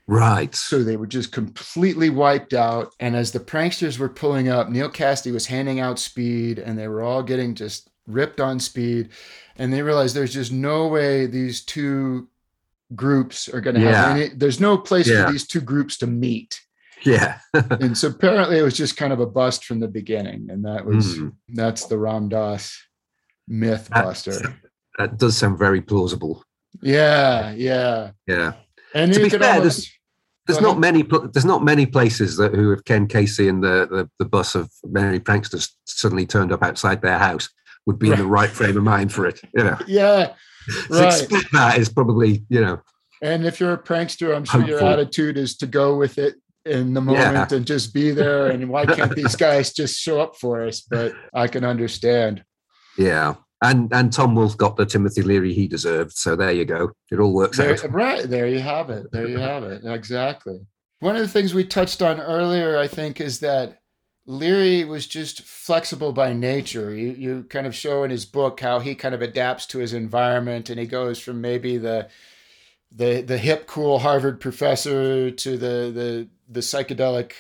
Right. 0.07 0.55
So 0.55 0.83
they 0.83 0.99
were 0.99 1.07
just 1.07 1.33
completely 1.33 2.11
wiped 2.11 2.53
out. 2.53 2.95
And 3.01 3.17
as 3.17 3.33
the 3.33 3.41
pranksters 3.41 3.99
were 3.99 4.11
pulling 4.11 4.51
up, 4.51 4.69
Neal 4.69 4.91
Cassady 4.91 5.33
was 5.33 5.47
handing 5.47 5.81
out 5.81 5.99
speed 5.99 6.59
and 6.59 6.79
they 6.79 6.89
were 6.89 7.03
all 7.03 7.23
getting 7.23 7.55
just 7.55 7.89
ripped 8.07 8.39
on 8.39 8.61
speed. 8.61 9.09
And 9.57 9.73
they 9.73 9.81
realized 9.81 10.15
there's 10.15 10.35
just 10.35 10.53
no 10.53 10.89
way 10.89 11.25
these 11.25 11.63
two 11.65 12.29
groups 12.95 13.49
are 13.49 13.63
going 13.63 13.77
to 13.77 13.83
yeah. 13.83 13.93
have 13.93 14.17
any, 14.17 14.29
there's 14.29 14.61
no 14.61 14.77
place 14.77 15.09
yeah. 15.09 15.25
for 15.25 15.33
these 15.33 15.47
two 15.47 15.63
groups 15.63 15.97
to 15.99 16.07
meet. 16.07 16.61
Yeah. 17.05 17.39
and 17.53 17.97
so 17.97 18.09
apparently 18.09 18.59
it 18.59 18.63
was 18.63 18.77
just 18.77 18.97
kind 18.97 19.13
of 19.13 19.21
a 19.21 19.27
bust 19.27 19.65
from 19.65 19.81
the 19.81 19.89
beginning. 19.89 20.49
And 20.51 20.65
that 20.65 20.85
was, 20.85 21.19
mm. 21.19 21.33
that's 21.49 21.87
the 21.87 21.99
Ram 21.99 22.29
Dass 22.29 22.77
myth 23.47 23.89
buster. 23.91 24.59
That, 24.99 25.17
does 25.17 25.37
sound 25.37 25.59
very 25.59 25.81
plausible. 25.81 26.45
Yeah. 26.83 27.53
Yeah. 27.53 28.13
Yeah. 28.27 28.55
And 28.95 29.13
to 29.13 29.21
be 29.21 29.29
fair, 29.29 29.55
almost, 29.55 29.91
there's 30.47 30.61
not 30.61 30.79
many. 30.79 31.03
There's 31.03 31.45
not 31.45 31.63
many 31.63 31.85
places 31.85 32.39
that 32.39 32.55
who 32.55 32.71
have 32.71 32.85
Ken 32.85 33.07
Kesey 33.07 33.51
and 33.51 33.63
the, 33.63 33.87
the, 33.91 34.11
the 34.19 34.25
bus 34.25 34.55
of 34.55 34.71
many 34.83 35.21
pranksters 35.21 35.71
suddenly 35.85 36.25
turned 36.25 36.53
up 36.53 36.63
outside 36.63 37.03
their 37.03 37.19
house 37.19 37.51
would 37.87 37.99
be 37.99 38.09
right. 38.09 38.19
in 38.19 38.25
the 38.25 38.31
right 38.31 38.49
frame 38.49 38.77
of 38.77 38.83
mind 38.83 39.13
for 39.13 39.27
it. 39.27 39.41
You 39.55 39.65
know. 39.65 39.79
Yeah. 39.87 40.33
so 40.89 41.01
right. 41.01 41.07
expect 41.07 41.53
that 41.53 41.79
is 41.79 41.89
probably 41.89 42.45
you 42.49 42.61
know. 42.61 42.81
And 43.21 43.47
if 43.47 43.61
you're 43.61 43.73
a 43.73 43.83
prankster, 43.83 44.35
I'm 44.35 44.45
sure 44.45 44.61
hopeful. 44.61 44.81
your 44.81 44.91
attitude 44.91 45.37
is 45.37 45.57
to 45.59 45.67
go 45.67 45.97
with 45.97 46.19
it 46.19 46.37
in 46.65 46.95
the 46.95 47.01
moment 47.01 47.51
yeah. 47.51 47.57
and 47.57 47.67
just 47.67 47.95
be 47.95 48.11
there. 48.11 48.49
And 48.49 48.69
why 48.69 48.87
can't 48.87 49.15
these 49.15 49.37
guys 49.47 49.73
just 49.73 49.99
show 49.99 50.21
up 50.21 50.37
for 50.37 50.67
us? 50.67 50.81
But 50.81 51.15
I 51.33 51.49
can 51.49 51.65
understand. 51.65 52.45
Yeah 52.97 53.35
and 53.63 53.93
and 53.93 54.13
Tom 54.13 54.35
Wolfe 54.35 54.57
got 54.57 54.77
the 54.77 54.87
Timothy 54.87 55.23
Leary 55.23 55.53
he 55.53 55.67
deserved. 55.67 56.13
So 56.13 56.37
there 56.37 56.53
you 56.53 56.65
go. 56.65 56.93
It 57.11 57.19
all 57.19 57.35
works 57.35 57.59
there, 57.59 57.73
out. 57.73 57.93
Right 57.93 58.29
there, 58.29 58.47
you 58.47 58.61
have 58.61 58.91
it. 58.91 59.11
There 59.11 59.27
you 59.27 59.39
have 59.39 59.65
it. 59.65 59.83
Exactly. 59.85 60.61
One 61.01 61.17
of 61.17 61.23
the 61.23 61.29
things 61.29 61.55
we 61.55 61.65
touched 61.65 62.03
on 62.03 62.21
earlier, 62.21 62.77
I 62.77 62.89
think, 62.89 63.21
is 63.21 63.41
that 63.41 63.81
Leary 64.27 64.85
was 64.85 65.07
just 65.07 65.43
flexible 65.43 66.13
by 66.13 66.33
nature. 66.33 66.95
You 66.95 67.11
you 67.13 67.47
kind 67.49 67.67
of 67.67 67.75
show 67.75 68.05
in 68.05 68.11
his 68.11 68.25
book 68.25 68.61
how 68.61 68.79
he 68.79 68.95
kind 68.95 69.15
of 69.15 69.23
adapts 69.23 69.67
to 69.67 69.79
his 69.79 69.93
environment, 69.93 70.71
and 70.71 70.79
he 70.79 70.87
goes 70.87 71.19
from 71.19 71.41
maybe 71.41 71.79
the 71.79 72.09
the 72.93 73.23
the 73.23 73.39
hip 73.39 73.67
cool 73.67 73.99
Harvard 73.99 74.41
professor 74.41 75.31
to 75.31 75.57
the 75.57 75.91
the 75.93 76.29
the 76.49 76.61
psychedelic 76.61 77.33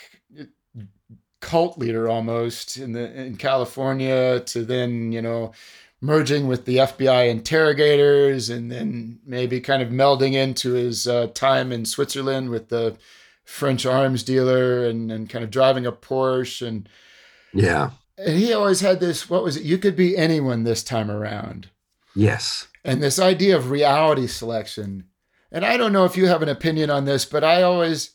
cult 1.41 1.79
leader 1.79 2.09
almost 2.09 2.77
in 2.77 2.93
the 2.93 3.13
in 3.21 3.37
California 3.37 4.41
to 4.41 4.65
then 4.65 5.13
you 5.13 5.23
know 5.23 5.53
merging 6.01 6.47
with 6.47 6.65
the 6.65 6.77
FBI 6.77 7.29
interrogators 7.29 8.51
and 8.51 8.71
then 8.71 9.19
maybe 9.25 9.61
kind 9.61 9.83
of 9.83 9.89
melding 9.89 10.35
into 10.35 10.73
his 10.73 11.09
uh, 11.09 11.27
time 11.35 11.73
in 11.73 11.85
Switzerland 11.85 12.51
with 12.51 12.69
the 12.69 12.97
French 13.45 13.85
arms 13.85 14.23
dealer 14.23 14.87
and, 14.87 15.11
and 15.11 15.29
kind 15.29 15.45
of 15.45 15.51
driving 15.51 15.87
a 15.87 15.93
Porsche 15.93 16.67
and 16.67 16.89
yeah. 17.53 17.91
And 18.17 18.37
he 18.37 18.53
always 18.53 18.81
had 18.81 19.01
this 19.01 19.31
what 19.31 19.43
was 19.43 19.57
it? 19.57 19.65
You 19.65 19.79
could 19.79 19.97
be 19.97 20.17
anyone 20.17 20.65
this 20.65 20.83
time 20.83 21.11
around. 21.11 21.71
Yes. 22.15 22.69
And 22.85 23.03
this 23.03 23.19
idea 23.19 23.57
of 23.57 23.71
reality 23.71 24.27
selection. 24.27 25.05
And 25.51 25.65
I 25.65 25.77
don't 25.77 25.93
know 25.93 26.05
if 26.05 26.17
you 26.17 26.27
have 26.27 26.43
an 26.43 26.49
opinion 26.49 26.91
on 26.91 27.05
this, 27.05 27.25
but 27.25 27.43
I 27.43 27.63
always 27.63 28.11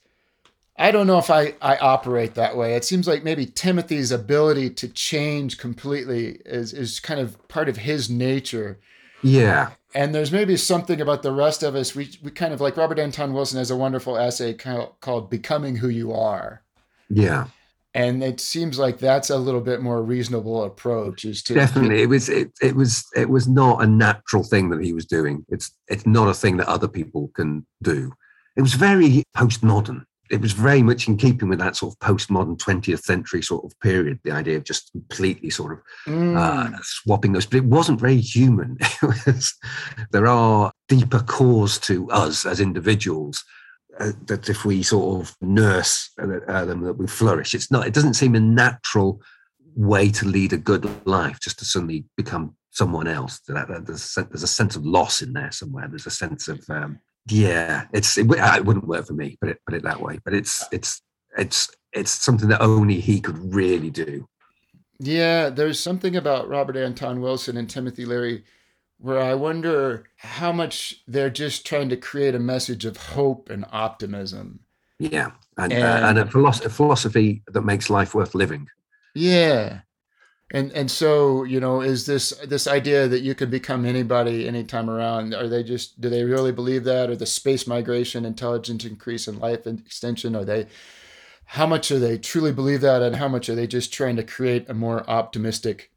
I 0.78 0.92
don't 0.92 1.08
know 1.08 1.20
if 1.20 1.30
I, 1.30 1.56
I 1.62 1.78
operate 1.78 2.34
that 2.34 2.58
way. 2.58 2.76
It 2.76 2.84
seems 2.84 3.08
like 3.08 3.24
maybe 3.24 3.46
Timothy's 3.46 4.12
ability 4.12 4.72
to 4.72 4.88
change 4.88 5.60
completely 5.60 6.40
is, 6.46 6.74
is 6.74 7.00
kind 7.00 7.20
of 7.20 7.48
part 7.48 7.70
of 7.70 7.78
his 7.78 8.10
nature. 8.10 8.80
Yeah. 9.22 9.72
And 9.94 10.16
there's 10.16 10.32
maybe 10.32 10.58
something 10.58 11.00
about 11.00 11.22
the 11.22 11.32
rest 11.32 11.62
of 11.62 11.76
us. 11.76 11.96
We, 11.96 12.10
we 12.24 12.32
kind 12.32 12.54
of 12.54 12.60
like 12.60 12.76
Robert 12.76 12.98
Anton 12.98 13.34
Wilson 13.34 13.60
has 13.60 13.70
a 13.70 13.76
wonderful 13.76 14.18
essay 14.18 14.54
called 14.54 15.30
Becoming 15.30 15.76
Who 15.76 15.90
You 15.90 16.12
Are. 16.12 16.64
Yeah. 17.08 17.48
And 17.94 18.24
it 18.24 18.40
seems 18.40 18.80
like 18.80 18.98
that's 18.98 19.30
a 19.30 19.38
little 19.38 19.62
bit 19.62 19.82
more 19.82 20.02
reasonable 20.02 20.64
approach 20.64 21.26
is 21.26 21.44
to 21.44 21.54
definitely 21.54 22.02
it 22.02 22.10
was 22.10 22.28
it, 22.28 22.52
it 22.60 22.76
was 22.76 23.06
it 23.16 23.30
was 23.30 23.48
not 23.48 23.84
a 23.84 23.88
natural 23.88 24.44
thing 24.44 24.72
that 24.72 24.84
he 24.84 24.94
was 24.94 25.06
doing. 25.06 25.46
It's 25.50 25.72
it's 25.88 26.08
not 26.08 26.28
a 26.28 26.34
thing 26.34 26.58
that 26.58 26.68
other 26.68 26.88
people 26.88 27.30
can 27.36 27.68
do. 27.84 28.12
It 28.56 28.64
was 28.64 28.74
very 28.74 29.24
postmodern 29.38 30.06
it 30.34 30.42
was 30.42 30.54
very 30.54 30.82
much 30.82 31.08
in 31.08 31.16
keeping 31.16 31.48
with 31.48 31.60
that 31.60 31.76
sort 31.76 31.94
of 31.94 32.00
postmodern 32.00 32.58
20th 32.58 33.04
century 33.04 33.44
sort 33.44 33.64
of 33.64 33.80
period, 33.82 34.20
the 34.24 34.32
idea 34.32 34.58
of 34.58 34.64
just 34.64 34.92
completely 34.92 35.52
sort 35.52 35.74
of 35.74 35.78
uh, 36.08 36.10
mm. 36.10 36.36
uh, 36.36 36.80
swapping 36.82 37.34
those. 37.34 37.46
But 37.46 37.58
it 37.58 37.66
wasn't 37.66 38.00
very 38.00 38.20
human. 38.20 38.80
Was, 39.04 39.54
there 40.12 40.26
are 40.26 40.72
deeper 40.90 41.20
cores 41.20 41.78
to 41.82 42.10
us 42.10 42.48
as 42.48 42.60
individuals 42.60 43.44
uh, 44.00 44.14
that 44.26 44.50
if 44.50 44.66
we 44.66 44.82
sort 44.82 45.22
of 45.22 45.36
nurse 45.40 46.10
uh, 46.20 46.66
them, 46.66 46.82
that 46.82 46.98
we 46.98 47.06
flourish. 47.06 47.54
It's 47.54 47.70
not. 47.70 47.86
It 47.86 47.94
doesn't 47.94 48.16
seem 48.16 48.34
a 48.34 48.40
natural 48.40 49.22
way 49.76 50.10
to 50.10 50.26
lead 50.26 50.52
a 50.52 50.58
good 50.58 50.90
life 51.06 51.40
just 51.42 51.60
to 51.60 51.66
suddenly 51.66 52.06
become 52.18 52.56
someone 52.72 53.08
else. 53.08 53.40
There's 53.48 54.18
a 54.18 54.48
sense 54.48 54.76
of 54.76 54.84
loss 54.84 55.22
in 55.22 55.34
there 55.34 55.52
somewhere. 55.52 55.88
There's 55.88 56.08
a 56.08 56.12
sense 56.12 56.48
of 56.48 56.68
um, 56.72 57.00
yeah, 57.28 57.86
it's 57.94 58.18
it, 58.18 58.28
it 58.30 58.66
wouldn't 58.66 58.88
work 58.88 59.08
for 59.08 59.14
me, 59.14 59.38
put 59.40 59.50
it 59.50 59.60
put 59.66 59.76
it 59.76 59.84
that 59.84 60.02
way. 60.02 60.20
But 60.24 60.34
it's 60.34 60.66
it's 60.72 61.02
it's 61.38 61.70
it's 61.92 62.12
something 62.12 62.50
that 62.50 62.62
only 62.62 63.00
he 63.00 63.22
could 63.22 63.54
really 63.54 63.90
do. 63.90 64.28
Yeah, 65.00 65.50
there's 65.50 65.80
something 65.80 66.16
about 66.16 66.48
Robert 66.48 66.78
Anton 66.78 67.22
Wilson 67.22 67.58
and 67.58 67.70
Timothy 67.70 68.06
Leary 68.06 68.44
where 69.04 69.20
I 69.20 69.34
wonder 69.34 70.06
how 70.16 70.54
much 70.54 71.04
they're 71.08 71.30
just 71.30 71.66
trying 71.66 71.90
to 71.90 71.98
create 71.98 72.36
a 72.36 72.40
message 72.40 72.86
of 72.86 72.96
hope 72.96 73.50
and 73.50 73.66
optimism. 73.70 74.62
Yeah, 74.98 75.32
and 75.58 75.74
and, 75.74 75.84
uh, 75.84 76.08
and 76.08 76.20
a, 76.20 76.26
philosophy, 76.26 76.66
a 76.66 76.70
philosophy 76.70 77.44
that 77.48 77.64
makes 77.64 77.90
life 77.90 78.16
worth 78.16 78.34
living. 78.34 78.70
Yeah, 79.14 79.82
and 80.54 80.72
and 80.72 80.90
so 80.90 81.44
you 81.44 81.60
know 81.60 81.82
is 81.82 82.06
this 82.06 82.30
this 82.46 82.68
idea 82.68 83.08
that 83.08 83.22
you 83.22 83.36
can 83.36 83.50
become 83.50 83.86
anybody 83.86 84.48
anytime 84.48 84.90
around 84.90 85.34
are 85.34 85.48
they 85.48 85.64
just 85.64 86.00
do 86.00 86.10
they 86.10 86.24
really 86.24 86.52
believe 86.52 86.84
that? 86.84 87.10
Or 87.10 87.16
the 87.16 87.26
space 87.26 87.68
migration 87.68 88.24
intelligence 88.24 88.86
increase 88.86 89.28
and 89.28 89.40
life 89.40 89.66
extension 89.66 90.36
are 90.36 90.46
they 90.46 90.68
how 91.46 91.66
much 91.66 91.88
do 91.88 92.00
they 92.00 92.18
truly 92.18 92.52
believe 92.52 92.82
that? 92.82 93.02
And 93.02 93.16
how 93.16 93.28
much 93.28 93.50
are 93.50 93.56
they 93.56 93.68
just 93.68 93.92
trying 93.92 94.16
to 94.16 94.24
create 94.24 94.70
a 94.70 94.74
more 94.74 95.08
optimistic 95.10 95.92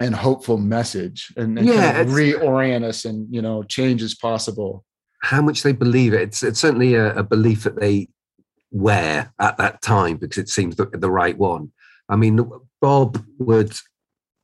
and 0.00 0.14
hopeful 0.14 0.56
message 0.56 1.32
and, 1.36 1.58
and 1.58 1.66
yeah, 1.66 1.92
kind 1.94 2.08
of 2.08 2.14
reorient 2.14 2.84
us 2.84 3.04
and 3.04 3.32
you 3.32 3.42
know 3.42 3.62
change 3.62 4.02
is 4.02 4.14
possible? 4.14 4.84
How 5.22 5.40
much 5.42 5.62
they 5.62 5.72
believe 5.72 6.14
it. 6.14 6.20
It's, 6.22 6.42
it's 6.44 6.60
certainly 6.60 6.94
a, 6.94 7.14
a 7.16 7.22
belief 7.24 7.64
that 7.64 7.80
they 7.80 8.08
wear 8.70 9.32
at 9.40 9.56
that 9.58 9.82
time 9.82 10.16
because 10.16 10.38
it 10.38 10.48
seems 10.48 10.76
the, 10.76 10.86
the 10.86 11.10
right 11.10 11.36
one. 11.36 11.72
I 12.08 12.14
mean, 12.14 12.48
Bob 12.80 13.22
would, 13.38 13.72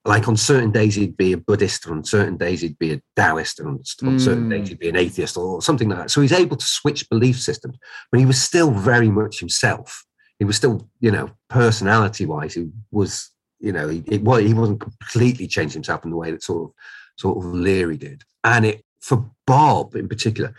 like, 0.05 0.28
on 0.28 0.37
certain 0.37 0.70
days 0.70 0.95
he'd 0.95 1.16
be 1.16 1.32
a 1.32 1.39
Buddhist, 1.39 1.87
on 1.89 2.05
certain 2.05 2.37
days 2.37 2.61
he'd 2.61 2.78
be 2.78 2.93
a 2.93 3.01
Taoist, 3.16 3.61
and 3.61 3.68
on, 3.68 3.78
mm. 3.78 4.20
certain 4.20 4.49
days 4.49 4.61
hmm. 4.61 4.66
he'd 4.66 4.78
be 4.78 4.89
an 4.89 4.97
atheist 4.97 5.37
or 5.37 5.62
something 5.62 5.89
like 5.89 5.99
that. 5.99 6.11
So 6.11 6.20
he's 6.20 6.32
able 6.32 6.57
to 6.57 6.66
switch 6.66 7.09
belief 7.09 7.39
systems, 7.41 7.76
but 8.11 8.20
he 8.20 8.26
was 8.26 8.41
still 8.41 8.70
very 8.70 9.11
much 9.11 9.41
himself. 9.41 10.05
He 10.39 10.45
was 10.45 10.57
still, 10.57 10.89
you 11.01 11.11
know, 11.11 11.30
personality 11.49 12.26
wise, 12.26 12.55
he 12.55 12.68
was, 12.91 13.30
you 13.61 13.72
know, 13.72 13.89
he, 13.89 14.03
it, 14.07 14.22
well, 14.22 14.39
he 14.39 14.53
wasn't 14.53 14.80
completely 14.80 15.47
changed 15.47 15.74
himself 15.74 16.05
in 16.05 16.11
the 16.11 16.16
way 16.16 16.30
that 16.30 16.43
sort 16.43 16.64
of, 16.64 16.74
sort 17.16 17.39
of 17.39 17.53
Leary 17.53 17.97
did. 17.97 18.24
And 18.43 18.66
it, 18.66 18.85
for 19.01 19.30
Bob 19.47 19.95
in 19.95 20.09
particular, 20.09 20.55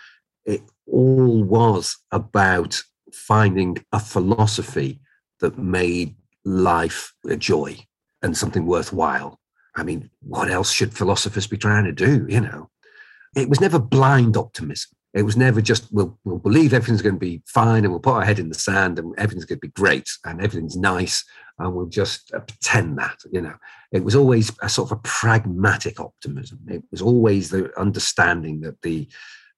it 0.46 0.62
all 0.88 1.44
was 1.44 1.98
about 2.12 2.82
finding 3.12 3.78
a 3.92 4.00
philosophy 4.00 5.00
that 5.40 5.58
made 5.58 6.16
life 6.46 7.14
a 7.28 7.36
joy 7.36 7.78
and 8.22 8.38
something 8.38 8.66
worthwhile. 8.66 9.40
I 9.76 9.84
mean, 9.84 10.10
what 10.22 10.50
else 10.50 10.72
should 10.72 10.96
philosophers 10.96 11.48
be 11.48 11.58
trying 11.58 11.86
to 11.86 11.92
do? 11.92 12.26
You 12.30 12.42
know, 12.42 12.70
it 13.36 13.50
was 13.50 13.60
never 13.60 13.80
blind 13.80 14.38
optimism. 14.38 14.92
It 15.14 15.24
was 15.24 15.38
never 15.38 15.62
just 15.62 15.88
we'll 15.92 16.20
we'll 16.26 16.40
believe 16.40 16.74
everything's 16.74 17.02
going 17.02 17.16
to 17.16 17.20
be 17.20 17.42
fine 17.46 17.84
and 17.84 17.92
we'll 17.92 18.02
put 18.02 18.16
our 18.16 18.26
head 18.26 18.40
in 18.40 18.50
the 18.50 18.56
sand 18.56 19.00
and 19.00 19.14
everything's 19.18 19.46
going 19.46 19.60
to 19.60 19.68
be 19.68 19.72
great 19.72 20.10
and 20.26 20.42
everything's 20.42 20.76
nice 20.76 21.24
and 21.58 21.74
we'll 21.74 21.86
just 21.86 22.34
uh, 22.34 22.40
pretend 22.40 22.98
that 22.98 23.18
you 23.32 23.40
know 23.40 23.56
it 23.94 24.04
was 24.04 24.14
always 24.14 24.52
a 24.62 24.68
sort 24.68 24.92
of 24.92 24.98
a 24.98 25.02
pragmatic 25.04 26.02
optimism 26.02 26.60
it 26.68 26.84
was 26.92 27.02
always 27.02 27.50
the 27.50 27.72
understanding 27.80 28.60
that 28.60 28.82
the 28.82 29.08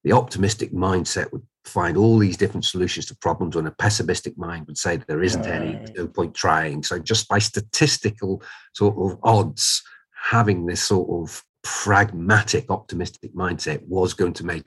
the 0.04 0.12
optimistic 0.12 0.72
mindset 0.72 1.32
would 1.32 1.42
find 1.68 1.98
all 1.98 2.18
these 2.18 2.38
different 2.38 2.66
solutions 2.66 3.06
to 3.06 3.16
problems 3.18 3.56
when 3.56 3.68
a 3.68 3.72
pessimistic 3.72 4.38
mind 4.38 4.66
would 4.68 4.78
say 4.78 4.98
there 4.98 5.24
isn't 5.24 5.46
right. 5.46 5.62
any 5.62 5.94
no 5.96 6.08
point 6.08 6.34
trying 6.34 6.84
so 6.84 7.00
just 7.00 7.28
by 7.28 7.40
statistical 7.40 8.42
sort 8.74 8.96
of 8.98 9.20
odds 9.24 9.84
having 10.30 10.66
this 10.66 10.82
sort 10.82 11.10
of 11.10 11.44
pragmatic 11.64 12.70
optimistic 12.70 13.34
mindset 13.36 13.82
was 13.88 14.14
going 14.14 14.34
to 14.34 14.46
make 14.46 14.66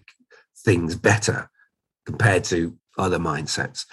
things 0.64 0.94
better 0.94 1.48
compared 2.06 2.44
to 2.44 2.76
other 2.98 3.18
mindsets 3.18 3.84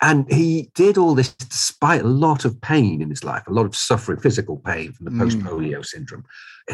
and 0.00 0.30
he 0.30 0.70
did 0.74 0.96
all 0.96 1.14
this 1.14 1.34
despite 1.34 2.02
a 2.02 2.08
lot 2.08 2.44
of 2.44 2.60
pain 2.60 3.02
in 3.02 3.10
his 3.10 3.24
life, 3.24 3.42
a 3.48 3.52
lot 3.52 3.66
of 3.66 3.74
suffering, 3.74 4.20
physical 4.20 4.56
pain 4.58 4.92
from 4.92 5.06
the 5.06 5.10
mm. 5.10 5.18
post 5.18 5.38
polio 5.40 5.84
syndrome. 5.84 6.24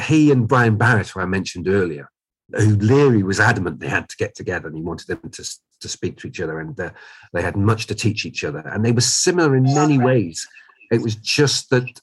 He 0.06 0.30
and 0.30 0.46
Brian 0.46 0.76
Barritt, 0.76 1.10
who 1.10 1.20
I 1.20 1.26
mentioned 1.26 1.66
earlier, 1.66 2.10
who 2.52 2.76
Leary 2.76 3.22
was 3.22 3.40
adamant 3.40 3.80
they 3.80 3.88
had 3.88 4.08
to 4.10 4.16
get 4.16 4.34
together 4.34 4.68
and 4.68 4.76
he 4.76 4.82
wanted 4.82 5.06
them 5.06 5.30
to, 5.30 5.58
to 5.80 5.88
speak 5.88 6.16
to 6.18 6.28
each 6.28 6.40
other 6.40 6.60
and 6.60 6.78
uh, 6.78 6.90
they 7.32 7.42
had 7.42 7.56
much 7.56 7.86
to 7.86 7.94
teach 7.94 8.24
each 8.24 8.44
other. 8.44 8.60
And 8.60 8.84
they 8.84 8.92
were 8.92 9.00
similar 9.00 9.56
in 9.56 9.64
many 9.64 9.98
ways. 9.98 10.46
It 10.90 11.02
was 11.02 11.16
just 11.16 11.70
that 11.70 12.00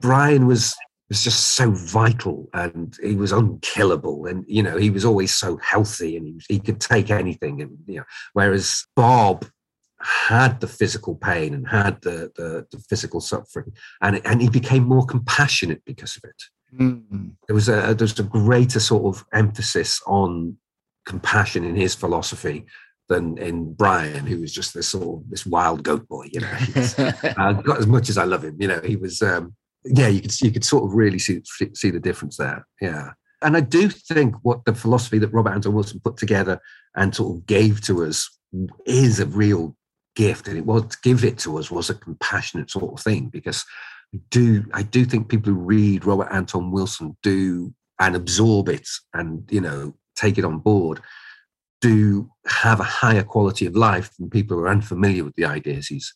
Brian 0.00 0.46
was 0.46 0.74
was 1.08 1.22
just 1.22 1.54
so 1.54 1.70
vital 1.70 2.48
and 2.52 2.96
he 3.00 3.14
was 3.14 3.30
unkillable 3.30 4.26
and 4.26 4.44
you 4.48 4.60
know 4.60 4.76
he 4.76 4.90
was 4.90 5.04
always 5.04 5.32
so 5.32 5.56
healthy 5.58 6.16
and 6.16 6.26
he, 6.26 6.54
he 6.54 6.58
could 6.58 6.80
take 6.80 7.10
anything 7.10 7.62
and 7.62 7.78
you 7.86 7.98
know 7.98 8.04
whereas 8.32 8.84
bob 8.96 9.46
had 10.00 10.60
the 10.60 10.68
physical 10.68 11.14
pain 11.14 11.54
and 11.54 11.68
had 11.68 12.00
the, 12.02 12.30
the, 12.36 12.66
the 12.70 12.78
physical 12.88 13.20
suffering, 13.20 13.72
and, 14.02 14.20
and 14.24 14.42
he 14.42 14.48
became 14.48 14.84
more 14.84 15.06
compassionate 15.06 15.82
because 15.84 16.16
of 16.16 16.24
it. 16.24 16.42
Mm. 16.80 17.32
There 17.46 17.54
was 17.54 17.68
a 17.68 17.94
there 17.94 18.04
was 18.04 18.18
a 18.18 18.24
greater 18.24 18.80
sort 18.80 19.16
of 19.16 19.24
emphasis 19.32 20.02
on 20.06 20.56
compassion 21.06 21.64
in 21.64 21.76
his 21.76 21.94
philosophy 21.94 22.66
than 23.08 23.38
in 23.38 23.72
Brian, 23.72 24.26
who 24.26 24.40
was 24.40 24.52
just 24.52 24.74
this 24.74 24.88
sort 24.88 25.20
of 25.20 25.30
this 25.30 25.46
wild 25.46 25.82
goat 25.82 26.08
boy. 26.08 26.28
You 26.32 26.40
know, 26.40 26.58
uh, 27.38 27.62
as 27.78 27.86
much 27.86 28.08
as 28.08 28.18
I 28.18 28.24
love 28.24 28.44
him, 28.44 28.56
you 28.60 28.68
know, 28.68 28.80
he 28.84 28.96
was. 28.96 29.22
Um, 29.22 29.54
yeah, 29.84 30.08
you 30.08 30.20
could 30.20 30.40
you 30.40 30.50
could 30.50 30.64
sort 30.64 30.84
of 30.84 30.94
really 30.94 31.18
see 31.18 31.42
see 31.74 31.90
the 31.90 32.00
difference 32.00 32.36
there. 32.36 32.66
Yeah, 32.80 33.12
and 33.42 33.56
I 33.56 33.60
do 33.60 33.88
think 33.88 34.34
what 34.42 34.64
the 34.64 34.74
philosophy 34.74 35.18
that 35.18 35.32
Robert 35.32 35.52
Anton 35.52 35.74
Wilson 35.74 36.00
put 36.02 36.16
together 36.16 36.60
and 36.96 37.14
sort 37.14 37.36
of 37.36 37.46
gave 37.46 37.80
to 37.82 38.04
us 38.04 38.28
is 38.86 39.20
a 39.20 39.26
real 39.26 39.76
gift 40.16 40.48
and 40.48 40.56
it 40.56 40.64
was 40.64 40.86
to 40.86 40.98
give 41.02 41.24
it 41.24 41.38
to 41.38 41.58
us 41.58 41.70
was 41.70 41.90
a 41.90 41.94
compassionate 41.94 42.70
sort 42.70 42.92
of 42.92 43.04
thing 43.04 43.28
because 43.28 43.64
I 44.14 44.18
do 44.30 44.64
I 44.72 44.82
do 44.82 45.04
think 45.04 45.28
people 45.28 45.52
who 45.52 45.58
read 45.58 46.06
Robert 46.06 46.32
Anton 46.32 46.72
Wilson 46.72 47.16
do 47.22 47.72
and 48.00 48.16
absorb 48.16 48.68
it 48.68 48.88
and 49.12 49.46
you 49.50 49.60
know 49.60 49.94
take 50.16 50.38
it 50.38 50.44
on 50.44 50.58
board 50.58 51.00
do 51.80 52.28
have 52.46 52.80
a 52.80 52.84
higher 52.84 53.22
quality 53.22 53.66
of 53.66 53.76
life 53.76 54.10
than 54.18 54.30
people 54.30 54.56
who 54.56 54.64
are 54.64 54.68
unfamiliar 54.68 55.24
with 55.24 55.34
the 55.36 55.44
ideas 55.44 55.86
he's 55.86 56.14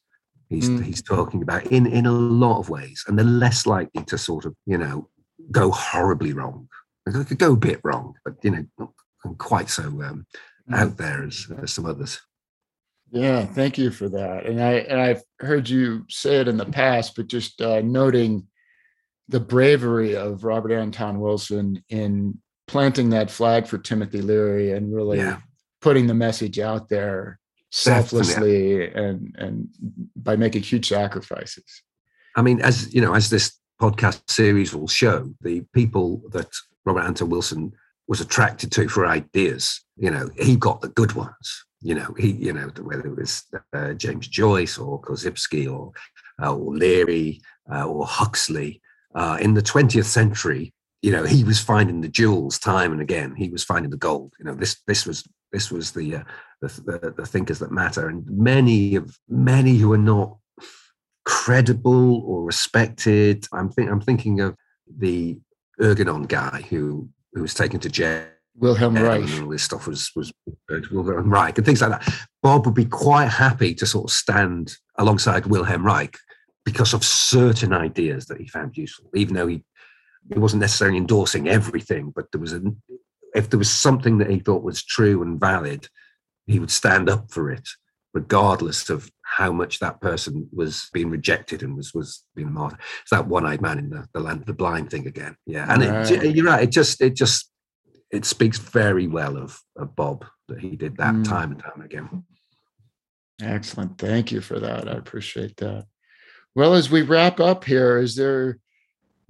he's 0.49 0.69
mm. 0.69 0.83
he's 0.83 1.03
talking 1.03 1.43
about 1.43 1.65
in 1.67 1.87
in 1.87 2.07
a 2.07 2.13
lot 2.13 2.59
of 2.59 2.71
ways 2.71 3.05
and 3.07 3.19
they're 3.19 3.25
less 3.25 3.67
likely 3.67 4.03
to 4.05 4.17
sort 4.17 4.45
of 4.45 4.55
you 4.67 4.79
know 4.79 5.09
go 5.51 5.71
horribly 5.71 6.33
wrong 6.33 6.69
they 7.07 7.25
could 7.25 7.39
go 7.39 7.53
a 7.53 7.57
bit 7.57 7.81
wrong 7.85 8.15
but 8.25 8.35
you 8.43 8.51
know 8.51 8.65
not 8.79 8.91
quite 9.39 9.69
so 9.69 9.83
um, 9.83 10.27
mm. 10.69 10.77
out 10.77 10.97
there 10.97 11.25
as, 11.25 11.47
as 11.63 11.73
some 11.73 11.87
others 11.87 12.21
yeah, 13.13 13.45
thank 13.45 13.77
you 13.77 13.91
for 13.91 14.09
that. 14.09 14.47
And 14.47 14.63
I 14.63 14.73
and 14.75 15.01
I've 15.01 15.23
heard 15.41 15.69
you 15.69 16.07
say 16.09 16.37
it 16.37 16.49
in 16.49 16.57
the 16.57 16.67
past, 16.67 17.17
but 17.17 17.27
just 17.27 17.61
uh, 17.61 17.81
noting 17.81 18.47
the 19.29 19.41
bravery 19.41 20.17
of 20.17 20.45
Robert 20.45 20.73
Anton 20.73 21.19
Wilson 21.21 21.83
in 21.89 22.39
planting 22.71 23.11
that 23.11 23.31
flag 23.31 23.67
for 23.67 23.79
Timothy 23.79 24.23
Leary 24.23 24.73
and 24.73 24.95
really 24.95 25.19
yeah. 25.19 25.39
putting 25.81 26.07
the 26.07 26.15
message 26.15 26.59
out 26.59 26.89
there 26.89 27.39
selflessly 27.71 28.79
Definitely. 28.79 29.05
and 29.05 29.37
and 29.39 29.69
by 30.17 30.37
making 30.37 30.63
huge 30.63 30.89
sacrifices. 30.89 31.83
I 32.37 32.43
mean, 32.43 32.61
as 32.61 32.95
you 32.95 33.01
know, 33.01 33.15
as 33.15 33.31
this 33.31 33.59
podcast 33.81 34.23
series 34.29 34.75
will 34.75 34.89
show, 34.89 35.35
the 35.41 35.63
people 35.75 36.23
that 36.31 36.49
Robert 36.85 37.03
Anton 37.03 37.31
Wilson 37.31 37.73
was 38.09 38.21
attracted 38.21 38.73
to 38.73 38.89
for 38.89 39.07
ideas, 39.07 39.85
you 39.97 40.11
know, 40.11 40.29
he 40.37 40.57
got 40.57 40.81
the 40.81 40.89
good 40.89 41.13
ones 41.13 41.65
you 41.83 41.95
know, 41.95 42.15
he, 42.19 42.33
you 42.33 42.53
know, 42.53 42.71
whether 42.83 43.07
it 43.07 43.17
was 43.17 43.45
uh, 43.73 43.95
James 43.95 44.29
Joyce 44.29 44.79
or 44.79 45.01
Korzybski 45.01 45.71
or, 45.71 45.93
uh, 46.43 46.55
or 46.55 46.75
Leary 46.75 47.41
uh, 47.73 47.87
or 47.87 48.07
Huxley, 48.07 48.83
uh, 49.15 49.39
in 49.41 49.55
the 49.55 49.63
20th 49.63 50.05
century, 50.05 50.73
you 51.03 51.11
know, 51.11 51.25
he 51.25 51.45
was 51.45 51.61
finding 51.61 52.01
the 52.01 52.09
jewels 52.09 52.59
time 52.59 52.93
and 52.93 53.01
again. 53.01 53.35
He 53.35 53.49
was 53.49 53.65
finding 53.65 53.91
the 53.91 53.97
gold. 53.97 54.35
You 54.39 54.45
know, 54.45 54.55
this 54.55 54.77
this 54.87 55.07
was 55.07 55.25
this 55.53 55.71
was 55.71 55.93
the 55.93 56.17
uh, 56.17 56.23
the, 56.61 56.69
the, 56.69 57.15
the 57.19 57.27
thinkers 57.27 57.59
that 57.61 57.73
matter, 57.73 58.09
and 58.09 58.25
many 58.27 58.97
of 58.97 59.19
many 59.29 59.77
who 59.77 59.93
are 59.93 59.99
not 59.99 60.37
credible 61.25 62.23
or 62.23 62.45
respected. 62.45 63.47
I'm 63.53 63.71
think 63.71 63.91
I'm 63.91 64.01
thinking 64.01 64.41
of 64.41 64.57
the 64.99 65.39
Orgonon 65.81 66.29
guy 66.29 66.63
who 66.69 67.09
who 67.33 67.43
was 67.43 67.55
taken 67.55 67.81
to 67.81 67.89
jail 67.89 68.27
Wilhelm 68.57 68.95
Reich. 68.95 69.23
And 69.23 69.45
all 69.45 69.51
this 69.51 69.63
stuff 69.63 69.87
was 69.87 70.11
was 70.15 70.33
Wilhelm 70.69 71.31
Reich 71.31 71.57
and 71.57 71.65
things 71.65 71.81
like 71.81 71.91
that. 71.91 72.27
Bob 72.43 72.67
would 72.67 72.75
be 72.75 72.85
quite 72.85 73.29
happy 73.29 73.75
to 73.75 73.87
sort 73.87 74.11
of 74.11 74.15
stand 74.15 74.77
alongside 74.97 75.47
Wilhelm 75.47 75.85
Reich 75.85 76.17
because 76.65 76.93
of 76.93 77.05
certain 77.05 77.73
ideas 77.73 78.27
that 78.27 78.39
he 78.39 78.47
found 78.47 78.77
useful, 78.77 79.11
even 79.15 79.35
though 79.35 79.47
he 79.47 79.65
he 80.33 80.39
wasn't 80.39 80.61
necessarily 80.61 80.99
endorsing 80.99 81.49
everything, 81.49 82.13
but 82.15 82.31
there 82.33 82.41
was 82.41 82.53
a 82.53 82.61
if 83.35 83.51
there 83.51 83.59
was 83.59 83.71
something 83.71 84.19
that 84.19 84.31
he 84.31 84.41
thought 84.41 84.63
was 84.63 84.83
true 84.83 85.23
and 85.23 85.39
valid, 85.39 85.89
he 86.47 86.59
would 86.59 86.71
stand 86.71 87.09
up 87.09 87.31
for 87.31 87.51
it, 87.51 87.69
regardless 88.13 88.91
of 88.91 89.11
how 89.23 89.53
much 89.53 89.79
that 89.79 90.01
person 90.01 90.49
was 90.53 90.89
being 90.93 91.11
rejected 91.11 91.63
and 91.63 91.77
was 91.77 91.95
was 91.95 92.25
being 92.35 92.53
martyred. 92.53 92.81
It's 93.03 93.11
that 93.11 93.29
one-eyed 93.29 93.61
man 93.61 93.79
in 93.79 93.91
the, 93.91 94.07
the 94.13 94.21
land 94.21 94.41
of 94.41 94.47
the 94.47 94.53
blind 94.53 94.91
thing 94.91 95.07
again. 95.07 95.37
Yeah, 95.47 95.73
and 95.73 95.83
right. 95.83 96.11
it, 96.11 96.35
you're 96.35 96.47
right. 96.47 96.65
It 96.65 96.71
just 96.71 97.01
it 97.01 97.15
just 97.15 97.51
it 98.11 98.25
speaks 98.25 98.59
very 98.59 99.07
well 99.07 99.37
of, 99.37 99.61
of 99.77 99.95
Bob 99.95 100.25
that 100.49 100.59
he 100.59 100.75
did 100.77 100.97
that 100.97 101.15
mm. 101.15 101.25
time 101.29 101.53
and 101.53 101.63
time 101.63 101.81
again. 101.81 102.25
Excellent. 103.41 103.99
Thank 103.99 104.33
you 104.33 104.41
for 104.41 104.59
that. 104.59 104.89
I 104.89 104.93
appreciate 104.93 105.57
that. 105.59 105.87
Well, 106.55 106.75
as 106.75 106.91
we 106.91 107.03
wrap 107.03 107.39
up 107.39 107.65
here, 107.65 107.99
is 107.99 108.17
there 108.17 108.59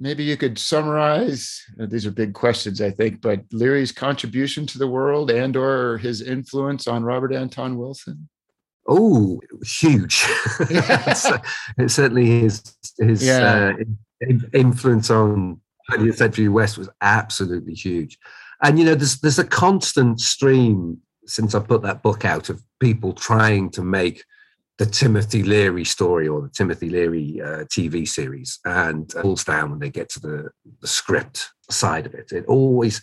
maybe 0.00 0.24
you 0.24 0.36
could 0.36 0.58
summarize 0.58 1.62
uh, 1.80 1.86
these 1.86 2.06
are 2.06 2.10
big 2.10 2.32
questions 2.32 2.80
i 2.80 2.90
think 2.90 3.20
but 3.20 3.40
leary's 3.52 3.92
contribution 3.92 4.66
to 4.66 4.78
the 4.78 4.88
world 4.88 5.30
and 5.30 5.56
or 5.56 5.98
his 5.98 6.22
influence 6.22 6.88
on 6.88 7.04
robert 7.04 7.32
anton 7.32 7.76
wilson? 7.76 8.28
Oh 8.90 9.40
huge. 9.64 10.24
It's, 10.70 11.26
it 11.78 11.90
certainly 11.90 12.26
his 12.40 12.62
his 12.98 13.24
yeah. 13.24 13.72
uh, 13.78 14.34
influence 14.52 15.10
on 15.10 15.60
20th 15.90 16.16
century 16.16 16.48
west 16.48 16.76
was 16.76 16.88
absolutely 17.00 17.74
huge. 17.74 18.18
And 18.62 18.78
you 18.78 18.84
know, 18.84 18.94
there's 18.94 19.20
there's 19.20 19.38
a 19.38 19.44
constant 19.44 20.20
stream 20.20 20.98
since 21.26 21.54
I 21.54 21.60
put 21.60 21.82
that 21.82 22.02
book 22.02 22.24
out 22.24 22.50
of 22.50 22.62
people 22.80 23.12
trying 23.12 23.70
to 23.70 23.82
make 23.82 24.24
the 24.80 24.86
Timothy 24.86 25.42
Leary 25.42 25.84
story 25.84 26.26
or 26.26 26.40
the 26.40 26.48
Timothy 26.48 26.88
Leary 26.88 27.38
uh, 27.42 27.64
TV 27.64 28.08
series, 28.08 28.58
and 28.64 29.12
falls 29.12 29.44
down 29.44 29.68
when 29.68 29.78
they 29.78 29.90
get 29.90 30.08
to 30.08 30.20
the, 30.20 30.48
the 30.80 30.86
script 30.86 31.50
side 31.68 32.06
of 32.06 32.14
it. 32.14 32.32
It 32.32 32.46
always, 32.46 33.02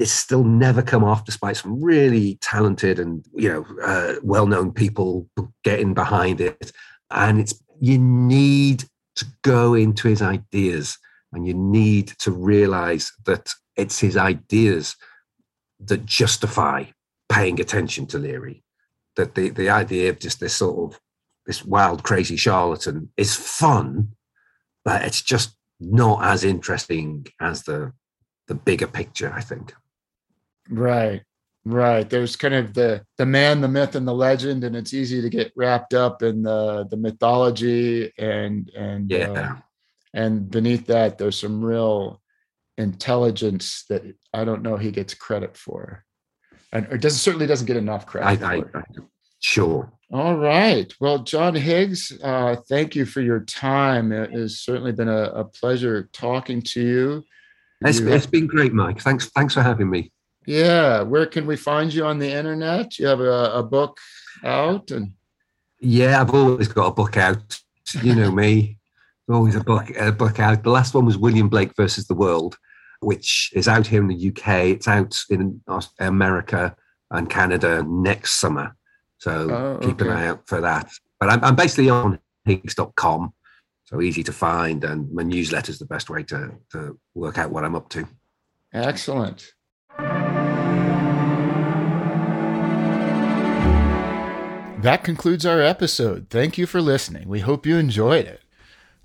it's 0.00 0.10
still 0.10 0.44
never 0.44 0.80
come 0.80 1.04
off, 1.04 1.26
despite 1.26 1.58
some 1.58 1.84
really 1.84 2.38
talented 2.40 2.98
and 2.98 3.22
you 3.34 3.50
know 3.50 3.66
uh, 3.84 4.14
well-known 4.22 4.72
people 4.72 5.28
getting 5.62 5.92
behind 5.92 6.40
it. 6.40 6.72
And 7.10 7.38
it's 7.38 7.52
you 7.82 7.98
need 7.98 8.84
to 9.16 9.26
go 9.42 9.74
into 9.74 10.08
his 10.08 10.22
ideas, 10.22 10.96
and 11.34 11.46
you 11.46 11.52
need 11.52 12.14
to 12.20 12.30
realize 12.30 13.12
that 13.26 13.50
it's 13.76 14.00
his 14.00 14.16
ideas 14.16 14.96
that 15.80 16.06
justify 16.06 16.84
paying 17.28 17.60
attention 17.60 18.06
to 18.06 18.18
Leary. 18.18 18.63
That 19.16 19.34
the, 19.34 19.50
the 19.50 19.70
idea 19.70 20.10
of 20.10 20.18
just 20.18 20.40
this 20.40 20.54
sort 20.54 20.94
of 20.94 21.00
this 21.46 21.64
wild, 21.64 22.02
crazy 22.02 22.36
charlatan 22.36 23.10
is 23.16 23.34
fun, 23.34 24.12
but 24.84 25.02
it's 25.02 25.22
just 25.22 25.56
not 25.80 26.24
as 26.24 26.44
interesting 26.44 27.26
as 27.40 27.62
the 27.62 27.92
the 28.48 28.54
bigger 28.54 28.86
picture, 28.86 29.32
I 29.32 29.40
think. 29.40 29.72
Right. 30.68 31.22
Right. 31.66 32.08
There's 32.08 32.36
kind 32.36 32.54
of 32.54 32.74
the 32.74 33.04
the 33.16 33.24
man, 33.24 33.62
the 33.62 33.68
myth, 33.68 33.94
and 33.94 34.06
the 34.06 34.14
legend, 34.14 34.64
and 34.64 34.76
it's 34.76 34.92
easy 34.92 35.22
to 35.22 35.30
get 35.30 35.52
wrapped 35.56 35.94
up 35.94 36.22
in 36.22 36.42
the 36.42 36.86
the 36.90 36.96
mythology 36.96 38.12
and 38.18 38.70
and 38.70 39.10
yeah. 39.10 39.30
Uh, 39.30 39.56
and 40.12 40.48
beneath 40.48 40.86
that, 40.86 41.18
there's 41.18 41.40
some 41.40 41.64
real 41.64 42.20
intelligence 42.76 43.84
that 43.88 44.02
I 44.32 44.44
don't 44.44 44.62
know 44.62 44.76
he 44.76 44.90
gets 44.90 45.14
credit 45.14 45.56
for. 45.56 46.04
And 46.74 46.86
it 46.90 47.00
doesn't 47.00 47.18
certainly 47.18 47.46
doesn't 47.46 47.66
get 47.66 47.76
enough 47.76 48.06
credit. 48.06 48.42
I, 48.42 48.56
I, 48.56 48.62
I, 48.74 48.82
sure. 49.40 49.90
All 50.12 50.36
right. 50.36 50.92
Well, 51.00 51.20
John 51.20 51.54
Higgs, 51.54 52.12
uh, 52.22 52.56
thank 52.68 52.94
you 52.94 53.06
for 53.06 53.20
your 53.20 53.40
time. 53.40 54.12
It 54.12 54.32
has 54.32 54.60
certainly 54.60 54.92
been 54.92 55.08
a, 55.08 55.22
a 55.30 55.44
pleasure 55.44 56.08
talking 56.12 56.60
to 56.62 56.80
you. 56.82 57.24
It's, 57.80 58.00
you 58.00 58.12
it's 58.12 58.26
been 58.26 58.46
great, 58.46 58.72
Mike. 58.72 59.00
Thanks. 59.00 59.30
Thanks 59.30 59.54
for 59.54 59.62
having 59.62 59.88
me. 59.88 60.12
Yeah. 60.46 61.02
Where 61.02 61.26
can 61.26 61.46
we 61.46 61.56
find 61.56 61.92
you 61.92 62.04
on 62.04 62.18
the 62.18 62.30
internet? 62.30 62.98
You 62.98 63.06
have 63.06 63.20
a, 63.20 63.52
a 63.54 63.62
book 63.62 63.98
out 64.44 64.90
and 64.90 65.12
yeah, 65.80 66.20
I've 66.20 66.30
always 66.30 66.68
got 66.68 66.88
a 66.88 66.94
book 66.94 67.16
out. 67.16 67.60
You 68.02 68.14
know 68.14 68.30
me. 68.30 68.78
always 69.28 69.54
a 69.54 69.60
book 69.60 69.90
a 69.96 70.12
book 70.12 70.38
out. 70.38 70.62
The 70.62 70.70
last 70.70 70.94
one 70.94 71.06
was 71.06 71.16
William 71.16 71.48
Blake 71.48 71.72
versus 71.76 72.06
the 72.06 72.14
World, 72.14 72.56
which 73.04 73.50
is 73.54 73.68
out 73.68 73.86
here 73.86 74.00
in 74.00 74.08
the 74.08 74.28
UK. 74.28 74.66
It's 74.66 74.88
out 74.88 75.16
in 75.30 75.60
America 75.98 76.74
and 77.10 77.28
Canada 77.28 77.82
next 77.86 78.40
summer. 78.40 78.76
So 79.18 79.50
oh, 79.50 79.86
keep 79.86 80.00
an 80.00 80.10
eye 80.10 80.26
out 80.26 80.46
for 80.46 80.60
that. 80.60 80.90
But 81.20 81.30
I'm, 81.30 81.44
I'm 81.44 81.56
basically 81.56 81.88
on 81.88 82.18
higgs.com, 82.44 83.32
so 83.84 84.00
easy 84.00 84.22
to 84.24 84.32
find, 84.32 84.84
and 84.84 85.10
my 85.12 85.22
newsletter 85.22 85.70
is 85.70 85.78
the 85.78 85.86
best 85.86 86.10
way 86.10 86.22
to, 86.24 86.52
to 86.72 86.98
work 87.14 87.38
out 87.38 87.50
what 87.50 87.64
I'm 87.64 87.74
up 87.74 87.88
to. 87.90 88.06
Excellent. 88.72 89.52
That 94.84 95.02
concludes 95.02 95.46
our 95.46 95.62
episode. 95.62 96.26
Thank 96.28 96.58
you 96.58 96.66
for 96.66 96.82
listening. 96.82 97.26
We 97.26 97.40
hope 97.40 97.64
you 97.64 97.78
enjoyed 97.78 98.26
it. 98.26 98.43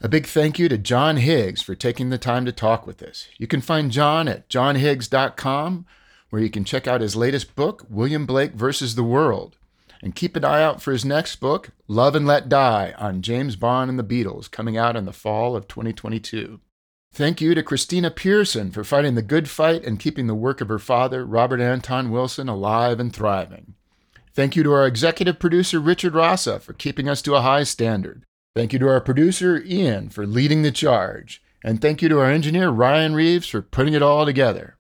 A 0.01 0.07
big 0.07 0.27
thank 0.27 0.57
you 0.57 0.69
to 0.69 0.77
John 0.77 1.17
Higgs 1.17 1.61
for 1.61 1.75
taking 1.75 2.09
the 2.09 2.17
time 2.17 2.45
to 2.45 2.53
talk 2.53 2.87
with 2.87 3.03
us. 3.03 3.27
You 3.37 3.47
can 3.47 3.59
find 3.59 3.91
John 3.91 4.29
at 4.29 4.47
johnhiggs.com, 4.47 5.85
where 6.29 6.41
you 6.41 6.49
can 6.49 6.63
check 6.63 6.87
out 6.87 7.01
his 7.01 7.17
latest 7.17 7.53
book, 7.53 7.85
William 7.89 8.25
Blake 8.25 8.53
versus 8.53 8.95
the 8.95 9.03
World. 9.03 9.57
And 10.01 10.15
keep 10.15 10.37
an 10.37 10.45
eye 10.45 10.63
out 10.63 10.81
for 10.81 10.93
his 10.93 11.03
next 11.03 11.41
book, 11.41 11.71
Love 11.89 12.15
and 12.15 12.25
Let 12.25 12.47
Die, 12.47 12.93
on 12.97 13.21
James 13.21 13.57
Bond 13.57 13.89
and 13.89 13.99
the 13.99 14.03
Beatles, 14.03 14.49
coming 14.49 14.77
out 14.77 14.95
in 14.95 15.03
the 15.03 15.11
fall 15.11 15.57
of 15.57 15.67
2022. 15.67 16.61
Thank 17.11 17.41
you 17.41 17.53
to 17.53 17.61
Christina 17.61 18.09
Pearson 18.09 18.71
for 18.71 18.85
fighting 18.85 19.15
the 19.15 19.21
good 19.21 19.49
fight 19.49 19.83
and 19.83 19.99
keeping 19.99 20.27
the 20.27 20.35
work 20.35 20.61
of 20.61 20.69
her 20.69 20.79
father, 20.79 21.25
Robert 21.25 21.59
Anton 21.59 22.09
Wilson, 22.09 22.47
alive 22.47 23.01
and 23.01 23.13
thriving. 23.13 23.73
Thank 24.33 24.55
you 24.55 24.63
to 24.63 24.71
our 24.71 24.87
executive 24.87 25.39
producer, 25.39 25.81
Richard 25.81 26.13
Rasa, 26.13 26.61
for 26.61 26.71
keeping 26.71 27.09
us 27.09 27.21
to 27.23 27.35
a 27.35 27.41
high 27.41 27.63
standard. 27.63 28.23
Thank 28.55 28.73
you 28.73 28.79
to 28.79 28.89
our 28.89 29.01
producer, 29.01 29.61
Ian, 29.65 30.09
for 30.09 30.25
leading 30.25 30.63
the 30.63 30.71
charge. 30.71 31.41
And 31.63 31.81
thank 31.81 32.01
you 32.01 32.09
to 32.09 32.19
our 32.19 32.31
engineer, 32.31 32.69
Ryan 32.69 33.13
Reeves, 33.13 33.47
for 33.47 33.61
putting 33.61 33.93
it 33.93 34.01
all 34.01 34.25
together. 34.25 34.77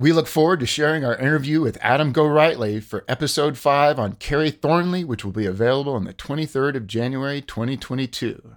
We 0.00 0.12
look 0.12 0.26
forward 0.26 0.60
to 0.60 0.66
sharing 0.66 1.04
our 1.04 1.16
interview 1.16 1.60
with 1.60 1.78
Adam 1.80 2.12
Gorightly 2.12 2.82
for 2.82 3.04
episode 3.08 3.56
5 3.56 3.98
on 3.98 4.16
Kerry 4.16 4.50
Thornley, 4.50 5.04
which 5.04 5.24
will 5.24 5.32
be 5.32 5.46
available 5.46 5.94
on 5.94 6.04
the 6.04 6.12
23rd 6.12 6.76
of 6.76 6.86
January 6.86 7.40
2022. 7.40 8.56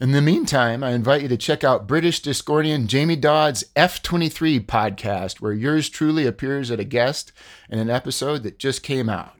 In 0.00 0.12
the 0.12 0.20
meantime, 0.20 0.82
I 0.82 0.90
invite 0.90 1.22
you 1.22 1.28
to 1.28 1.36
check 1.36 1.62
out 1.62 1.86
British 1.86 2.22
Discordian 2.22 2.86
Jamie 2.86 3.14
Dodd's 3.14 3.64
F23 3.76 4.66
podcast, 4.66 5.40
where 5.40 5.52
yours 5.52 5.88
truly 5.88 6.26
appears 6.26 6.70
as 6.70 6.80
a 6.80 6.84
guest 6.84 7.30
in 7.70 7.78
an 7.78 7.90
episode 7.90 8.42
that 8.42 8.58
just 8.58 8.82
came 8.82 9.08
out. 9.08 9.36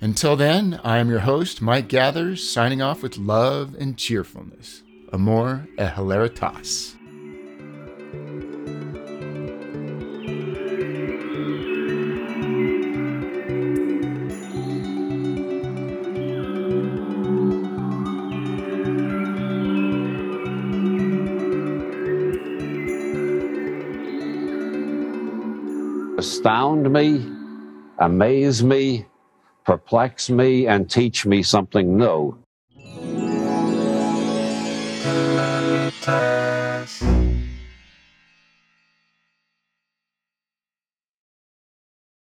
Until 0.00 0.36
then, 0.36 0.78
I 0.84 0.98
am 0.98 1.08
your 1.08 1.20
host, 1.20 1.62
Mike 1.62 1.88
Gathers, 1.88 2.46
signing 2.46 2.82
off 2.82 3.02
with 3.02 3.16
love 3.16 3.74
and 3.78 3.96
cheerfulness. 3.96 4.82
Amor 5.10 5.66
et 5.78 5.94
hilaritas. 5.94 6.92
Astound 26.18 26.92
me, 26.92 27.24
amaze 27.98 28.62
me, 28.62 29.06
perplex 29.66 30.30
me 30.30 30.68
and 30.68 30.88
teach 30.88 31.26
me 31.26 31.42
something 31.42 31.98
new. 31.98 32.38